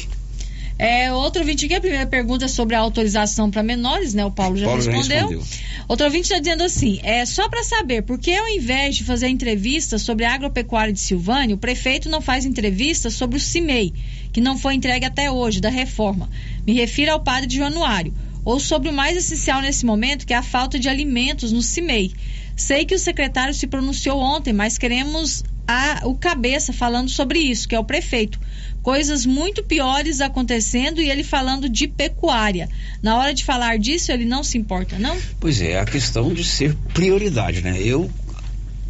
É, 0.79 1.11
outro 1.11 1.41
ouvinte 1.41 1.65
aqui, 1.65 1.75
a 1.75 1.81
primeira 1.81 2.07
pergunta 2.07 2.45
é 2.45 2.49
sobre 2.49 2.77
a 2.77 2.81
autorização 2.81 3.51
para 3.51 3.63
menores, 3.63 4.13
né? 4.13 4.27
O 4.27 4.31
Paulo 4.31 4.59
já, 4.59 4.67
Paulo 4.67 4.83
respondeu. 4.83 5.09
já 5.09 5.27
respondeu. 5.27 5.43
Outro 5.89 6.05
ouvinte 6.05 6.25
está 6.25 6.39
dizendo 6.39 6.63
assim: 6.63 7.01
é 7.03 7.25
só 7.25 7.49
para 7.49 7.63
saber, 7.63 8.03
por 8.03 8.19
que 8.19 8.35
ao 8.35 8.47
invés 8.47 8.97
de 8.97 9.05
fazer 9.05 9.29
entrevista 9.29 9.99
sobre 9.99 10.27
a 10.27 10.35
agropecuária 10.35 10.93
de 10.93 11.01
Silvânia, 11.01 11.55
o 11.55 11.59
prefeito 11.59 12.11
não 12.11 12.21
faz 12.21 12.45
entrevista 12.45 13.09
sobre 13.09 13.39
o 13.39 13.41
CIMEI, 13.41 13.95
que 14.31 14.41
não 14.43 14.59
foi 14.59 14.75
entregue 14.75 15.07
até 15.07 15.31
hoje, 15.31 15.63
da 15.63 15.71
reforma? 15.71 16.29
Me 16.67 16.75
refiro 16.75 17.13
ao 17.13 17.21
padre 17.21 17.47
de 17.47 17.57
Januário. 17.57 18.13
Ou 18.47 18.61
sobre 18.61 18.89
o 18.89 18.93
mais 18.93 19.17
essencial 19.17 19.61
nesse 19.61 19.85
momento, 19.85 20.25
que 20.25 20.33
é 20.33 20.37
a 20.37 20.43
falta 20.43 20.79
de 20.79 20.89
alimentos 20.89 21.51
no 21.51 21.61
CIMEI. 21.61 22.13
Sei 22.57 22.85
que 22.85 22.95
o 22.95 22.99
secretário 22.99 23.53
se 23.53 23.67
pronunciou 23.67 24.21
ontem, 24.21 24.53
mas 24.53 24.79
queremos 24.79 25.43
a, 25.67 26.03
o 26.05 26.15
cabeça 26.15 26.73
falando 26.73 27.09
sobre 27.09 27.41
isso, 27.41 27.69
que 27.69 27.75
é 27.75 27.79
o 27.79 27.85
prefeito. 27.85 28.39
Coisas 28.83 29.27
muito 29.27 29.65
piores 29.65 30.21
acontecendo 30.21 31.03
e 31.03 31.11
ele 31.11 31.25
falando 31.25 31.69
de 31.69 31.89
pecuária. 31.89 32.69
Na 33.03 33.19
hora 33.19 33.35
de 33.35 33.45
falar 33.45 33.79
disso, 33.79 34.13
ele 34.13 34.25
não 34.25 34.45
se 34.45 34.57
importa, 34.57 34.97
não? 34.97 35.19
Pois 35.41 35.61
é, 35.61 35.81
a 35.81 35.85
questão 35.85 36.33
de 36.33 36.45
ser 36.45 36.73
prioridade, 36.95 37.63
né? 37.63 37.81
Eu 37.83 38.09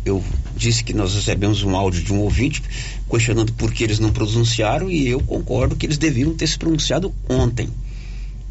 eu 0.04 0.22
disse 0.54 0.84
que 0.84 0.92
nós 0.92 1.14
recebemos 1.14 1.64
um 1.64 1.74
áudio 1.74 2.00
de 2.00 2.12
um 2.12 2.20
ouvinte 2.20 2.62
questionando 3.10 3.52
por 3.54 3.72
que 3.72 3.82
eles 3.82 3.98
não 3.98 4.12
pronunciaram 4.12 4.88
e 4.88 5.08
eu 5.08 5.20
concordo 5.20 5.74
que 5.74 5.84
eles 5.84 5.98
deviam 5.98 6.32
ter 6.32 6.46
se 6.46 6.56
pronunciado 6.56 7.12
ontem. 7.28 7.68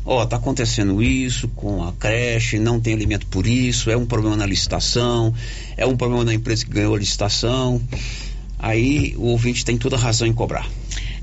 Ó, 0.05 0.21
oh, 0.21 0.25
tá 0.27 0.35
acontecendo 0.35 1.01
isso 1.01 1.47
com 1.49 1.83
a 1.83 1.91
creche, 1.93 2.59
não 2.59 2.79
tem 2.79 2.93
alimento 2.93 3.25
por 3.25 3.47
isso, 3.47 3.89
é 3.89 3.97
um 3.97 4.05
problema 4.05 4.37
na 4.37 4.45
licitação, 4.45 5.33
é 5.75 5.83
um 5.83 5.97
problema 5.97 6.23
na 6.23 6.33
empresa 6.33 6.63
que 6.63 6.71
ganhou 6.71 6.93
a 6.93 6.99
licitação. 6.99 7.81
Aí 8.59 9.15
o 9.17 9.23
ouvinte 9.23 9.65
tem 9.65 9.77
toda 9.77 9.97
razão 9.97 10.27
em 10.27 10.33
cobrar. 10.33 10.69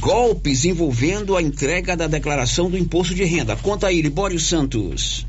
golpes 0.00 0.64
envolvendo 0.64 1.36
a 1.36 1.42
entrega 1.42 1.96
da 1.96 2.06
declaração 2.06 2.70
do 2.70 2.78
imposto 2.78 3.14
de 3.14 3.24
renda. 3.24 3.56
Conta 3.56 3.88
aí, 3.88 4.00
Libório 4.00 4.38
Santos. 4.40 5.26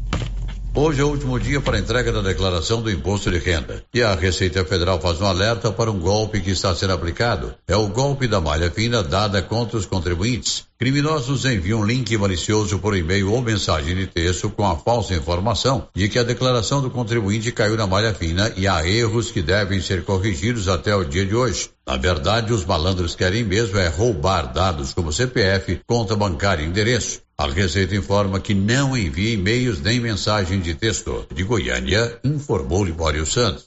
Hoje 0.78 1.00
é 1.00 1.06
o 1.06 1.08
último 1.08 1.40
dia 1.40 1.62
para 1.62 1.78
a 1.78 1.80
entrega 1.80 2.12
da 2.12 2.20
declaração 2.22 2.82
do 2.82 2.92
imposto 2.92 3.32
de 3.32 3.38
renda. 3.38 3.82
E 3.94 4.04
a 4.04 4.14
Receita 4.14 4.66
Federal 4.66 5.00
faz 5.00 5.22
um 5.22 5.26
alerta 5.26 5.72
para 5.72 5.90
um 5.90 5.98
golpe 5.98 6.42
que 6.42 6.52
está 6.52 6.76
sendo 6.76 6.92
aplicado. 6.92 7.56
É 7.66 7.78
o 7.78 7.88
golpe 7.88 8.28
da 8.28 8.42
malha 8.42 8.70
fina 8.70 9.02
dada 9.02 9.42
contra 9.42 9.78
os 9.78 9.86
contribuintes. 9.86 10.66
Criminosos 10.78 11.46
enviam 11.46 11.80
um 11.80 11.86
link 11.86 12.18
malicioso 12.18 12.78
por 12.80 12.94
e-mail 12.94 13.32
ou 13.32 13.42
mensagem 13.42 13.96
de 13.96 14.06
texto 14.06 14.50
com 14.50 14.68
a 14.68 14.76
falsa 14.76 15.14
informação 15.14 15.88
de 15.96 16.10
que 16.10 16.20
a 16.20 16.24
declaração 16.24 16.82
do 16.82 16.90
contribuinte 16.90 17.54
caiu 17.54 17.78
na 17.78 17.88
malha 17.88 18.14
fina 18.14 18.52
e 18.58 18.68
há 18.68 18.86
erros 18.86 19.32
que 19.32 19.42
devem 19.42 19.80
ser 19.80 20.04
corrigidos 20.04 20.68
até 20.68 20.94
o 20.94 21.06
dia 21.06 21.26
de 21.26 21.34
hoje. 21.34 21.70
Na 21.88 21.96
verdade, 21.96 22.52
os 22.52 22.66
malandros 22.66 23.16
querem 23.16 23.46
mesmo 23.46 23.78
é 23.78 23.88
roubar 23.88 24.52
dados 24.52 24.94
como 24.94 25.14
CPF, 25.14 25.80
conta 25.88 26.18
bancária 26.18 26.64
e 26.64 26.68
endereço. 26.68 27.25
A 27.38 27.48
Receita 27.48 27.94
informa 27.94 28.40
que 28.40 28.54
não 28.54 28.98
envia 28.98 29.34
e-mails 29.34 29.82
nem 29.82 30.00
mensagem 30.00 30.62
de 30.62 30.74
texto. 30.74 31.28
De 31.34 31.44
Goiânia, 31.44 32.18
informou 32.24 32.86
Libório 32.86 33.26
Santos. 33.26 33.66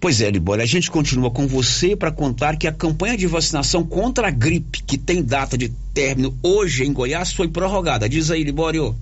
Pois 0.00 0.20
é, 0.20 0.30
Libório, 0.30 0.62
a 0.62 0.66
gente 0.66 0.88
continua 0.88 1.32
com 1.32 1.48
você 1.48 1.96
para 1.96 2.12
contar 2.12 2.56
que 2.56 2.68
a 2.68 2.72
campanha 2.72 3.16
de 3.16 3.26
vacinação 3.26 3.84
contra 3.84 4.28
a 4.28 4.30
gripe, 4.30 4.84
que 4.84 4.96
tem 4.96 5.20
data 5.20 5.58
de 5.58 5.70
término 5.92 6.38
hoje 6.40 6.84
em 6.84 6.92
Goiás, 6.92 7.32
foi 7.32 7.48
prorrogada. 7.48 8.08
Diz 8.08 8.30
aí, 8.30 8.44
Libório. 8.44 8.96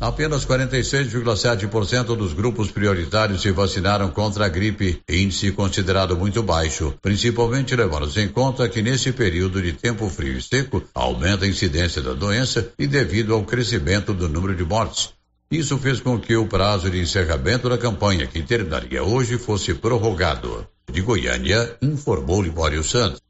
Apenas 0.00 0.46
46,7% 0.46 2.16
dos 2.16 2.32
grupos 2.32 2.70
prioritários 2.70 3.42
se 3.42 3.50
vacinaram 3.50 4.08
contra 4.10 4.46
a 4.46 4.48
gripe, 4.48 5.02
índice 5.08 5.50
considerado 5.50 6.16
muito 6.16 6.40
baixo, 6.40 6.94
principalmente 7.02 7.74
levando-se 7.74 8.20
em 8.20 8.28
conta 8.28 8.68
que 8.68 8.80
nesse 8.80 9.10
período 9.10 9.60
de 9.60 9.72
tempo 9.72 10.08
frio 10.08 10.38
e 10.38 10.42
seco 10.42 10.84
aumenta 10.94 11.46
a 11.46 11.48
incidência 11.48 12.00
da 12.00 12.12
doença 12.12 12.70
e 12.78 12.86
devido 12.86 13.34
ao 13.34 13.42
crescimento 13.42 14.14
do 14.14 14.28
número 14.28 14.54
de 14.54 14.64
mortes. 14.64 15.10
Isso 15.50 15.76
fez 15.78 15.98
com 15.98 16.16
que 16.16 16.36
o 16.36 16.46
prazo 16.46 16.88
de 16.88 17.00
encerramento 17.00 17.68
da 17.68 17.76
campanha, 17.76 18.26
que 18.26 18.40
terminaria 18.42 19.02
hoje, 19.02 19.36
fosse 19.36 19.74
prorrogado. 19.74 20.64
De 20.92 21.00
Goiânia, 21.00 21.76
informou 21.82 22.40
Libório 22.40 22.84
Santos. 22.84 23.20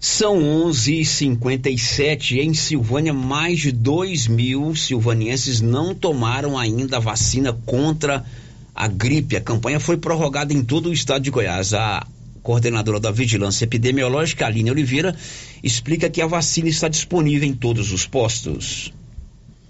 São 0.00 0.38
11h57 0.38 2.38
em 2.38 2.54
Silvânia. 2.54 3.12
Mais 3.12 3.58
de 3.58 3.72
2 3.72 4.28
mil 4.28 4.76
silvanienses 4.76 5.60
não 5.60 5.92
tomaram 5.92 6.56
ainda 6.56 6.98
a 6.98 7.00
vacina 7.00 7.52
contra 7.66 8.24
a 8.72 8.86
gripe. 8.86 9.36
A 9.36 9.40
campanha 9.40 9.80
foi 9.80 9.96
prorrogada 9.96 10.52
em 10.52 10.62
todo 10.62 10.88
o 10.88 10.92
estado 10.92 11.22
de 11.22 11.30
Goiás. 11.30 11.74
A 11.74 12.06
coordenadora 12.44 13.00
da 13.00 13.10
Vigilância 13.10 13.64
Epidemiológica, 13.64 14.46
Aline 14.46 14.70
Oliveira, 14.70 15.16
explica 15.64 16.08
que 16.08 16.22
a 16.22 16.28
vacina 16.28 16.68
está 16.68 16.86
disponível 16.86 17.48
em 17.48 17.52
todos 17.52 17.90
os 17.90 18.06
postos. 18.06 18.92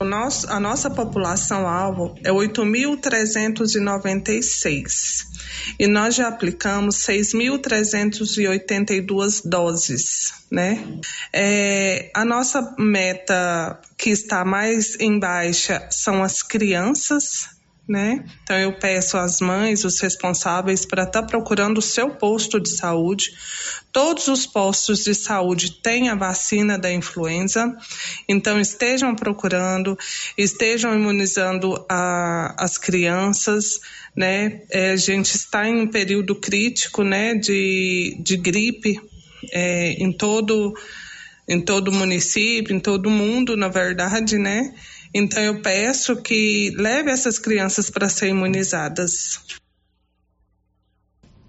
Nosso, 0.01 0.49
a 0.49 0.61
nossa 0.61 0.89
população-alvo 0.89 2.15
é 2.23 2.31
8.396 2.31 5.27
e 5.79 5.87
nós 5.87 6.15
já 6.15 6.29
aplicamos 6.29 6.97
6.382 6.99 9.43
doses, 9.45 10.33
né? 10.51 10.83
É, 11.33 12.11
a 12.15 12.25
nossa 12.25 12.75
meta 12.79 13.79
que 13.97 14.11
está 14.11 14.45
mais 14.45 14.99
em 15.01 15.19
baixa 15.19 15.87
são 15.91 16.23
as 16.23 16.43
crianças, 16.43 17.49
né? 17.89 18.23
Então 18.43 18.59
eu 18.59 18.73
peço 18.73 19.17
às 19.17 19.41
mães, 19.41 19.85
os 19.85 19.99
responsáveis, 20.01 20.85
para 20.85 21.05
estar 21.05 21.23
procurando 21.23 21.79
o 21.79 21.83
seu 21.83 22.11
posto 22.11 22.61
de 22.61 22.69
saúde. 22.69 23.33
Todos 23.91 24.29
os 24.29 24.47
postos 24.47 25.05
de 25.05 25.15
saúde 25.15 25.81
têm 25.81 26.11
a 26.11 26.15
vacina 26.15 26.79
da 26.79 26.93
influenza, 26.93 27.75
então 28.29 28.61
estejam 28.61 29.15
procurando, 29.15 29.97
estejam 30.37 30.95
imunizando 30.95 31.85
a, 31.89 32.55
as 32.63 32.77
crianças, 32.77 33.81
né? 34.15 34.63
É, 34.71 34.91
a 34.91 34.97
gente 34.97 35.35
está 35.35 35.67
em 35.67 35.81
um 35.81 35.87
período 35.87 36.35
crítico, 36.35 37.03
né, 37.03 37.35
de, 37.35 38.19
de 38.21 38.37
gripe 38.37 39.01
é, 39.53 39.93
em 39.93 40.13
todo 40.13 40.75
em 41.49 41.63
todo 41.63 41.91
município, 41.91 42.77
em 42.77 42.81
todo 42.81 43.09
mundo, 43.09 43.57
na 43.57 43.69
verdade, 43.69 44.37
né? 44.37 44.75
Então 45.13 45.43
eu 45.43 45.61
peço 45.61 46.17
que 46.17 46.73
leve 46.77 47.11
essas 47.11 47.39
crianças 47.39 47.91
para 47.91 48.09
serem 48.09 48.35
imunizadas. 48.35 49.41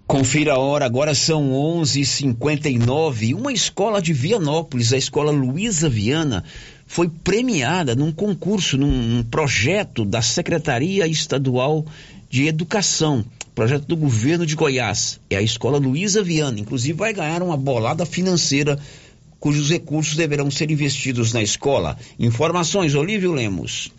Confira 0.06 0.54
a 0.54 0.58
hora, 0.58 0.84
agora 0.84 1.14
são 1.14 1.52
11:59. 1.52 3.32
Uma 3.32 3.52
escola 3.52 4.02
de 4.02 4.12
Vianópolis, 4.12 4.92
a 4.92 4.98
escola 4.98 5.30
Luísa 5.30 5.88
Viana, 5.88 6.42
foi 6.84 7.08
premiada 7.08 7.94
num 7.94 8.10
concurso, 8.10 8.76
num 8.76 9.22
projeto 9.22 10.04
da 10.04 10.20
Secretaria 10.20 11.06
Estadual 11.06 11.86
de 12.28 12.48
Educação, 12.48 13.24
projeto 13.54 13.86
do 13.86 13.96
governo 13.96 14.44
de 14.44 14.56
Goiás. 14.56 15.20
É 15.30 15.36
a 15.36 15.42
escola 15.42 15.78
Luísa 15.78 16.24
Viana, 16.24 16.58
inclusive 16.58 16.98
vai 16.98 17.12
ganhar 17.12 17.40
uma 17.40 17.56
bolada 17.56 18.04
financeira 18.04 18.76
cujos 19.40 19.70
recursos 19.70 20.14
deverão 20.14 20.50
ser 20.50 20.70
investidos 20.70 21.32
na 21.32 21.42
escola. 21.42 21.98
Informações, 22.18 22.94
Olívio 22.94 23.32
Lemos. 23.32 23.90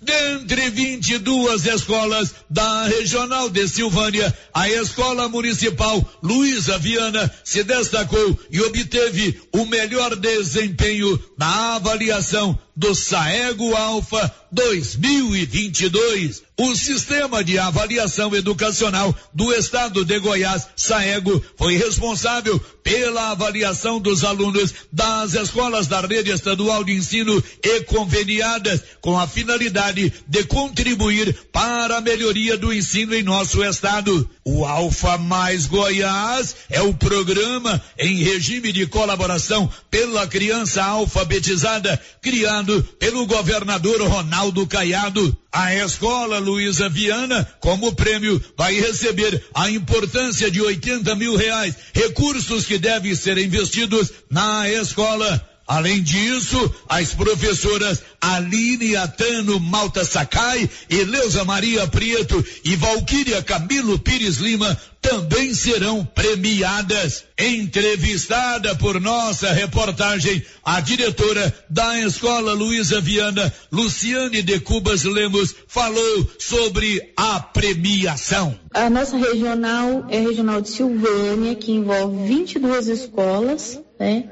Dentre 0.00 0.70
22 0.70 1.66
escolas 1.66 2.32
da 2.48 2.84
Regional 2.84 3.50
de 3.50 3.66
Silvânia, 3.66 4.32
a 4.54 4.68
Escola 4.68 5.28
Municipal 5.28 6.08
Luísa 6.22 6.78
Viana 6.78 7.30
se 7.42 7.64
destacou 7.64 8.38
e 8.50 8.60
obteve 8.60 9.40
o 9.52 9.66
melhor 9.66 10.14
desempenho 10.14 11.18
na 11.36 11.76
avaliação 11.76 12.56
do 12.78 12.94
Saego 12.94 13.74
Alfa 13.74 14.32
2022. 14.52 16.44
O 16.56 16.76
sistema 16.76 17.42
de 17.42 17.58
avaliação 17.58 18.34
educacional 18.36 19.12
do 19.34 19.52
estado 19.52 20.04
de 20.04 20.18
Goiás, 20.20 20.68
Saego, 20.76 21.44
foi 21.56 21.76
responsável 21.76 22.58
pela 22.82 23.30
avaliação 23.30 23.98
dos 24.00 24.22
alunos 24.22 24.72
das 24.92 25.34
escolas 25.34 25.88
da 25.88 26.00
rede 26.00 26.30
estadual 26.30 26.84
de 26.84 26.92
ensino 26.92 27.42
e 27.62 27.80
conveniadas, 27.82 28.80
com 29.00 29.18
a 29.18 29.26
finalidade 29.26 30.12
de 30.26 30.44
contribuir 30.44 31.36
para 31.52 31.98
a 31.98 32.00
melhoria 32.00 32.56
do 32.56 32.72
ensino 32.72 33.12
em 33.12 33.24
nosso 33.24 33.62
estado. 33.64 34.28
O 34.50 34.64
Alfa 34.64 35.18
Mais 35.18 35.66
Goiás 35.66 36.56
é 36.70 36.80
o 36.80 36.94
programa 36.94 37.82
em 37.98 38.22
regime 38.22 38.72
de 38.72 38.86
colaboração 38.86 39.70
pela 39.90 40.26
criança 40.26 40.82
alfabetizada, 40.82 42.00
criado 42.22 42.82
pelo 42.98 43.26
governador 43.26 44.00
Ronaldo 44.00 44.66
Caiado. 44.66 45.36
A 45.52 45.74
escola 45.74 46.38
Luísa 46.38 46.88
Viana, 46.88 47.46
como 47.60 47.94
prêmio, 47.94 48.42
vai 48.56 48.72
receber 48.72 49.44
a 49.54 49.68
importância 49.68 50.50
de 50.50 50.62
80 50.62 51.14
mil 51.14 51.36
reais, 51.36 51.74
recursos 51.92 52.64
que 52.64 52.78
devem 52.78 53.14
ser 53.14 53.36
investidos 53.36 54.10
na 54.30 54.66
escola. 54.66 55.46
Além 55.68 56.02
disso, 56.02 56.74
as 56.88 57.12
professoras 57.12 58.02
Aline 58.18 58.96
Atano 58.96 59.60
Malta 59.60 60.02
Sakai, 60.02 60.68
Eleusa 60.88 61.44
Maria 61.44 61.86
Prieto 61.86 62.42
e 62.64 62.74
Valquíria 62.74 63.42
Camilo 63.42 63.98
Pires 63.98 64.38
Lima 64.38 64.80
também 65.02 65.52
serão 65.52 66.06
premiadas. 66.06 67.24
Entrevistada 67.38 68.74
por 68.76 68.98
nossa 68.98 69.52
reportagem, 69.52 70.42
a 70.64 70.80
diretora 70.80 71.54
da 71.68 72.00
Escola 72.00 72.54
Luísa 72.54 72.98
Viana, 73.00 73.52
Luciane 73.70 74.42
de 74.42 74.58
Cubas 74.60 75.04
Lemos, 75.04 75.54
falou 75.68 76.30
sobre 76.38 77.12
a 77.14 77.40
premiação. 77.40 78.58
A 78.72 78.88
nossa 78.88 79.18
regional 79.18 80.06
é 80.08 80.18
a 80.18 80.22
regional 80.22 80.62
de 80.62 80.70
Silvânia, 80.70 81.54
que 81.54 81.72
envolve 81.72 82.26
22 82.26 82.88
escolas, 82.88 83.78
né? 84.00 84.24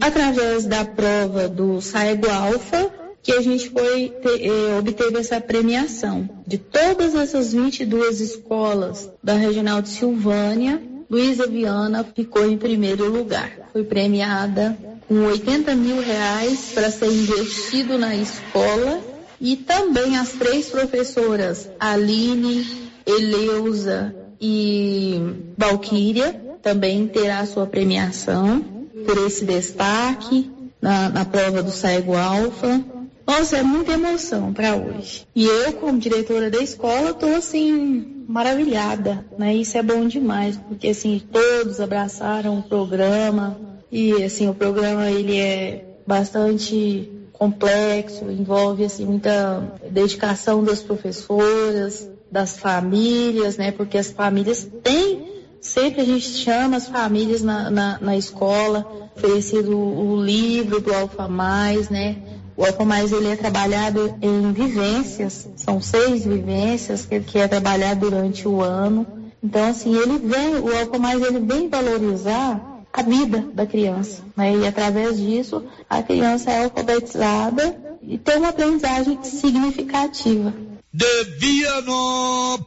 Através 0.00 0.66
da 0.66 0.84
prova 0.84 1.48
do 1.48 1.80
Saego 1.80 2.28
Alfa, 2.30 2.90
que 3.22 3.32
a 3.32 3.40
gente 3.40 3.70
foi 3.70 4.08
ter, 4.22 4.46
eh, 4.46 4.78
obteve 4.78 5.18
essa 5.18 5.40
premiação. 5.40 6.28
De 6.46 6.58
todas 6.58 7.14
essas 7.14 7.52
22 7.52 8.20
escolas 8.20 9.10
da 9.22 9.34
Regional 9.34 9.82
de 9.82 9.90
Silvânia, 9.90 10.80
Luísa 11.08 11.46
Viana 11.46 12.04
ficou 12.14 12.48
em 12.48 12.56
primeiro 12.56 13.10
lugar. 13.10 13.70
Foi 13.72 13.84
premiada 13.84 14.76
com 15.08 15.26
80 15.26 15.74
mil 15.74 16.00
reais 16.00 16.70
para 16.72 16.90
ser 16.90 17.06
investido 17.06 17.98
na 17.98 18.14
escola 18.14 19.00
e 19.40 19.56
também 19.56 20.16
as 20.16 20.30
três 20.32 20.68
professoras, 20.68 21.68
Aline, 21.78 22.66
Eleusa 23.04 24.14
e 24.40 25.20
Valquíria, 25.58 26.40
também 26.62 27.06
terá 27.08 27.44
sua 27.44 27.66
premiação 27.66 28.79
por 29.04 29.18
esse 29.26 29.44
destaque 29.44 30.50
na, 30.80 31.08
na 31.08 31.24
prova 31.24 31.62
do 31.62 31.70
Saego 31.70 32.16
Alfa. 32.16 32.82
Nossa, 33.26 33.58
é 33.58 33.62
muita 33.62 33.92
emoção 33.92 34.52
para 34.52 34.74
hoje. 34.74 35.26
E 35.34 35.44
eu, 35.44 35.72
como 35.74 35.98
diretora 35.98 36.50
da 36.50 36.58
escola, 36.58 37.10
estou 37.10 37.36
assim 37.36 38.24
maravilhada, 38.26 39.24
né? 39.38 39.54
Isso 39.54 39.76
é 39.78 39.82
bom 39.82 40.06
demais, 40.06 40.56
porque 40.56 40.88
assim 40.88 41.20
todos 41.30 41.80
abraçaram 41.80 42.58
o 42.58 42.62
programa 42.62 43.56
e 43.90 44.22
assim 44.22 44.48
o 44.48 44.54
programa 44.54 45.10
ele 45.10 45.36
é 45.36 45.84
bastante 46.06 47.08
complexo, 47.32 48.30
envolve 48.30 48.84
assim 48.84 49.04
muita 49.04 49.74
dedicação 49.90 50.62
das 50.62 50.82
professoras, 50.82 52.08
das 52.30 52.58
famílias, 52.58 53.56
né? 53.56 53.72
Porque 53.72 53.98
as 53.98 54.10
famílias 54.10 54.68
têm 54.82 55.29
Sempre 55.60 56.00
a 56.00 56.04
gente 56.04 56.26
chama 56.26 56.78
as 56.78 56.88
famílias 56.88 57.42
na, 57.42 57.70
na, 57.70 57.98
na 58.00 58.16
escola, 58.16 59.10
oferecido 59.14 59.76
o, 59.76 60.22
livro 60.22 60.80
do 60.80 60.94
Alfa 60.94 61.28
Mais, 61.28 61.90
né? 61.90 62.16
O 62.56 62.64
Alfa 62.64 62.84
Mais 62.84 63.12
ele 63.12 63.28
é 63.28 63.36
trabalhado 63.36 64.16
em 64.22 64.52
vivências, 64.52 65.48
são 65.56 65.80
seis 65.80 66.24
vivências 66.24 67.04
que, 67.04 67.20
que 67.20 67.38
é 67.38 67.46
trabalhado 67.46 68.08
durante 68.08 68.48
o 68.48 68.62
ano. 68.62 69.06
Então, 69.42 69.68
assim, 69.68 69.94
ele 69.94 70.18
vem, 70.18 70.56
o 70.56 70.74
Alfa 70.76 70.98
Mais 70.98 71.20
ele 71.22 71.40
vem 71.40 71.68
valorizar 71.68 72.82
a 72.92 73.02
vida 73.02 73.44
da 73.54 73.66
criança, 73.66 74.22
né? 74.36 74.56
E 74.56 74.66
através 74.66 75.18
disso, 75.18 75.64
a 75.88 76.02
criança 76.02 76.50
é 76.50 76.64
alfabetizada 76.64 77.98
e 78.02 78.18
tem 78.18 78.38
uma 78.38 78.48
aprendizagem 78.48 79.22
significativa. 79.22 80.52
De 80.92 81.24
Vianópolis, 81.38 82.60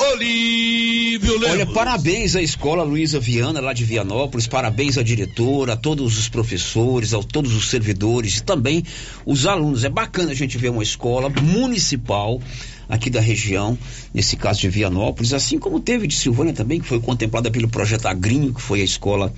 Olívio 0.00 1.38
Lemos. 1.38 1.50
Olha, 1.50 1.66
parabéns 1.66 2.36
à 2.36 2.40
escola 2.40 2.84
Luísa 2.84 3.18
Viana, 3.18 3.60
lá 3.60 3.72
de 3.72 3.84
Vianópolis, 3.84 4.46
parabéns 4.46 4.96
à 4.96 5.02
diretora, 5.02 5.72
a 5.72 5.76
todos 5.76 6.16
os 6.16 6.28
professores, 6.28 7.12
a 7.12 7.20
todos 7.20 7.52
os 7.52 7.68
servidores 7.68 8.36
e 8.36 8.44
também 8.44 8.84
os 9.26 9.44
alunos. 9.44 9.82
É 9.82 9.88
bacana 9.88 10.30
a 10.30 10.34
gente 10.34 10.56
ver 10.56 10.70
uma 10.70 10.84
escola 10.84 11.28
municipal 11.28 12.40
aqui 12.88 13.10
da 13.10 13.20
região, 13.20 13.76
nesse 14.14 14.36
caso 14.36 14.60
de 14.60 14.68
Vianópolis, 14.68 15.32
assim 15.32 15.58
como 15.58 15.80
teve 15.80 16.06
de 16.06 16.14
Silvânia 16.14 16.52
também, 16.52 16.78
que 16.78 16.86
foi 16.86 17.00
contemplada 17.00 17.50
pelo 17.50 17.68
projeto 17.68 18.06
Agrinho, 18.06 18.54
que 18.54 18.62
foi 18.62 18.80
a 18.80 18.84
escola 18.84 19.34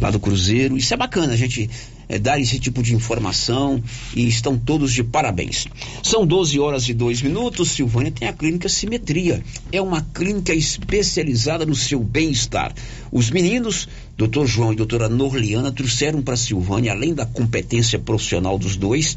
lá 0.00 0.10
do 0.10 0.18
Cruzeiro. 0.18 0.76
Isso 0.76 0.92
é 0.92 0.96
bacana, 0.96 1.34
a 1.34 1.36
gente 1.36 1.70
é, 2.10 2.18
dar 2.18 2.40
esse 2.40 2.58
tipo 2.58 2.82
de 2.82 2.92
informação 2.92 3.80
e 4.16 4.26
estão 4.26 4.58
todos 4.58 4.92
de 4.92 5.04
parabéns. 5.04 5.68
São 6.02 6.26
12 6.26 6.58
horas 6.58 6.88
e 6.88 6.92
2 6.92 7.22
minutos. 7.22 7.70
Silvânia 7.70 8.10
tem 8.10 8.26
a 8.26 8.32
clínica 8.32 8.68
Simetria. 8.68 9.40
É 9.70 9.80
uma 9.80 10.02
clínica 10.02 10.52
especializada 10.52 11.64
no 11.64 11.76
seu 11.76 12.00
bem-estar. 12.00 12.74
Os 13.12 13.30
meninos, 13.30 13.88
Dr. 14.18 14.44
João 14.44 14.72
e 14.72 14.76
doutora 14.76 15.08
Norliana, 15.08 15.70
trouxeram 15.70 16.20
para 16.20 16.36
Silvânia, 16.36 16.90
além 16.90 17.14
da 17.14 17.24
competência 17.24 17.98
profissional 17.98 18.58
dos 18.58 18.74
dois, 18.74 19.16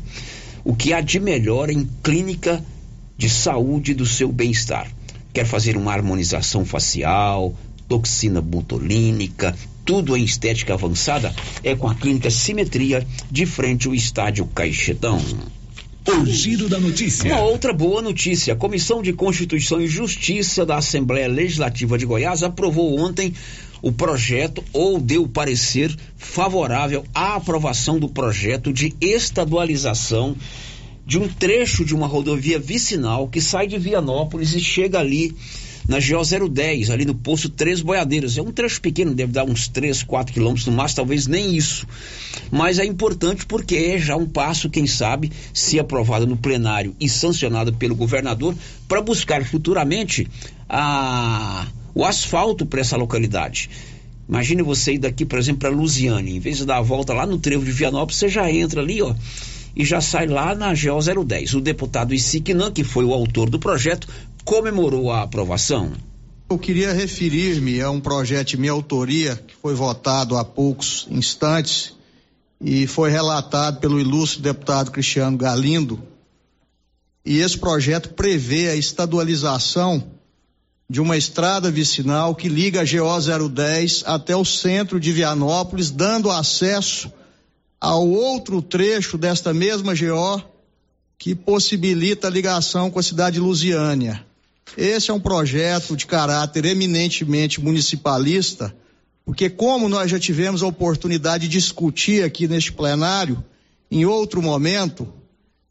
o 0.63 0.75
que 0.75 0.93
há 0.93 1.01
de 1.01 1.19
melhor 1.19 1.71
em 1.71 1.89
clínica 2.03 2.63
de 3.17 3.27
saúde 3.27 3.95
do 3.95 4.05
seu 4.05 4.31
bem-estar. 4.31 4.87
Quer 5.33 5.47
fazer 5.47 5.75
uma 5.75 5.91
harmonização 5.91 6.63
facial, 6.63 7.55
toxina 7.87 8.39
botulínica, 8.39 9.55
tudo 9.85 10.15
em 10.15 10.23
estética 10.23 10.73
avançada, 10.73 11.33
é 11.63 11.75
com 11.75 11.87
a 11.87 11.95
Clínica 11.95 12.29
Simetria, 12.29 13.05
de 13.29 13.45
frente 13.45 13.87
ao 13.87 13.95
Estádio 13.95 14.45
Caixetão. 14.47 15.19
O 16.05 16.25
giro 16.25 16.67
da 16.67 16.79
notícia. 16.79 17.33
Uma 17.33 17.43
outra 17.43 17.71
boa 17.71 18.01
notícia: 18.01 18.53
a 18.53 18.57
Comissão 18.57 19.01
de 19.01 19.13
Constituição 19.13 19.79
e 19.79 19.87
Justiça 19.87 20.65
da 20.65 20.77
Assembleia 20.77 21.27
Legislativa 21.29 21.97
de 21.97 22.05
Goiás 22.05 22.43
aprovou 22.43 22.99
ontem 22.99 23.33
o 23.81 23.91
projeto 23.91 24.63
ou 24.73 24.99
deu 24.99 25.27
parecer 25.27 25.95
favorável 26.17 27.05
à 27.13 27.35
aprovação 27.35 27.99
do 27.99 28.09
projeto 28.09 28.73
de 28.73 28.93
estadualização 28.99 30.35
de 31.05 31.17
um 31.17 31.27
trecho 31.27 31.83
de 31.83 31.93
uma 31.93 32.07
rodovia 32.07 32.57
vicinal 32.57 33.27
que 33.27 33.41
sai 33.41 33.67
de 33.67 33.77
Vianópolis 33.77 34.53
e 34.53 34.59
chega 34.59 34.99
ali 34.99 35.35
na 35.87 35.97
GO 35.99 36.49
010, 36.49 36.89
ali 36.89 37.05
no 37.05 37.15
posto 37.15 37.49
Três 37.49 37.81
Boiadeiras. 37.81 38.37
É 38.37 38.41
um 38.41 38.51
trecho 38.51 38.81
pequeno, 38.81 39.13
deve 39.13 39.31
dar 39.31 39.43
uns 39.43 39.67
3, 39.67 40.03
4 40.03 40.33
quilômetros 40.33 40.65
no 40.67 40.73
máximo, 40.73 40.97
talvez 40.97 41.27
nem 41.27 41.55
isso. 41.55 41.87
Mas 42.51 42.79
é 42.79 42.85
importante 42.85 43.45
porque 43.45 43.75
é 43.75 43.97
já 43.97 44.15
um 44.15 44.27
passo, 44.27 44.69
quem 44.69 44.87
sabe, 44.87 45.31
se 45.53 45.79
aprovado 45.79 46.25
no 46.25 46.37
plenário 46.37 46.95
e 46.99 47.09
sancionado 47.09 47.73
pelo 47.73 47.95
governador, 47.95 48.55
para 48.87 49.01
buscar 49.01 49.43
futuramente 49.45 50.27
a, 50.69 51.67
o 51.93 52.05
asfalto 52.05 52.65
para 52.65 52.81
essa 52.81 52.97
localidade. 52.97 53.69
Imagine 54.27 54.61
você 54.61 54.93
ir 54.93 54.99
daqui, 54.99 55.25
por 55.25 55.37
exemplo, 55.37 55.61
para 55.61 55.69
Lusiane. 55.69 56.35
Em 56.35 56.39
vez 56.39 56.57
de 56.57 56.65
dar 56.65 56.77
a 56.77 56.81
volta 56.81 57.13
lá 57.13 57.25
no 57.25 57.37
trevo 57.37 57.65
de 57.65 57.71
Vianópolis, 57.71 58.17
você 58.17 58.29
já 58.29 58.49
entra 58.49 58.81
ali, 58.81 59.01
ó, 59.01 59.13
e 59.75 59.83
já 59.83 59.99
sai 59.99 60.27
lá 60.27 60.55
na 60.55 60.73
GO 60.73 61.23
010. 61.25 61.55
O 61.55 61.61
deputado 61.61 62.13
Isiquinan, 62.13 62.71
que 62.71 62.83
foi 62.83 63.03
o 63.03 63.13
autor 63.13 63.49
do 63.49 63.59
projeto, 63.59 64.07
comemorou 64.45 65.11
a 65.11 65.21
aprovação. 65.21 65.93
Eu 66.49 66.59
queria 66.59 66.93
referir-me 66.93 67.81
a 67.81 67.89
um 67.89 67.99
projeto 67.99 68.49
de 68.49 68.57
minha 68.57 68.71
autoria 68.71 69.35
que 69.35 69.55
foi 69.55 69.73
votado 69.73 70.37
há 70.37 70.43
poucos 70.43 71.07
instantes 71.09 71.93
e 72.61 72.85
foi 72.85 73.09
relatado 73.09 73.79
pelo 73.79 73.99
ilustre 73.99 74.41
deputado 74.41 74.91
Cristiano 74.91 75.37
Galindo. 75.37 76.01
E 77.25 77.37
esse 77.39 77.57
projeto 77.57 78.09
prevê 78.09 78.69
a 78.69 78.75
estadualização 78.75 80.03
de 80.89 81.01
uma 81.01 81.17
estrada 81.17 81.71
vicinal 81.71 82.35
que 82.35 82.49
liga 82.49 82.81
a 82.81 82.83
GO 82.83 83.49
010 83.49 84.03
até 84.05 84.35
o 84.35 84.45
centro 84.45 84.99
de 84.99 85.11
Vianópolis, 85.11 85.89
dando 85.89 86.29
acesso 86.29 87.11
ao 87.79 88.07
outro 88.07 88.61
trecho 88.61 89.17
desta 89.17 89.53
mesma 89.53 89.93
GO 89.95 90.43
que 91.17 91.33
possibilita 91.33 92.27
a 92.27 92.31
ligação 92.31 92.91
com 92.91 92.99
a 92.99 93.03
cidade 93.03 93.35
de 93.35 93.39
Lusiânia. 93.39 94.25
Esse 94.77 95.11
é 95.11 95.13
um 95.13 95.19
projeto 95.19 95.95
de 95.95 96.05
caráter 96.05 96.65
eminentemente 96.65 97.61
municipalista, 97.61 98.75
porque 99.25 99.49
como 99.49 99.87
nós 99.87 100.09
já 100.09 100.19
tivemos 100.19 100.63
a 100.63 100.67
oportunidade 100.67 101.47
de 101.47 101.57
discutir 101.57 102.23
aqui 102.23 102.47
neste 102.47 102.71
plenário, 102.71 103.43
em 103.89 104.05
outro 104.05 104.41
momento, 104.41 105.07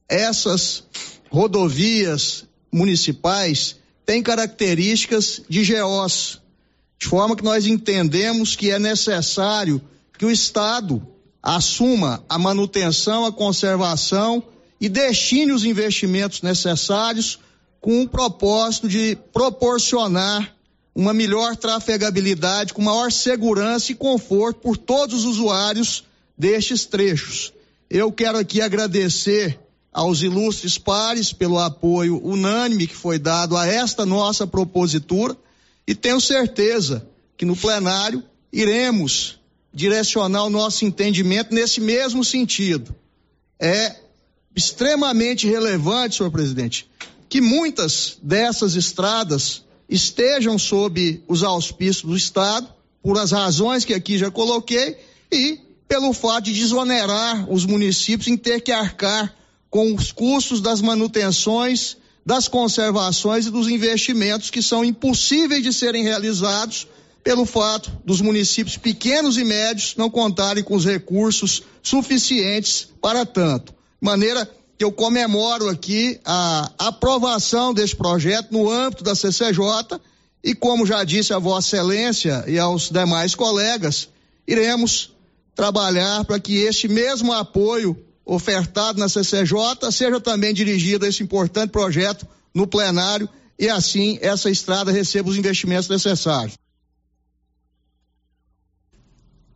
essas 0.09 0.85
rodovias 1.31 2.45
municipais 2.71 3.77
têm 4.07 4.23
características 4.23 5.43
de 5.49 5.65
GOs, 5.65 6.41
de 6.99 7.09
forma 7.09 7.35
que 7.35 7.45
nós 7.45 7.67
entendemos 7.67 8.55
que 8.55 8.71
é 8.71 8.79
necessário 8.79 9.83
que 10.17 10.25
o 10.25 10.31
Estado 10.31 11.05
assuma 11.43 12.25
a 12.29 12.39
manutenção, 12.39 13.27
a 13.27 13.33
conservação 13.33 14.43
e 14.81 14.89
destine 14.89 15.53
os 15.53 15.65
investimentos 15.65 16.43
necessários 16.43 17.41
com 17.83 18.01
o 18.01 18.09
propósito 18.09 18.89
de 18.89 19.19
proporcionar 19.33 20.55
uma 20.95 21.13
melhor 21.13 21.57
trafegabilidade, 21.57 22.73
com 22.73 22.81
maior 22.81 23.11
segurança 23.11 23.91
e 23.91 23.97
conforto 23.97 24.61
por 24.61 24.77
todos 24.77 25.17
os 25.17 25.25
usuários 25.25 26.05
destes 26.39 26.87
trechos. 26.87 27.53
Eu 27.91 28.13
quero 28.13 28.39
aqui 28.39 28.61
agradecer 28.61 29.59
aos 29.93 30.23
ilustres 30.23 30.79
pares 30.79 31.33
pelo 31.33 31.59
apoio 31.59 32.25
unânime 32.25 32.87
que 32.87 32.95
foi 32.95 33.19
dado 33.19 33.57
a 33.57 33.67
esta 33.67 34.07
nossa 34.07 34.47
propositura 34.47 35.37
e 35.85 35.93
tenho 35.93 36.21
certeza 36.21 37.05
que 37.37 37.45
no 37.45 37.57
plenário 37.57 38.23
iremos 38.53 39.41
direcionar 39.75 40.45
o 40.45 40.51
nosso 40.51 40.85
entendimento 40.85 41.53
nesse 41.53 41.81
mesmo 41.81 42.25
sentido. 42.25 42.95
É 43.59 43.97
extremamente 44.55 45.49
relevante, 45.49 46.17
senhor 46.17 46.31
presidente, 46.31 46.87
que 47.33 47.41
muitas 47.41 48.19
dessas 48.23 48.75
estradas 48.75 49.63
estejam 49.89 50.59
sob 50.59 51.23
os 51.27 51.43
auspícios 51.43 52.03
do 52.03 52.15
Estado, 52.15 52.69
por 53.03 53.17
as 53.19 53.31
razões 53.31 53.87
que 53.87 53.95
aqui 53.95 54.19
já 54.19 54.31
coloquei, 54.31 54.99
e 55.33 55.59
pelo 55.89 56.13
fato 56.13 56.45
de 56.45 56.53
desonerar 56.53 57.51
os 57.51 57.65
municípios 57.65 58.29
em 58.29 58.37
ter 58.37 58.61
que 58.61 58.71
arcar 58.71 59.35
com 59.71 59.95
os 59.95 60.13
custos 60.13 60.61
das 60.61 60.83
manutenções, 60.83 61.97
das 62.23 62.49
conservações 62.49 63.47
e 63.47 63.51
dos 63.51 63.67
investimentos 63.67 64.51
que 64.51 64.61
são 64.61 64.85
impossíveis 64.85 65.63
de 65.63 65.73
serem 65.73 66.03
realizados 66.03 66.87
pelo 67.25 67.47
fato 67.47 67.91
dos 68.05 68.21
municípios 68.21 68.77
pequenos 68.77 69.39
e 69.39 69.45
médios 69.45 69.95
não 69.97 70.11
contarem 70.11 70.63
com 70.63 70.75
os 70.75 70.85
recursos 70.85 71.63
suficientes 71.83 72.89
para 73.01 73.25
tanto. 73.25 73.73
De 73.73 74.07
maneira 74.07 74.47
que 74.83 74.85
eu 74.85 74.91
comemoro 74.91 75.69
aqui 75.69 76.19
a 76.25 76.69
aprovação 76.77 77.73
deste 77.73 77.95
projeto 77.95 78.51
no 78.51 78.69
âmbito 78.69 79.05
da 79.05 79.15
CCJ 79.15 80.01
e, 80.43 80.57
como 80.57 80.85
já 80.85 81.05
disse 81.05 81.33
a 81.33 81.39
Vossa 81.39 81.77
Excelência 81.77 82.45
e 82.49 82.59
aos 82.59 82.91
demais 82.91 83.33
colegas, 83.33 84.09
iremos 84.45 85.13
trabalhar 85.55 86.25
para 86.25 86.41
que 86.41 86.63
este 86.63 86.89
mesmo 86.89 87.33
apoio 87.33 87.97
ofertado 88.25 88.99
na 88.99 89.09
CCJ 89.09 89.93
seja 89.93 90.21
também 90.21 90.53
dirigido 90.53 91.05
a 91.05 91.09
esse 91.09 91.23
importante 91.23 91.71
projeto 91.71 92.27
no 92.53 92.67
plenário 92.67 93.29
e 93.57 93.69
assim 93.69 94.19
essa 94.21 94.51
estrada 94.51 94.91
receba 94.91 95.31
os 95.31 95.37
investimentos 95.37 95.89
necessários. 95.89 96.55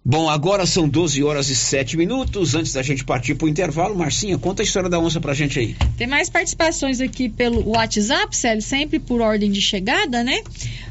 Bom, 0.09 0.30
agora 0.30 0.64
são 0.66 0.88
12 0.88 1.24
horas 1.24 1.48
e 1.48 1.57
7 1.57 1.96
minutos. 1.96 2.54
Antes 2.54 2.72
da 2.72 2.80
gente 2.80 3.04
partir 3.04 3.34
para 3.34 3.46
o 3.46 3.48
intervalo, 3.48 3.92
Marcinha, 3.96 4.38
conta 4.38 4.62
a 4.62 4.64
história 4.64 4.88
da 4.88 5.00
onça 5.00 5.20
pra 5.20 5.34
gente 5.34 5.59
aí. 5.59 5.74
Tem 5.98 6.07
mais 6.07 6.30
participações 6.30 7.00
aqui 7.00 7.28
pelo 7.28 7.70
WhatsApp, 7.70 8.36
Célio, 8.36 8.62
sempre 8.62 9.00
por 9.00 9.20
ordem 9.20 9.50
de 9.50 9.61
chegada, 9.61 10.22
né? 10.22 10.44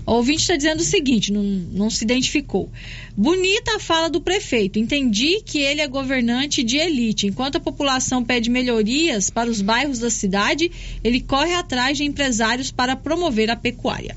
O 0.05 0.15
ouvinte 0.15 0.41
está 0.41 0.57
dizendo 0.57 0.81
o 0.81 0.83
seguinte: 0.83 1.31
não, 1.31 1.41
não 1.41 1.89
se 1.89 2.03
identificou. 2.03 2.69
Bonita 3.15 3.77
a 3.77 3.79
fala 3.79 4.09
do 4.09 4.19
prefeito. 4.19 4.79
Entendi 4.79 5.41
que 5.45 5.59
ele 5.59 5.79
é 5.79 5.87
governante 5.87 6.61
de 6.61 6.75
elite. 6.75 7.25
Enquanto 7.25 7.55
a 7.55 7.61
população 7.61 8.21
pede 8.21 8.49
melhorias 8.49 9.29
para 9.29 9.49
os 9.49 9.61
bairros 9.61 9.99
da 9.99 10.09
cidade, 10.09 10.69
ele 11.01 11.21
corre 11.21 11.53
atrás 11.53 11.97
de 11.97 12.03
empresários 12.03 12.69
para 12.69 12.97
promover 12.97 13.49
a 13.49 13.55
pecuária. 13.55 14.13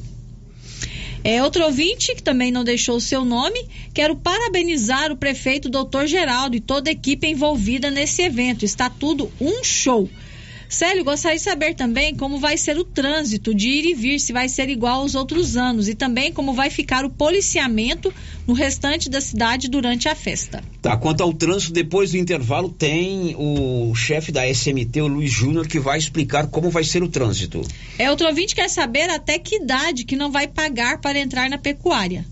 É, 1.24 1.42
outro 1.42 1.64
ouvinte, 1.64 2.14
que 2.14 2.22
também 2.22 2.50
não 2.50 2.64
deixou 2.64 2.96
o 2.96 3.00
seu 3.00 3.24
nome, 3.24 3.66
quero 3.92 4.16
parabenizar 4.16 5.10
o 5.10 5.16
prefeito 5.16 5.68
doutor 5.68 6.06
Geraldo 6.06 6.56
e 6.56 6.60
toda 6.60 6.90
a 6.90 6.92
equipe 6.92 7.26
envolvida 7.26 7.90
nesse 7.90 8.22
evento. 8.22 8.64
Está 8.64 8.88
tudo 8.88 9.30
um 9.40 9.62
show. 9.64 10.08
Célio, 10.68 11.02
gostaria 11.02 11.38
de 11.38 11.42
saber 11.42 11.74
também 11.74 12.14
como 12.14 12.38
vai 12.38 12.58
ser 12.58 12.76
o 12.76 12.84
trânsito 12.84 13.54
de 13.54 13.68
ir 13.68 13.84
e 13.86 13.94
vir, 13.94 14.20
se 14.20 14.34
vai 14.34 14.50
ser 14.50 14.68
igual 14.68 15.00
aos 15.00 15.14
outros 15.14 15.56
anos, 15.56 15.88
e 15.88 15.94
também 15.94 16.30
como 16.30 16.52
vai 16.52 16.68
ficar 16.68 17.06
o 17.06 17.10
policiamento 17.10 18.12
no 18.46 18.52
restante 18.52 19.08
da 19.08 19.20
cidade 19.20 19.68
durante 19.68 20.08
a 20.08 20.14
festa. 20.14 20.62
Tá, 20.82 20.94
quanto 20.96 21.22
ao 21.22 21.32
trânsito, 21.32 21.72
depois 21.72 22.10
do 22.10 22.18
intervalo, 22.18 22.68
tem 22.68 23.34
o 23.38 23.94
chefe 23.94 24.30
da 24.30 24.46
SMT, 24.46 25.00
o 25.00 25.06
Luiz 25.06 25.30
Júnior, 25.30 25.66
que 25.66 25.80
vai 25.80 25.98
explicar 25.98 26.48
como 26.48 26.70
vai 26.70 26.84
ser 26.84 27.02
o 27.02 27.08
trânsito. 27.08 27.62
É, 27.98 28.10
outro 28.10 28.26
ouvinte 28.26 28.54
quer 28.54 28.68
saber 28.68 29.08
até 29.08 29.38
que 29.38 29.56
idade 29.56 30.04
que 30.04 30.16
não 30.16 30.30
vai 30.30 30.46
pagar 30.46 31.00
para 31.00 31.18
entrar 31.18 31.48
na 31.48 31.56
pecuária. 31.56 32.26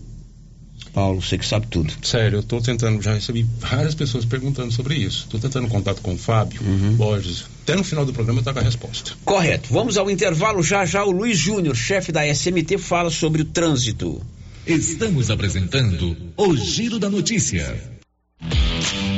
Paulo, 0.97 1.21
você 1.21 1.37
que 1.37 1.45
sabe 1.45 1.67
tudo. 1.67 1.93
Sério, 2.01 2.37
eu 2.37 2.39
estou 2.39 2.59
tentando, 2.59 2.99
já 3.03 3.13
recebi 3.13 3.45
várias 3.59 3.93
pessoas 3.93 4.25
perguntando 4.25 4.71
sobre 4.71 4.95
isso. 4.95 5.25
Estou 5.25 5.39
tentando 5.39 5.67
contato 5.67 6.01
com 6.01 6.15
o 6.15 6.17
Fábio, 6.17 6.59
Uhum. 6.63 6.95
Borges. 6.95 7.45
Até 7.61 7.75
no 7.75 7.83
final 7.83 8.03
do 8.03 8.11
programa 8.11 8.39
eu 8.39 8.41
estou 8.41 8.51
com 8.55 8.59
a 8.61 8.63
resposta. 8.63 9.11
Correto. 9.23 9.71
Vamos 9.71 9.95
ao 9.95 10.09
intervalo. 10.09 10.63
Já 10.63 10.85
já 10.85 11.05
o 11.05 11.11
Luiz 11.11 11.37
Júnior, 11.37 11.75
chefe 11.75 12.11
da 12.11 12.25
SMT, 12.25 12.79
fala 12.79 13.11
sobre 13.11 13.43
o 13.43 13.45
trânsito. 13.45 14.19
Estamos 14.65 15.29
apresentando 15.29 16.17
o 16.35 16.57
Giro 16.57 16.97
da 16.97 17.11
Notícia. 17.11 17.79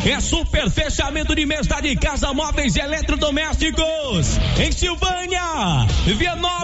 É 0.06 0.20
super 0.20 0.70
fechamento 0.70 1.34
de 1.34 1.46
mês 1.46 1.66
da 1.66 1.80
de 1.80 1.96
casa 1.96 2.34
móveis 2.34 2.76
e 2.76 2.80
eletrodomésticos 2.80 4.38
em 4.60 4.72
Silvânia, 4.72 5.88
Vianópolis. 6.18 6.59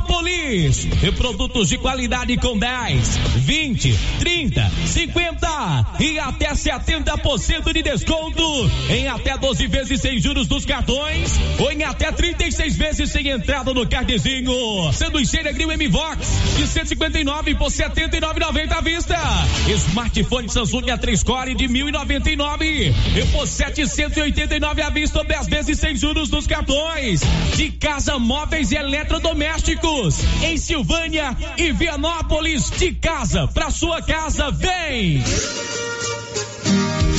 E 1.01 1.11
produtos 1.11 1.69
de 1.69 1.77
qualidade 1.77 2.37
com 2.37 2.57
10, 2.57 3.17
20, 3.37 3.99
30, 4.19 4.71
50 4.85 5.85
e 5.99 6.19
até 6.19 6.53
70% 6.53 7.73
de 7.73 7.81
desconto 7.81 8.71
em 8.89 9.07
até 9.07 9.37
12 9.37 9.67
vezes 9.67 10.01
sem 10.01 10.19
juros 10.19 10.47
dos 10.47 10.65
cartões 10.65 11.39
ou 11.59 11.71
em 11.71 11.83
até 11.83 12.11
36 12.11 12.75
vezes 12.75 13.11
sem 13.11 13.27
entrada 13.27 13.73
no 13.73 13.87
cardezinho. 13.87 14.53
Sanduicheira 14.93 15.51
Grill 15.51 15.71
M-Vox 15.71 16.27
de 16.57 16.67
159 16.67 17.55
por 17.55 17.67
79,90 17.69 18.71
à 18.71 18.81
vista. 18.81 19.17
Smartphone 19.67 20.49
Samsung 20.49 20.85
A3 20.85 21.23
Core 21.23 21.55
de 21.55 21.67
1099 21.67 22.93
e 23.15 23.25
por 23.31 23.47
789 23.47 24.81
à 24.81 24.89
vista 24.89 25.19
ou 25.19 25.25
10 25.25 25.47
vezes 25.47 25.79
sem 25.79 25.95
juros 25.95 26.29
nos 26.29 26.47
cartões. 26.47 27.21
De 27.55 27.71
casa, 27.71 28.19
móveis 28.19 28.71
e 28.71 28.75
eletrodomésticos. 28.75 29.94
Em 30.43 30.57
Silvânia 30.57 31.37
e 31.57 31.71
Vianópolis. 31.71 32.69
De 32.71 32.91
casa 32.91 33.47
pra 33.47 33.69
sua 33.71 34.01
casa, 34.01 34.51
vem! 34.51 35.23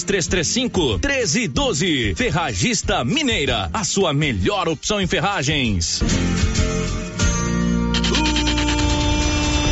3335 0.00 0.98
1312. 0.98 2.14
Ferragista 2.14 3.04
Mineira, 3.04 3.68
a 3.72 3.84
sua 3.84 4.14
melhor 4.14 4.68
opção 4.68 5.00
em 5.00 5.06
ferragens. 5.06 6.00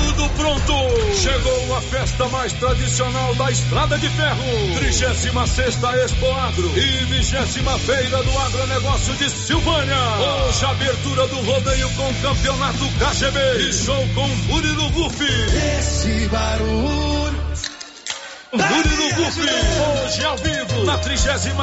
Tudo 0.07 0.29
pronto! 0.37 0.75
Chegou 1.17 1.77
a 1.77 1.81
festa 1.81 2.29
mais 2.29 2.53
tradicional 2.53 3.35
da 3.37 3.51
Estrada 3.51 3.97
de 3.99 4.09
Ferro. 4.11 4.75
36 4.77 5.35
Expo 6.05 6.31
Agro 6.33 6.71
e 6.77 7.05
20 7.05 7.25
Feira 7.87 8.23
do 8.23 8.39
Agronegócio 8.39 9.15
de 9.15 9.31
Silvânia. 9.31 9.97
Hoje 9.97 10.65
abertura 10.67 11.27
do 11.29 11.37
rodeio 11.37 11.89
com 11.91 12.15
campeonato 12.21 12.85
KGB 12.99 13.69
e 13.69 13.73
show 13.73 14.09
com 14.15 14.29
Murilo 14.53 14.89
Rufi. 14.89 15.25
Esse 15.79 16.29
barulho. 16.29 17.41
Hoje 18.53 20.25
ao 20.25 20.37
vivo, 20.39 20.85
na 20.85 20.99
36 20.99 21.55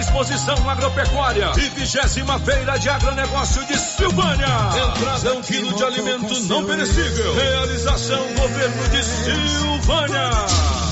Exposição 0.00 0.68
Agropecuária 0.68 1.52
e 1.56 1.68
20 1.68 2.44
Feira 2.44 2.78
de 2.80 2.88
Agronegócio 2.88 3.64
de 3.66 3.78
Silvânia. 3.78 4.48
Entrada 4.48 5.34
um 5.34 5.42
quilo 5.42 5.72
de 5.72 5.84
alimento 5.84 6.40
não 6.48 6.64
perecível. 6.64 7.34
Realização 7.34 8.26
Governo 8.34 8.88
de 8.88 9.04
Silvânia. 9.04 10.91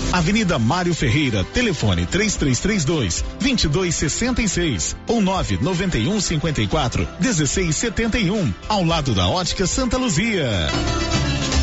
Avenida 0.11 0.59
Mário 0.59 0.93
Ferreira, 0.93 1.43
telefone 1.43 2.05
3332 2.05 3.23
2266 3.39 4.95
ou 5.07 5.21
991 5.21 6.19
54 6.19 7.07
1671, 7.19 8.53
ao 8.67 8.83
lado 8.83 9.13
da 9.13 9.27
Ótica 9.27 9.65
Santa 9.65 9.97
Luzia. 9.97 10.49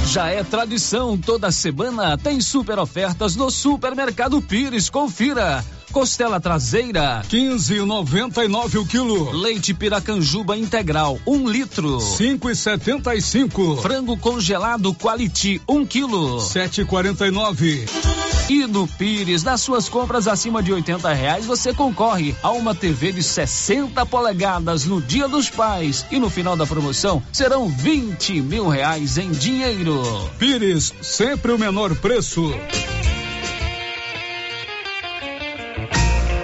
Já 0.06 0.28
é 0.28 0.42
tradição, 0.42 1.18
toda 1.18 1.52
semana 1.52 2.16
tem 2.16 2.40
super 2.40 2.78
ofertas 2.78 3.36
no 3.36 3.50
Supermercado 3.50 4.40
Pires. 4.40 4.88
Confira. 4.88 5.62
Costela 5.92 6.40
traseira, 6.40 7.22
15,99 7.30 8.80
o 8.80 8.86
quilo. 8.86 9.30
Leite 9.32 9.74
Piracanjuba 9.74 10.56
integral, 10.56 11.18
1 11.26 11.32
um 11.34 11.48
litro, 11.48 11.98
5,75. 11.98 13.82
Frango 13.82 14.16
congelado 14.16 14.94
Quality, 14.94 15.60
1 15.68 15.74
um 15.74 15.86
quilo, 15.86 16.38
7,49. 16.38 18.27
E 18.48 18.66
no 18.66 18.88
Pires, 18.88 19.44
nas 19.44 19.60
suas 19.60 19.90
compras 19.90 20.26
acima 20.26 20.62
de 20.62 20.72
80 20.72 21.12
reais, 21.12 21.44
você 21.44 21.74
concorre 21.74 22.34
a 22.42 22.50
uma 22.50 22.74
TV 22.74 23.12
de 23.12 23.22
60 23.22 24.06
polegadas 24.06 24.86
no 24.86 25.02
Dia 25.02 25.28
dos 25.28 25.50
Pais. 25.50 26.06
E 26.10 26.18
no 26.18 26.30
final 26.30 26.56
da 26.56 26.66
promoção 26.66 27.22
serão 27.30 27.68
20 27.68 28.40
mil 28.40 28.66
reais 28.66 29.18
em 29.18 29.30
dinheiro. 29.30 30.02
Pires, 30.38 30.94
sempre 31.02 31.52
o 31.52 31.58
menor 31.58 31.94
preço. 31.96 32.50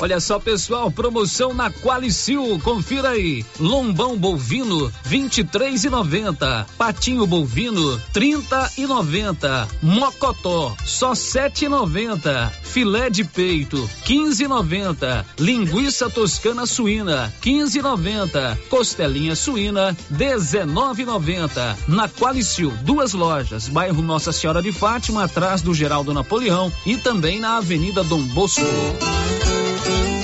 Olha 0.00 0.20
só, 0.20 0.38
pessoal, 0.38 0.90
promoção 0.90 1.54
na 1.54 1.70
Qualicil, 1.70 2.60
confira 2.62 3.10
aí. 3.10 3.44
Lombão 3.58 4.18
bovino, 4.18 4.92
23 5.04 5.84
e 5.84 5.88
90. 5.88 6.66
Patinho 6.76 7.26
bovino, 7.26 8.00
30 8.12 8.72
e 8.76 8.86
90. 8.86 9.68
Mocotó, 9.80 10.74
só 10.84 11.14
7 11.14 11.66
e 11.66 11.68
90. 11.68 12.52
Filé 12.62 13.08
de 13.08 13.24
peito, 13.24 13.88
15 14.04 14.44
e 14.44 14.48
90. 14.48 15.24
Linguiça 15.38 16.10
toscana 16.10 16.66
suína, 16.66 17.32
15 17.40 17.78
e 17.78 17.82
90. 17.82 18.58
Costelinha 18.68 19.36
suína, 19.36 19.96
19 20.10 21.02
e 21.02 21.06
90. 21.06 21.78
Na 21.88 22.08
Qualicil, 22.08 22.72
duas 22.82 23.14
lojas, 23.14 23.68
bairro 23.68 24.02
Nossa 24.02 24.32
Senhora 24.32 24.60
de 24.60 24.72
Fátima, 24.72 25.24
atrás 25.24 25.62
do 25.62 25.72
Geraldo 25.72 26.12
Napoleão 26.12 26.70
e 26.84 26.96
também 26.96 27.38
na 27.38 27.56
Avenida 27.56 28.02
Dom 28.02 28.22
Bosco. 28.22 28.64
Thank 29.84 30.18
you. 30.20 30.23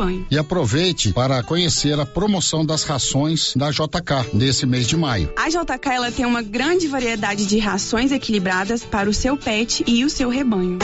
E 0.29 0.37
aproveite 0.37 1.13
para 1.13 1.41
conhecer 1.43 1.99
a 1.99 2.05
promoção 2.05 2.65
das 2.65 2.83
rações 2.83 3.53
da 3.55 3.71
JK 3.71 4.33
nesse 4.33 4.65
mês 4.65 4.87
de 4.87 4.97
maio. 4.97 5.31
A 5.37 5.49
JK 5.49 5.89
ela 5.89 6.11
tem 6.11 6.25
uma 6.25 6.41
grande 6.41 6.87
variedade 6.87 7.45
de 7.45 7.59
rações 7.59 8.11
equilibradas 8.11 8.83
para 8.83 9.09
o 9.09 9.13
seu 9.13 9.37
pet 9.37 9.83
e 9.87 10.03
o 10.03 10.09
seu 10.09 10.29
rebanho. 10.29 10.79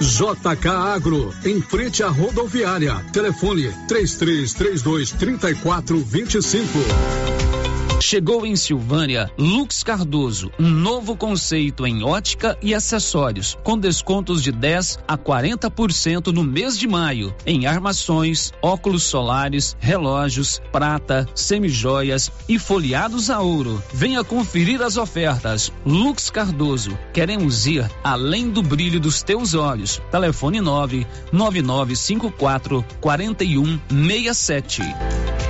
JK 0.00 0.68
Agro, 0.68 1.34
em 1.44 1.60
frente 1.60 2.02
à 2.02 2.08
rodoviária. 2.08 2.94
Telefone 3.12 3.72
3332 3.88 5.12
3425. 5.12 7.57
Chegou 8.00 8.46
em 8.46 8.54
Silvânia 8.54 9.30
Lux 9.36 9.82
Cardoso, 9.82 10.52
um 10.58 10.70
novo 10.70 11.16
conceito 11.16 11.84
em 11.86 12.04
ótica 12.04 12.56
e 12.62 12.72
acessórios, 12.72 13.58
com 13.64 13.76
descontos 13.76 14.40
de 14.42 14.52
10 14.52 15.00
a 15.06 15.18
40% 15.18 16.28
no 16.28 16.44
mês 16.44 16.78
de 16.78 16.86
maio, 16.86 17.34
em 17.44 17.66
armações, 17.66 18.52
óculos 18.62 19.02
solares, 19.02 19.76
relógios, 19.80 20.62
prata, 20.70 21.26
semijoias 21.34 22.30
e 22.48 22.56
folheados 22.58 23.30
a 23.30 23.40
ouro. 23.40 23.82
Venha 23.92 24.22
conferir 24.22 24.80
as 24.80 24.96
ofertas. 24.96 25.72
Lux 25.84 26.30
Cardoso, 26.30 26.96
queremos 27.12 27.66
ir 27.66 27.90
além 28.04 28.48
do 28.48 28.62
brilho 28.62 29.00
dos 29.00 29.22
teus 29.22 29.54
olhos. 29.54 30.00
Telefone 30.10 30.60
9 30.60 31.04
9954 31.32 32.84
4167. 33.00 34.82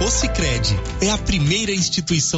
O 0.01 0.09
Sicredi 0.09 0.79
é 1.01 1.11
a 1.11 1.19
primeira 1.19 1.73
instituição 1.73 2.38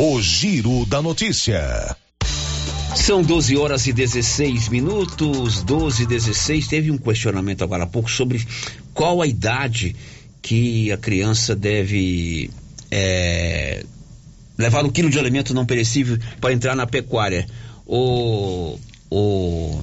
O 0.00 0.22
Giro 0.22 0.86
da 0.86 1.02
Notícia. 1.02 1.96
São 2.94 3.20
12 3.20 3.56
horas 3.56 3.88
e 3.88 3.92
16 3.92 4.68
minutos, 4.68 5.64
12 5.64 6.04
e 6.04 6.06
16. 6.06 6.68
Teve 6.68 6.92
um 6.92 6.96
questionamento 6.96 7.64
agora 7.64 7.82
há 7.82 7.86
pouco 7.86 8.08
sobre 8.08 8.46
qual 8.94 9.20
a 9.20 9.26
idade 9.26 9.96
que 10.40 10.92
a 10.92 10.96
criança 10.96 11.56
deve 11.56 12.48
é, 12.92 13.84
levar 14.56 14.84
um 14.84 14.90
quilo 14.90 15.10
de 15.10 15.18
alimento 15.18 15.52
não 15.52 15.66
perecível 15.66 16.16
para 16.40 16.52
entrar 16.52 16.76
na 16.76 16.86
pecuária. 16.86 17.44
O, 17.84 18.78
o 19.10 19.82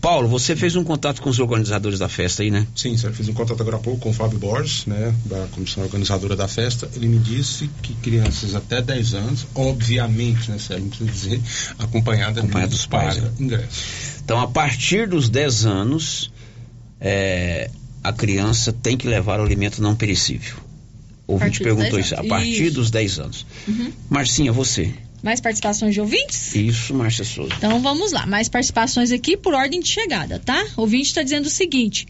Paulo, 0.00 0.28
você 0.28 0.56
fez 0.56 0.76
um 0.76 0.84
contato 0.84 1.20
com 1.22 1.30
os 1.30 1.38
organizadores 1.38 1.98
da 1.98 2.08
festa 2.08 2.42
aí, 2.42 2.50
né? 2.50 2.66
Sim, 2.74 2.96
eu 3.02 3.12
fiz 3.12 3.28
um 3.28 3.32
contato 3.32 3.60
agora 3.60 3.76
há 3.76 3.80
pouco 3.80 4.00
com 4.00 4.10
o 4.10 4.12
Fábio 4.12 4.38
Borges, 4.38 4.86
né, 4.86 5.14
da 5.24 5.46
comissão 5.48 5.82
organizadora 5.82 6.34
da 6.34 6.48
festa. 6.48 6.88
Ele 6.94 7.08
me 7.08 7.18
disse 7.18 7.70
que 7.82 7.94
crianças 7.94 8.54
até 8.54 8.80
10 8.82 9.14
anos, 9.14 9.46
obviamente, 9.54 10.50
né, 10.50 10.58
Sérgio, 10.58 10.84
não 10.84 10.88
precisa 10.90 11.12
dizer, 11.12 11.40
acompanhada 11.78 12.40
Acompanhada 12.40 12.70
dos 12.70 12.86
pais, 12.86 13.16
né? 13.16 13.30
ingresso. 13.38 14.20
Então, 14.24 14.40
a 14.40 14.48
partir 14.48 15.08
dos 15.08 15.28
10 15.28 15.66
anos, 15.66 16.32
é, 17.00 17.70
a 18.02 18.12
criança 18.12 18.72
tem 18.72 18.96
que 18.96 19.06
levar 19.06 19.40
o 19.40 19.44
alimento 19.44 19.82
não 19.82 19.94
perecível. 19.94 20.56
O 21.26 21.34
ouvinte 21.34 21.60
perguntou 21.60 21.92
10 21.92 22.06
isso, 22.06 22.14
a 22.14 22.24
partir 22.24 22.64
Isso. 22.64 22.74
dos 22.74 22.90
10 22.90 23.18
anos. 23.20 23.46
Uhum. 23.66 23.92
Marcinha, 24.10 24.52
você. 24.52 24.92
Mais 25.22 25.40
participações 25.40 25.94
de 25.94 26.00
ouvintes? 26.00 26.54
Isso, 26.54 26.92
Márcia 26.92 27.24
Souza. 27.24 27.54
Então 27.56 27.80
vamos 27.80 28.12
lá, 28.12 28.26
mais 28.26 28.48
participações 28.48 29.12
aqui 29.12 29.36
por 29.36 29.54
ordem 29.54 29.80
de 29.80 29.88
chegada, 29.88 30.38
tá? 30.38 30.66
O 30.76 30.82
ouvinte 30.82 31.08
está 31.08 31.22
dizendo 31.22 31.46
o 31.46 31.50
seguinte. 31.50 32.06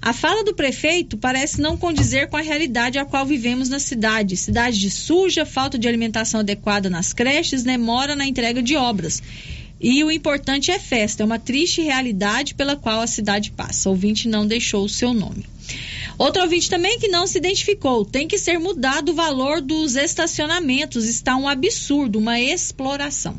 A 0.00 0.12
fala 0.12 0.44
do 0.44 0.54
prefeito 0.54 1.16
parece 1.16 1.60
não 1.60 1.78
condizer 1.78 2.28
com 2.28 2.36
a 2.36 2.42
realidade 2.42 2.98
a 2.98 3.06
qual 3.06 3.24
vivemos 3.24 3.70
na 3.70 3.78
cidade. 3.78 4.36
Cidade 4.36 4.78
de 4.78 4.90
suja, 4.90 5.46
falta 5.46 5.78
de 5.78 5.88
alimentação 5.88 6.40
adequada 6.40 6.90
nas 6.90 7.12
creches, 7.14 7.62
demora 7.62 8.14
na 8.14 8.26
entrega 8.26 8.62
de 8.62 8.76
obras. 8.76 9.22
E 9.80 10.04
o 10.04 10.10
importante 10.10 10.70
é 10.70 10.78
festa, 10.78 11.22
é 11.22 11.26
uma 11.26 11.38
triste 11.38 11.80
realidade 11.80 12.54
pela 12.54 12.76
qual 12.76 13.00
a 13.00 13.06
cidade 13.06 13.50
passa. 13.50 13.88
O 13.88 13.92
ouvinte 13.92 14.28
não 14.28 14.46
deixou 14.46 14.84
o 14.84 14.88
seu 14.88 15.12
nome. 15.14 15.46
Outro 16.16 16.42
ouvinte 16.42 16.70
também 16.70 16.98
que 16.98 17.08
não 17.08 17.26
se 17.26 17.38
identificou. 17.38 18.04
Tem 18.04 18.28
que 18.28 18.38
ser 18.38 18.58
mudado 18.58 19.10
o 19.10 19.14
valor 19.14 19.60
dos 19.60 19.96
estacionamentos. 19.96 21.06
Está 21.06 21.36
um 21.36 21.48
absurdo, 21.48 22.18
uma 22.18 22.40
exploração. 22.40 23.38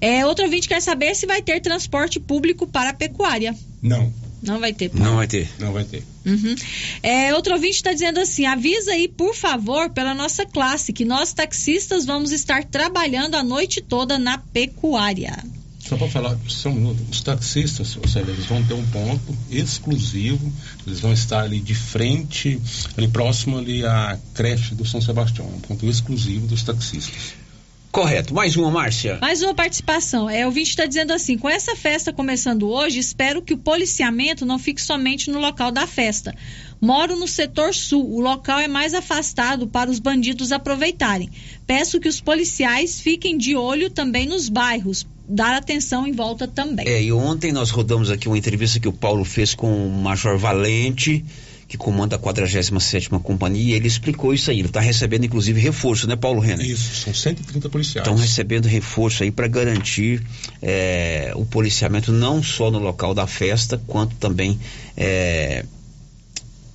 É, 0.00 0.26
outro 0.26 0.44
ouvinte 0.44 0.68
quer 0.68 0.80
saber 0.80 1.14
se 1.14 1.26
vai 1.26 1.42
ter 1.42 1.60
transporte 1.60 2.18
público 2.18 2.66
para 2.66 2.90
a 2.90 2.94
pecuária. 2.94 3.54
Não. 3.80 4.12
Não 4.42 4.58
vai 4.58 4.72
ter. 4.72 4.90
Não 4.92 5.14
vai 5.14 5.28
ter. 5.28 5.48
Não 5.60 5.72
vai 5.72 5.84
ter. 5.84 6.02
Uhum. 6.26 6.56
É, 7.00 7.32
outro 7.32 7.54
ouvinte 7.54 7.76
está 7.76 7.92
dizendo 7.92 8.18
assim: 8.18 8.44
avisa 8.44 8.90
aí, 8.90 9.06
por 9.06 9.34
favor, 9.36 9.90
pela 9.90 10.14
nossa 10.14 10.44
classe, 10.44 10.92
que 10.92 11.04
nós 11.04 11.32
taxistas 11.32 12.04
vamos 12.04 12.32
estar 12.32 12.64
trabalhando 12.64 13.36
a 13.36 13.44
noite 13.44 13.80
toda 13.80 14.18
na 14.18 14.38
pecuária. 14.38 15.38
Só 15.86 15.96
para 15.96 16.08
falar, 16.08 16.38
só 16.46 16.68
um 16.68 16.74
minuto, 16.74 17.02
os 17.10 17.20
taxistas, 17.20 17.96
ou 17.96 18.06
seja, 18.06 18.30
eles 18.30 18.46
vão 18.46 18.62
ter 18.62 18.74
um 18.74 18.86
ponto 18.86 19.36
exclusivo, 19.50 20.52
eles 20.86 21.00
vão 21.00 21.12
estar 21.12 21.42
ali 21.42 21.60
de 21.60 21.74
frente, 21.74 22.60
ali 22.96 23.08
próximo 23.08 23.58
ali 23.58 23.84
à 23.84 24.16
creche 24.32 24.76
do 24.76 24.86
São 24.86 25.00
Sebastião, 25.00 25.46
um 25.46 25.60
ponto 25.60 25.84
exclusivo 25.86 26.46
dos 26.46 26.62
taxistas. 26.62 27.34
Correto. 27.92 28.32
Mais 28.32 28.56
uma, 28.56 28.70
Márcia. 28.70 29.18
Mais 29.20 29.42
uma 29.42 29.52
participação. 29.52 30.30
É, 30.30 30.44
o 30.44 30.46
ouvinte 30.46 30.70
está 30.70 30.86
dizendo 30.86 31.12
assim: 31.12 31.36
com 31.36 31.46
essa 31.46 31.76
festa 31.76 32.10
começando 32.10 32.66
hoje, 32.70 32.98
espero 32.98 33.42
que 33.42 33.52
o 33.52 33.58
policiamento 33.58 34.46
não 34.46 34.58
fique 34.58 34.80
somente 34.80 35.30
no 35.30 35.38
local 35.38 35.70
da 35.70 35.86
festa. 35.86 36.34
Moro 36.80 37.16
no 37.16 37.28
setor 37.28 37.74
sul, 37.74 38.10
o 38.14 38.18
local 38.18 38.58
é 38.58 38.66
mais 38.66 38.94
afastado 38.94 39.68
para 39.68 39.90
os 39.90 39.98
bandidos 39.98 40.52
aproveitarem. 40.52 41.30
Peço 41.66 42.00
que 42.00 42.08
os 42.08 42.18
policiais 42.18 42.98
fiquem 42.98 43.36
de 43.36 43.54
olho 43.54 43.90
também 43.90 44.26
nos 44.26 44.48
bairros, 44.48 45.06
dar 45.28 45.56
atenção 45.56 46.06
em 46.06 46.12
volta 46.12 46.46
também. 46.48 46.86
É, 46.86 47.02
e 47.02 47.12
ontem 47.12 47.52
nós 47.52 47.70
rodamos 47.70 48.10
aqui 48.10 48.28
uma 48.28 48.38
entrevista 48.38 48.80
que 48.80 48.88
o 48.88 48.92
Paulo 48.92 49.24
fez 49.24 49.54
com 49.54 49.86
o 49.86 49.90
Major 49.90 50.36
Valente, 50.38 51.24
que 51.68 51.78
comanda 51.78 52.16
a 52.16 52.18
47 52.18 53.08
Companhia, 53.22 53.72
e 53.72 53.72
ele 53.72 53.88
explicou 53.88 54.34
isso 54.34 54.50
aí. 54.50 54.58
Ele 54.58 54.68
está 54.68 54.80
recebendo, 54.80 55.24
inclusive, 55.24 55.58
reforço, 55.58 56.06
né, 56.06 56.16
Paulo 56.16 56.40
Renner? 56.40 56.66
Isso, 56.66 56.94
são 56.96 57.14
130 57.14 57.70
policiais. 57.70 58.06
Estão 58.06 58.20
recebendo 58.20 58.66
reforço 58.66 59.22
aí 59.22 59.30
para 59.30 59.48
garantir 59.48 60.22
é, 60.60 61.32
o 61.34 61.46
policiamento 61.46 62.12
não 62.12 62.42
só 62.42 62.70
no 62.70 62.78
local 62.78 63.14
da 63.14 63.26
festa, 63.26 63.80
quanto 63.86 64.14
também. 64.16 64.58
É, 64.96 65.64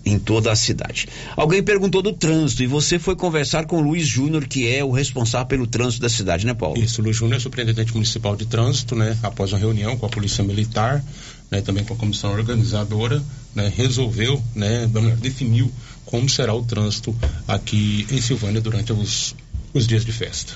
em 0.08 0.18
toda 0.18 0.52
a 0.52 0.56
cidade. 0.56 1.08
Alguém 1.36 1.62
perguntou 1.62 2.02
do 2.02 2.14
trânsito 2.14 2.64
e 2.64 2.68
você 2.68 2.98
foi 2.98 3.16
conversar 3.16 3.66
com 3.66 3.78
o 3.78 3.82
Luiz 3.82 4.08
Júnior, 4.08 4.48
que 4.48 4.68
é 4.68 4.84
o 4.84 4.92
responsável 4.92 5.48
pelo 5.48 5.68
trânsito 5.68 6.02
da 6.02 6.10
cidade, 6.10 6.46
né, 6.46 6.54
Paulo? 6.54 6.80
Isso, 6.80 7.02
o 7.02 7.04
Luiz 7.04 7.18
Júnior 7.18 7.38
é 7.38 7.40
superintendente 7.40 7.94
municipal 7.94 8.36
de 8.36 8.46
trânsito, 8.46 8.96
né? 8.96 9.18
Após 9.22 9.52
uma 9.52 9.60
reunião 9.60 9.98
com 9.98 10.06
a 10.06 10.10
Polícia 10.10 10.44
Militar, 10.44 11.04
né, 11.52 11.62
também 11.62 11.84
com 11.84 11.94
a 11.94 11.98
comissão 11.98 12.32
organizadora, 12.32 13.24
né, 13.54 13.72
resolveu, 13.76 14.42
né, 14.56 14.90
definiu 15.20 15.72
como 16.06 16.30
será 16.30 16.54
o 16.54 16.64
trânsito 16.64 17.16
aqui 17.48 18.08
em 18.10 18.22
Silvânia 18.22 18.62
durante 18.62 18.94
os, 18.94 19.36
os 19.74 19.86
dias 19.88 20.06
de 20.06 20.12
festa. 20.12 20.54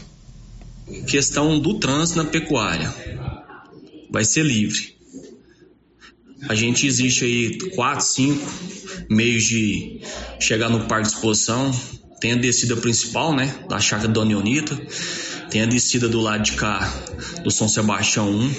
Questão 1.08 1.60
do 1.60 1.80
trânsito 1.80 2.24
na 2.24 2.30
pecuária. 2.30 2.94
Vai 4.10 4.26
ser 4.26 4.44
livre. 4.44 4.96
A 6.48 6.56
gente 6.56 6.88
existe 6.88 7.26
aí 7.26 7.58
quatro, 7.76 8.06
cinco 8.06 8.46
meios 9.10 9.44
de 9.44 10.02
chegar 10.40 10.70
no 10.70 10.88
parque 10.88 11.08
de 11.08 11.14
exposição. 11.16 11.72
Tem 12.20 12.34
a 12.34 12.36
descida 12.36 12.76
principal, 12.76 13.36
né? 13.36 13.54
Da 13.70 13.80
chácara 13.80 14.08
Dona 14.08 14.30
Leonita. 14.30 14.80
Tem 15.50 15.62
a 15.62 15.66
descida 15.66 16.08
do 16.08 16.20
lado 16.20 16.44
de 16.44 16.54
cá 16.54 16.92
do 17.44 17.52
São 17.52 17.68
Sebastião 17.68 18.30
1. 18.30 18.54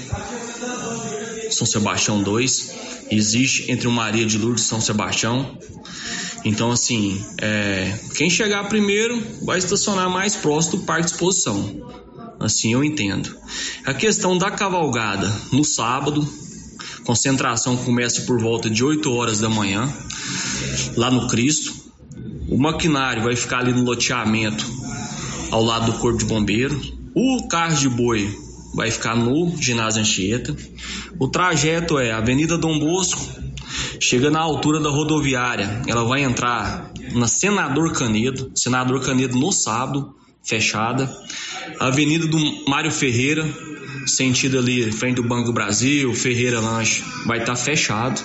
São 1.50 1.66
Sebastião 1.66 2.22
2. 2.22 2.74
Existe 3.10 3.70
entre 3.70 3.86
o 3.86 3.90
Maria 3.90 4.26
de 4.26 4.38
Lourdes 4.38 4.64
e 4.64 4.68
São 4.68 4.80
Sebastião. 4.80 5.58
Então, 6.44 6.72
assim, 6.72 7.24
é, 7.40 7.96
quem 8.16 8.28
chegar 8.28 8.68
primeiro 8.68 9.22
vai 9.42 9.58
estacionar 9.58 10.10
mais 10.10 10.34
próximo 10.34 10.78
do 10.78 10.84
parque 10.84 11.06
de 11.06 11.12
exposição. 11.12 11.92
Assim 12.40 12.72
eu 12.72 12.82
entendo. 12.82 13.36
A 13.84 13.94
questão 13.94 14.36
da 14.36 14.50
cavalgada 14.50 15.32
no 15.52 15.64
sábado, 15.64 16.26
Concentração 17.04 17.76
começa 17.76 18.22
por 18.22 18.40
volta 18.40 18.70
de 18.70 18.84
8 18.84 19.12
horas 19.12 19.40
da 19.40 19.48
manhã, 19.48 19.92
lá 20.96 21.10
no 21.10 21.26
Cristo. 21.28 21.74
O 22.48 22.58
maquinário 22.58 23.22
vai 23.22 23.34
ficar 23.34 23.58
ali 23.58 23.72
no 23.72 23.82
loteamento, 23.82 24.64
ao 25.50 25.64
lado 25.64 25.92
do 25.92 25.98
Corpo 25.98 26.18
de 26.18 26.24
Bombeiros. 26.24 26.92
O 27.14 27.48
carro 27.48 27.76
de 27.76 27.88
boi 27.88 28.34
vai 28.74 28.90
ficar 28.90 29.16
no 29.16 29.56
ginásio 29.56 30.00
Anchieta. 30.00 30.56
O 31.18 31.28
trajeto 31.28 31.98
é 31.98 32.12
Avenida 32.12 32.56
Dom 32.56 32.78
Bosco, 32.78 33.20
chega 34.00 34.30
na 34.30 34.40
altura 34.40 34.80
da 34.80 34.90
rodoviária. 34.90 35.82
Ela 35.86 36.04
vai 36.04 36.22
entrar 36.22 36.92
na 37.12 37.26
Senador 37.26 37.92
Canedo, 37.92 38.50
Senador 38.54 39.00
Canedo 39.04 39.36
no 39.36 39.52
sábado, 39.52 40.14
fechada. 40.42 41.10
Avenida 41.78 42.26
do 42.26 42.38
Mário 42.68 42.90
Ferreira, 42.90 43.44
sentido 44.06 44.58
ali, 44.58 44.90
frente 44.92 45.16
do 45.16 45.24
Banco 45.24 45.46
do 45.46 45.52
Brasil, 45.52 46.14
Ferreira 46.14 46.60
Lanche, 46.60 47.02
vai 47.26 47.38
estar 47.38 47.54
tá 47.54 47.56
fechado. 47.56 48.20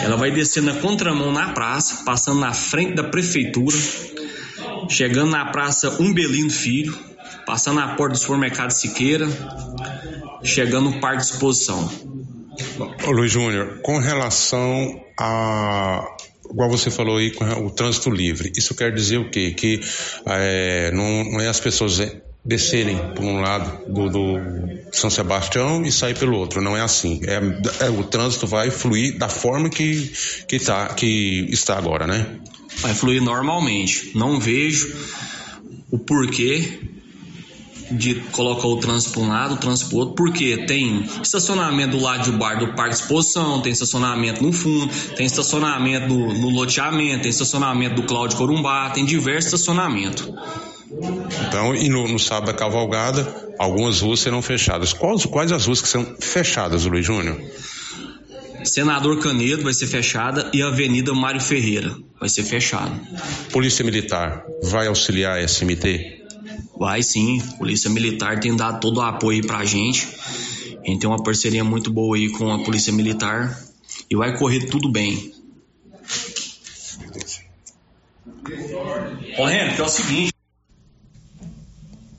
Ela 0.00 0.16
vai 0.16 0.30
descer 0.30 0.62
na 0.62 0.74
contramão 0.74 1.32
na 1.32 1.52
praça, 1.52 2.04
passando 2.04 2.40
na 2.40 2.52
frente 2.52 2.94
da 2.94 3.04
prefeitura, 3.04 3.76
chegando 4.88 5.30
na 5.30 5.46
praça 5.46 6.00
Umbelino 6.00 6.50
Filho, 6.50 6.96
passando 7.46 7.76
na 7.76 7.94
porta 7.94 8.14
do 8.14 8.18
supermercado 8.18 8.70
Siqueira, 8.70 9.28
chegando 10.42 10.90
no 10.90 11.00
parque 11.00 11.24
de 11.24 11.30
exposição. 11.32 11.90
Ô 13.06 13.10
Luiz 13.10 13.32
Júnior, 13.32 13.80
com 13.82 13.98
relação 13.98 15.00
a 15.18 16.06
igual 16.50 16.70
você 16.70 16.90
falou 16.90 17.16
aí, 17.16 17.30
com 17.32 17.44
o 17.44 17.70
trânsito 17.70 18.10
livre, 18.10 18.52
isso 18.56 18.74
quer 18.74 18.92
dizer 18.92 19.18
o 19.18 19.30
quê? 19.30 19.52
Que 19.52 19.80
é, 20.26 20.90
não, 20.92 21.24
não 21.24 21.40
é 21.40 21.48
as 21.48 21.58
pessoas 21.58 22.00
descerem 22.44 22.96
por 23.14 23.24
um 23.24 23.40
lado 23.40 23.92
do, 23.92 24.08
do, 24.10 24.38
São 24.94 25.10
Sebastião 25.10 25.84
e 25.84 25.90
sair 25.90 26.16
pelo 26.16 26.36
outro. 26.36 26.62
Não 26.62 26.76
é 26.76 26.80
assim. 26.80 27.20
É, 27.24 27.86
é, 27.86 27.90
o 27.90 28.04
trânsito 28.04 28.46
vai 28.46 28.70
fluir 28.70 29.18
da 29.18 29.28
forma 29.28 29.68
que, 29.68 30.12
que, 30.46 30.58
tá, 30.58 30.88
que 30.94 31.48
está 31.50 31.76
agora, 31.76 32.06
né? 32.06 32.38
Vai 32.78 32.94
fluir 32.94 33.20
normalmente. 33.20 34.12
Não 34.14 34.38
vejo 34.38 34.94
o 35.90 35.98
porquê 35.98 36.80
de 37.90 38.14
colocar 38.32 38.66
o 38.66 38.76
trânsito 38.78 39.12
para 39.12 39.22
um 39.22 39.28
lado, 39.28 39.54
o 39.54 39.56
trânsito 39.56 39.90
para 39.90 39.98
outro, 39.98 40.14
porque 40.14 40.58
tem 40.66 41.04
estacionamento 41.22 41.96
do 41.96 42.02
lado 42.02 42.30
de 42.30 42.36
bar 42.36 42.58
do 42.58 42.74
Parque 42.74 42.94
de 42.94 43.02
Exposição, 43.02 43.60
tem 43.60 43.72
estacionamento 43.72 44.42
no 44.42 44.52
fundo, 44.52 44.92
tem 45.16 45.26
estacionamento 45.26 46.08
no, 46.08 46.32
no 46.34 46.50
loteamento, 46.50 47.22
tem 47.22 47.30
estacionamento 47.30 47.96
do 47.96 48.04
Cláudio 48.04 48.38
Corumbá, 48.38 48.90
tem 48.90 49.04
diversos 49.04 49.52
estacionamentos. 49.52 50.28
Então, 51.48 51.74
e 51.74 51.88
no, 51.88 52.06
no, 52.06 52.18
sábado 52.18 52.46
da 52.46 52.54
cavalgada, 52.54 53.52
algumas 53.58 54.00
ruas 54.00 54.20
serão 54.20 54.40
fechadas. 54.40 54.92
Quais, 54.92 55.26
quais 55.26 55.52
as 55.52 55.66
ruas 55.66 55.80
que 55.80 55.88
são 55.88 56.16
fechadas, 56.20 56.84
Luiz 56.84 57.04
Júnior? 57.04 57.40
Senador 58.64 59.18
Canedo 59.20 59.62
vai 59.62 59.74
ser 59.74 59.86
fechada 59.86 60.50
e 60.52 60.62
a 60.62 60.68
Avenida 60.68 61.12
Mário 61.12 61.40
Ferreira 61.40 61.94
vai 62.18 62.28
ser 62.28 62.44
fechada. 62.44 62.92
Polícia 63.52 63.84
Militar 63.84 64.44
vai 64.62 64.86
auxiliar 64.86 65.38
a 65.38 65.46
SMT? 65.46 66.22
Vai 66.78 67.02
sim, 67.02 67.40
Polícia 67.58 67.90
Militar 67.90 68.40
tem 68.40 68.56
dado 68.56 68.80
todo 68.80 68.98
o 68.98 69.02
apoio 69.02 69.42
aí 69.42 69.46
pra 69.46 69.64
gente. 69.64 70.08
A 70.82 70.86
gente 70.86 71.00
tem 71.00 71.08
uma 71.08 71.22
parceria 71.22 71.64
muito 71.64 71.90
boa 71.90 72.16
aí 72.16 72.30
com 72.30 72.50
a 72.50 72.64
Polícia 72.64 72.92
Militar 72.92 73.58
e 74.10 74.16
vai 74.16 74.38
correr 74.38 74.66
tudo 74.66 74.90
bem. 74.90 75.32
Correndo, 79.36 79.74
que 79.74 79.80
é 79.80 79.84
o 79.84 79.88
seguinte. 79.88 80.33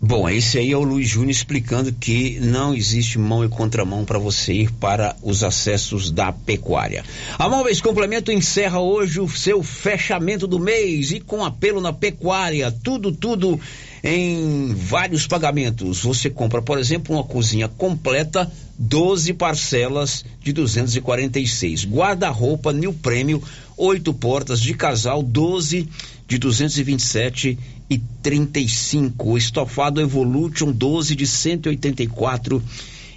Bom, 0.08 0.30
esse 0.30 0.60
aí 0.60 0.72
é 0.72 0.78
o 0.78 0.84
Luiz 0.84 1.10
Júnior 1.10 1.32
explicando 1.32 1.92
que 1.92 2.40
não 2.40 2.76
existe 2.76 3.18
mão 3.18 3.44
e 3.44 3.50
contramão 3.50 4.06
para 4.06 4.20
você 4.20 4.54
ir 4.54 4.72
para 4.74 5.16
os 5.24 5.44
acessos 5.44 6.12
da 6.12 6.32
pecuária. 6.32 7.04
A 7.40 7.50
Móveis 7.50 7.82
Complemento 7.82 8.32
encerra 8.32 8.80
hoje 8.80 9.20
o 9.20 9.28
seu 9.28 9.64
fechamento 9.64 10.46
do 10.46 10.60
mês 10.60 11.10
e 11.10 11.20
com 11.20 11.44
apelo 11.44 11.82
na 11.82 11.92
pecuária, 11.92 12.72
tudo, 12.72 13.12
tudo 13.12 13.60
em 14.04 14.76
vários 14.76 15.26
pagamentos. 15.26 16.04
Você 16.04 16.30
compra, 16.30 16.62
por 16.62 16.78
exemplo, 16.78 17.16
uma 17.16 17.24
cozinha 17.24 17.68
completa, 17.68 18.52
12 18.78 19.34
parcelas 19.34 20.24
de 20.40 20.54
246. 20.54 21.84
Guarda-roupa 21.84 22.72
New 22.72 22.94
Prêmio, 22.94 23.42
oito 23.76 24.14
portas 24.14 24.62
de 24.62 24.76
casal, 24.76 25.24
12 25.24 25.90
de 26.28 26.38
227 26.38 27.58
e 27.90 27.98
35. 27.98 29.32
O 29.32 29.38
estofado 29.38 30.02
Evolution 30.02 30.72
12 30.72 31.16
de 31.16 31.28
184 31.28 32.64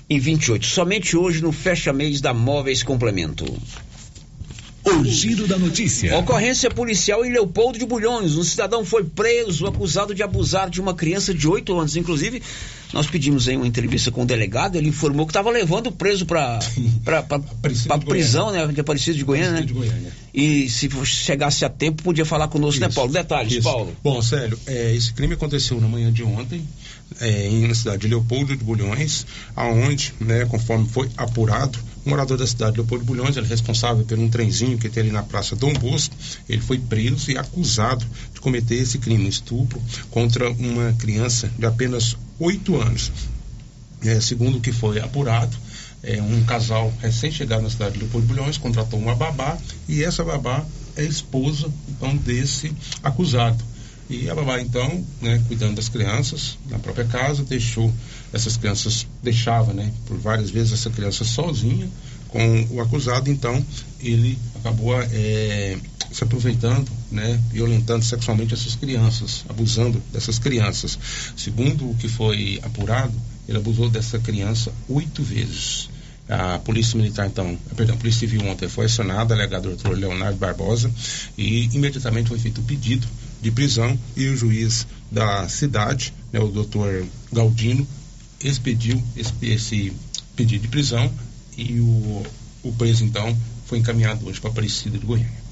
e 0.08 0.18
28. 0.18 0.66
Somente 0.66 1.16
hoje 1.16 1.42
no 1.42 1.52
fecha 1.52 1.92
mês 1.92 2.20
da 2.20 2.32
Móveis 2.34 2.82
Complemento. 2.82 3.44
O 4.84 5.04
giro 5.04 5.46
da 5.46 5.58
notícia. 5.58 6.16
Ocorrência 6.16 6.70
policial 6.70 7.24
em 7.24 7.32
Leopoldo 7.32 7.78
de 7.78 7.84
Bulhões. 7.84 8.36
Um 8.36 8.42
cidadão 8.42 8.84
foi 8.84 9.04
preso 9.04 9.66
acusado 9.66 10.14
de 10.14 10.22
abusar 10.22 10.70
de 10.70 10.80
uma 10.80 10.94
criança 10.94 11.34
de 11.34 11.46
8 11.46 11.78
anos. 11.78 11.96
Inclusive, 11.96 12.42
nós 12.92 13.06
pedimos 13.06 13.48
aí 13.48 13.56
uma 13.56 13.66
entrevista 13.66 14.10
com 14.10 14.22
o 14.22 14.26
delegado. 14.26 14.76
Ele 14.76 14.88
informou 14.88 15.26
que 15.26 15.30
estava 15.30 15.50
levando 15.50 15.88
o 15.88 15.92
preso 15.92 16.24
para 16.26 16.58
para 17.04 17.98
prisão, 17.98 18.50
né? 18.50 18.66
De 18.68 18.80
Aparecido 18.80 19.16
de 19.18 19.24
Goiânia, 19.24 19.60
né? 19.60 19.62
De 19.62 19.72
Goiânia. 19.72 20.12
E 20.32 20.68
se 20.68 20.88
chegasse 21.04 21.64
a 21.64 21.68
tempo, 21.68 22.02
podia 22.02 22.24
falar 22.24 22.48
conosco, 22.48 22.80
né, 22.80 22.88
Paulo? 22.88 23.12
Detalhes, 23.12 23.52
Isso. 23.54 23.62
Paulo. 23.62 23.94
Bom, 24.02 24.22
Célio, 24.22 24.58
é, 24.66 24.94
esse 24.94 25.12
crime 25.12 25.34
aconteceu 25.34 25.80
na 25.80 25.88
manhã 25.88 26.12
de 26.12 26.22
ontem, 26.22 26.62
é, 27.20 27.48
em- 27.48 27.66
na 27.66 27.74
cidade 27.74 27.98
de 28.02 28.08
Leopoldo 28.08 28.56
de 28.56 28.62
Bulhões, 28.62 29.26
aonde, 29.56 30.14
né, 30.20 30.44
conforme 30.46 30.86
foi 30.88 31.08
apurado, 31.16 31.78
morador 32.08 32.38
da 32.38 32.46
cidade 32.46 32.72
de 32.72 32.78
Leopoldo 32.78 33.04
Bulhões, 33.04 33.36
ele 33.36 33.46
é 33.46 33.48
responsável 33.48 34.04
por 34.04 34.18
um 34.18 34.28
trenzinho 34.28 34.78
que 34.78 34.88
tem 34.88 35.04
ali 35.04 35.12
na 35.12 35.22
Praça 35.22 35.54
Dom 35.54 35.72
Bosco, 35.72 36.14
ele 36.48 36.60
foi 36.60 36.78
preso 36.78 37.30
e 37.30 37.38
acusado 37.38 38.04
de 38.32 38.40
cometer 38.40 38.76
esse 38.76 38.98
crime, 38.98 39.28
estupro, 39.28 39.80
contra 40.10 40.50
uma 40.50 40.92
criança 40.94 41.50
de 41.58 41.66
apenas 41.66 42.16
8 42.38 42.80
anos. 42.80 43.12
É, 44.04 44.20
segundo 44.20 44.58
o 44.58 44.60
que 44.60 44.72
foi 44.72 45.00
apurado, 45.00 45.56
é, 46.02 46.22
um 46.22 46.44
casal 46.44 46.92
recém-chegado 47.00 47.62
na 47.62 47.70
cidade 47.70 47.94
de 47.94 48.00
Leopoldo 48.00 48.26
Bulhões 48.26 48.56
contratou 48.56 48.98
uma 48.98 49.14
babá 49.14 49.58
e 49.88 50.04
essa 50.04 50.24
babá 50.24 50.64
é 50.96 51.04
esposa 51.04 51.72
então, 51.88 52.16
desse 52.16 52.72
acusado. 53.02 53.62
E 54.10 54.30
a 54.30 54.34
babá, 54.34 54.58
então, 54.60 55.04
né, 55.20 55.42
cuidando 55.48 55.76
das 55.76 55.88
crianças 55.88 56.56
na 56.70 56.78
própria 56.78 57.04
casa, 57.04 57.42
deixou 57.42 57.92
essas 58.32 58.56
crianças, 58.56 59.06
deixava 59.22 59.74
né, 59.74 59.92
por 60.06 60.16
várias 60.16 60.50
vezes 60.50 60.72
essa 60.72 60.88
criança 60.88 61.24
sozinha 61.24 61.88
com 62.28 62.66
o 62.70 62.80
acusado, 62.80 63.30
então 63.30 63.64
ele 64.00 64.38
acabou 64.56 64.94
é, 65.00 65.76
se 66.10 66.24
aproveitando, 66.24 66.90
né, 67.10 67.38
violentando 67.50 68.02
sexualmente 68.02 68.54
essas 68.54 68.74
crianças, 68.74 69.44
abusando 69.48 70.02
dessas 70.10 70.38
crianças. 70.38 70.98
Segundo 71.36 71.90
o 71.90 71.94
que 71.96 72.08
foi 72.08 72.58
apurado, 72.62 73.12
ele 73.46 73.58
abusou 73.58 73.90
dessa 73.90 74.18
criança 74.18 74.72
oito 74.88 75.22
vezes. 75.22 75.90
A 76.28 76.58
polícia 76.58 76.96
militar, 76.98 77.26
então, 77.26 77.58
perdão, 77.74 77.94
a 77.94 77.98
polícia 77.98 78.20
civil 78.20 78.46
ontem 78.46 78.68
foi 78.68 78.84
acionada, 78.84 79.34
alegado 79.34 79.62
doutor 79.62 79.96
Leonardo 79.96 80.36
Barbosa, 80.36 80.90
e 81.38 81.64
imediatamente 81.74 82.28
foi 82.28 82.38
feito 82.38 82.60
o 82.60 82.64
pedido 82.64 83.06
de 83.40 83.50
prisão 83.50 83.98
e 84.16 84.26
o 84.28 84.36
juiz 84.36 84.86
da 85.10 85.48
cidade, 85.48 86.12
né, 86.32 86.40
o 86.40 86.48
doutor 86.48 87.06
Galdino, 87.32 87.86
expediu 88.42 89.02
esse, 89.16 89.32
esse 89.42 89.92
pedido 90.36 90.62
de 90.62 90.68
prisão 90.68 91.10
e 91.56 91.80
o, 91.80 92.22
o 92.62 92.72
preso, 92.72 93.04
então, 93.04 93.36
foi 93.66 93.78
encaminhado 93.78 94.26
hoje 94.26 94.40
para 94.40 94.50
Aparecida 94.50 94.96
de 94.96 95.04
Goiânia. 95.04 95.48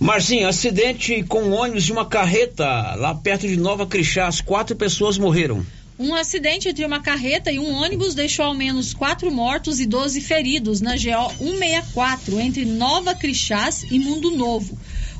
Marcinho, 0.00 0.46
acidente 0.46 1.24
com 1.24 1.50
ônibus 1.50 1.84
de 1.84 1.92
uma 1.92 2.06
carreta 2.06 2.64
lá 2.94 3.14
perto 3.14 3.48
de 3.48 3.56
Nova 3.56 3.84
Crixás. 3.84 4.40
Quatro 4.40 4.76
pessoas 4.76 5.18
morreram. 5.18 5.66
Um 5.98 6.14
acidente 6.14 6.68
entre 6.68 6.84
uma 6.84 7.00
carreta 7.00 7.50
e 7.50 7.58
um 7.58 7.74
ônibus 7.74 8.14
deixou 8.14 8.44
ao 8.44 8.54
menos 8.54 8.94
quatro 8.94 9.32
mortos 9.32 9.80
e 9.80 9.86
12 9.86 10.20
feridos 10.20 10.80
na 10.80 10.92
GO 10.92 11.32
164, 11.38 12.38
entre 12.38 12.64
Nova 12.64 13.12
Crixás 13.16 13.84
e 13.90 13.98
Mundo 13.98 14.30
Novo. 14.30 14.78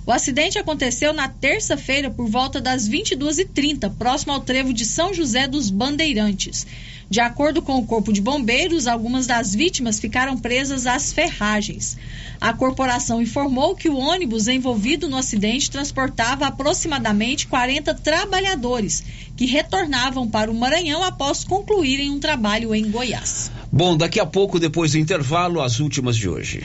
O 0.09 0.11
acidente 0.11 0.59
aconteceu 0.59 1.13
na 1.13 1.29
terça-feira 1.29 2.09
por 2.09 2.27
volta 2.31 2.63
das 2.63 2.89
22h30, 2.89 3.93
próximo 3.99 4.33
ao 4.33 4.41
trevo 4.41 4.73
de 4.73 4.87
São 4.87 5.13
José 5.13 5.47
dos 5.47 5.69
Bandeirantes. 5.69 6.67
De 7.11 7.21
acordo 7.21 7.61
com 7.61 7.75
o 7.75 7.85
Corpo 7.85 8.11
de 8.11 8.23
Bombeiros, 8.23 8.87
algumas 8.87 9.27
das 9.27 9.55
vítimas 9.55 10.01
ficaram 10.01 10.39
presas 10.39 10.87
às 10.87 11.13
ferragens. 11.13 11.99
A 12.41 12.55
corporação 12.55 13.21
informou 13.21 13.77
que 13.77 13.91
o 13.91 13.99
ônibus 13.99 14.49
envolvido 14.49 15.11
no 15.11 15.17
acidente 15.19 15.71
transportava 15.71 16.47
aproximadamente 16.47 17.47
40 17.47 17.93
trabalhadores 17.97 19.05
que 19.37 19.45
retornavam 19.45 20.27
para 20.27 20.51
o 20.51 20.55
Maranhão 20.55 21.05
após 21.05 21.45
concluírem 21.45 22.11
um 22.11 22.19
trabalho 22.19 22.75
em 22.75 22.91
Goiás. 22.91 23.51
Bom, 23.71 23.95
daqui 23.95 24.19
a 24.19 24.25
pouco, 24.25 24.59
depois 24.59 24.93
do 24.93 24.99
intervalo, 24.99 25.61
as 25.61 25.81
últimas 25.81 26.17
de 26.17 26.31
hoje. 26.31 26.65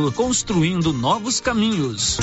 construindo 0.09 0.93
novos 0.93 1.41
caminhos. 1.41 2.17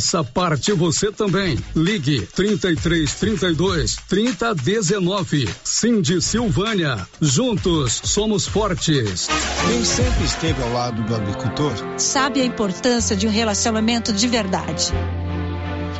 Faça 0.00 0.24
parte 0.24 0.72
você 0.72 1.12
também. 1.12 1.58
Ligue 1.76 2.26
33 2.34 3.14
32 3.16 3.96
30 4.08 4.54
19. 4.54 5.46
Cindy 5.62 6.22
Silvânia. 6.22 7.06
Juntos 7.20 8.00
somos 8.04 8.46
fortes. 8.46 9.28
Quem 9.66 9.84
sempre 9.84 10.24
esteve 10.24 10.62
ao 10.62 10.72
lado 10.72 11.02
do 11.02 11.14
agricultor 11.14 11.74
sabe 11.98 12.40
a 12.40 12.44
importância 12.46 13.14
de 13.14 13.26
um 13.26 13.30
relacionamento 13.30 14.10
de 14.10 14.26
verdade. 14.26 14.90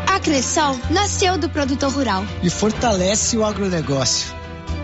A 0.06 0.18
Cressol 0.18 0.80
nasceu 0.88 1.36
do 1.36 1.50
produtor 1.50 1.92
rural 1.92 2.24
e 2.42 2.48
fortalece 2.48 3.36
o 3.36 3.44
agronegócio. 3.44 4.34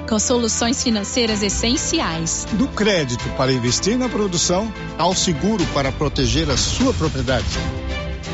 Com 0.06 0.18
soluções 0.18 0.82
financeiras 0.82 1.42
essenciais. 1.42 2.46
Do 2.52 2.68
crédito 2.68 3.26
para 3.30 3.50
investir 3.50 3.96
na 3.96 4.10
produção 4.10 4.70
ao 4.98 5.14
seguro 5.14 5.64
para 5.72 5.90
proteger 5.90 6.50
a 6.50 6.56
sua 6.58 6.92
propriedade. 6.92 7.46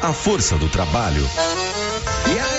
A 0.00 0.12
força 0.12 0.56
do 0.56 0.68
trabalho. 0.68 1.28
E 2.26 2.38
aí? 2.38 2.57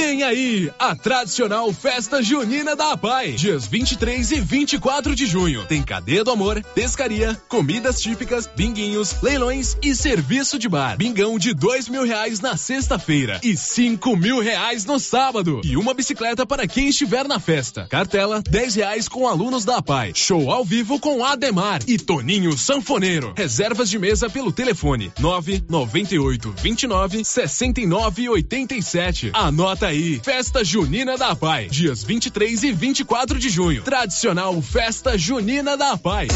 Vem 0.00 0.22
aí 0.22 0.70
a 0.78 0.94
tradicional 0.94 1.72
festa 1.72 2.22
junina 2.22 2.76
da 2.76 2.92
APAI, 2.92 3.32
dias 3.32 3.66
23 3.66 4.30
e 4.30 4.40
24 4.40 5.12
de 5.12 5.26
junho. 5.26 5.66
Tem 5.66 5.82
cadeia 5.82 6.22
do 6.22 6.30
amor, 6.30 6.62
pescaria, 6.72 7.34
comidas 7.48 8.00
típicas, 8.00 8.48
binguinhos, 8.54 9.20
leilões 9.20 9.76
e 9.82 9.96
serviço 9.96 10.56
de 10.56 10.68
bar. 10.68 10.96
Bingão 10.96 11.36
de 11.36 11.52
dois 11.52 11.88
mil 11.88 12.04
reais 12.04 12.38
na 12.38 12.56
sexta-feira 12.56 13.40
e 13.42 13.56
cinco 13.56 14.16
mil 14.16 14.38
reais 14.38 14.84
no 14.84 15.00
sábado. 15.00 15.60
E 15.64 15.76
uma 15.76 15.92
bicicleta 15.92 16.46
para 16.46 16.68
quem 16.68 16.90
estiver 16.90 17.26
na 17.26 17.40
festa. 17.40 17.88
Cartela, 17.90 18.40
dez 18.48 18.76
reais 18.76 19.08
com 19.08 19.26
alunos 19.26 19.64
da 19.64 19.78
APAI. 19.78 20.12
Show 20.14 20.52
ao 20.52 20.64
vivo 20.64 21.00
com 21.00 21.24
Ademar 21.24 21.80
e 21.88 21.98
Toninho 21.98 22.56
Sanfoneiro. 22.56 23.34
Reservas 23.36 23.90
de 23.90 23.98
mesa 23.98 24.30
pelo 24.30 24.52
telefone 24.52 25.10
nove 25.18 25.60
noventa 25.68 26.14
e 26.14 26.20
oito 26.20 26.54
vinte 26.62 26.84
e 26.84 26.86
nove 26.86 27.24
sessenta 27.24 27.80
e 27.80 27.86
nove 27.86 28.28
oitenta 28.28 28.76
e 28.76 28.82
sete. 28.82 29.32
Anota 29.34 29.87
aí, 29.88 30.20
Festa 30.22 30.62
Junina 30.62 31.16
da 31.16 31.28
APAI, 31.28 31.68
dias 31.68 32.02
23 32.04 32.62
e 32.62 32.72
24 32.72 33.38
de 33.38 33.48
junho. 33.48 33.82
Tradicional 33.82 34.60
Festa 34.60 35.16
Junina 35.16 35.76
da 35.76 35.92
APAI. 35.92 36.28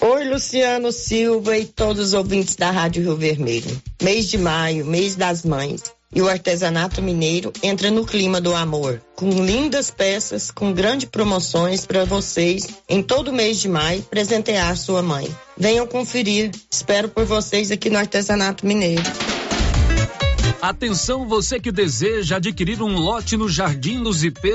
Oi, 0.00 0.24
Luciano 0.24 0.90
Silva 0.92 1.56
e 1.56 1.64
todos 1.64 2.08
os 2.08 2.14
ouvintes 2.14 2.56
da 2.56 2.70
Rádio 2.70 3.02
Rio 3.02 3.16
Vermelho. 3.16 3.82
Mês 4.02 4.28
de 4.28 4.36
maio, 4.36 4.84
mês 4.84 5.14
das 5.14 5.44
mães. 5.44 5.84
E 6.12 6.20
o 6.20 6.28
artesanato 6.28 7.00
mineiro 7.02 7.52
entra 7.62 7.90
no 7.90 8.04
clima 8.04 8.40
do 8.40 8.54
amor, 8.54 9.00
com 9.16 9.30
lindas 9.30 9.90
peças, 9.90 10.50
com 10.50 10.72
grandes 10.72 11.08
promoções 11.08 11.86
para 11.86 12.04
vocês 12.04 12.68
em 12.88 13.02
todo 13.02 13.32
mês 13.32 13.60
de 13.60 13.68
maio 13.68 14.02
presentear 14.02 14.76
sua 14.76 15.02
mãe. 15.02 15.28
Venham 15.56 15.86
conferir. 15.86 16.50
Espero 16.70 17.08
por 17.08 17.24
vocês 17.24 17.70
aqui 17.70 17.88
no 17.88 17.98
Artesanato 17.98 18.66
Mineiro. 18.66 19.02
Atenção 20.64 21.28
você 21.28 21.60
que 21.60 21.70
deseja 21.70 22.36
adquirir 22.36 22.80
um 22.80 22.96
lote 22.96 23.36
no 23.36 23.50
Jardim 23.50 24.02
dos 24.02 24.24
IP 24.24 24.50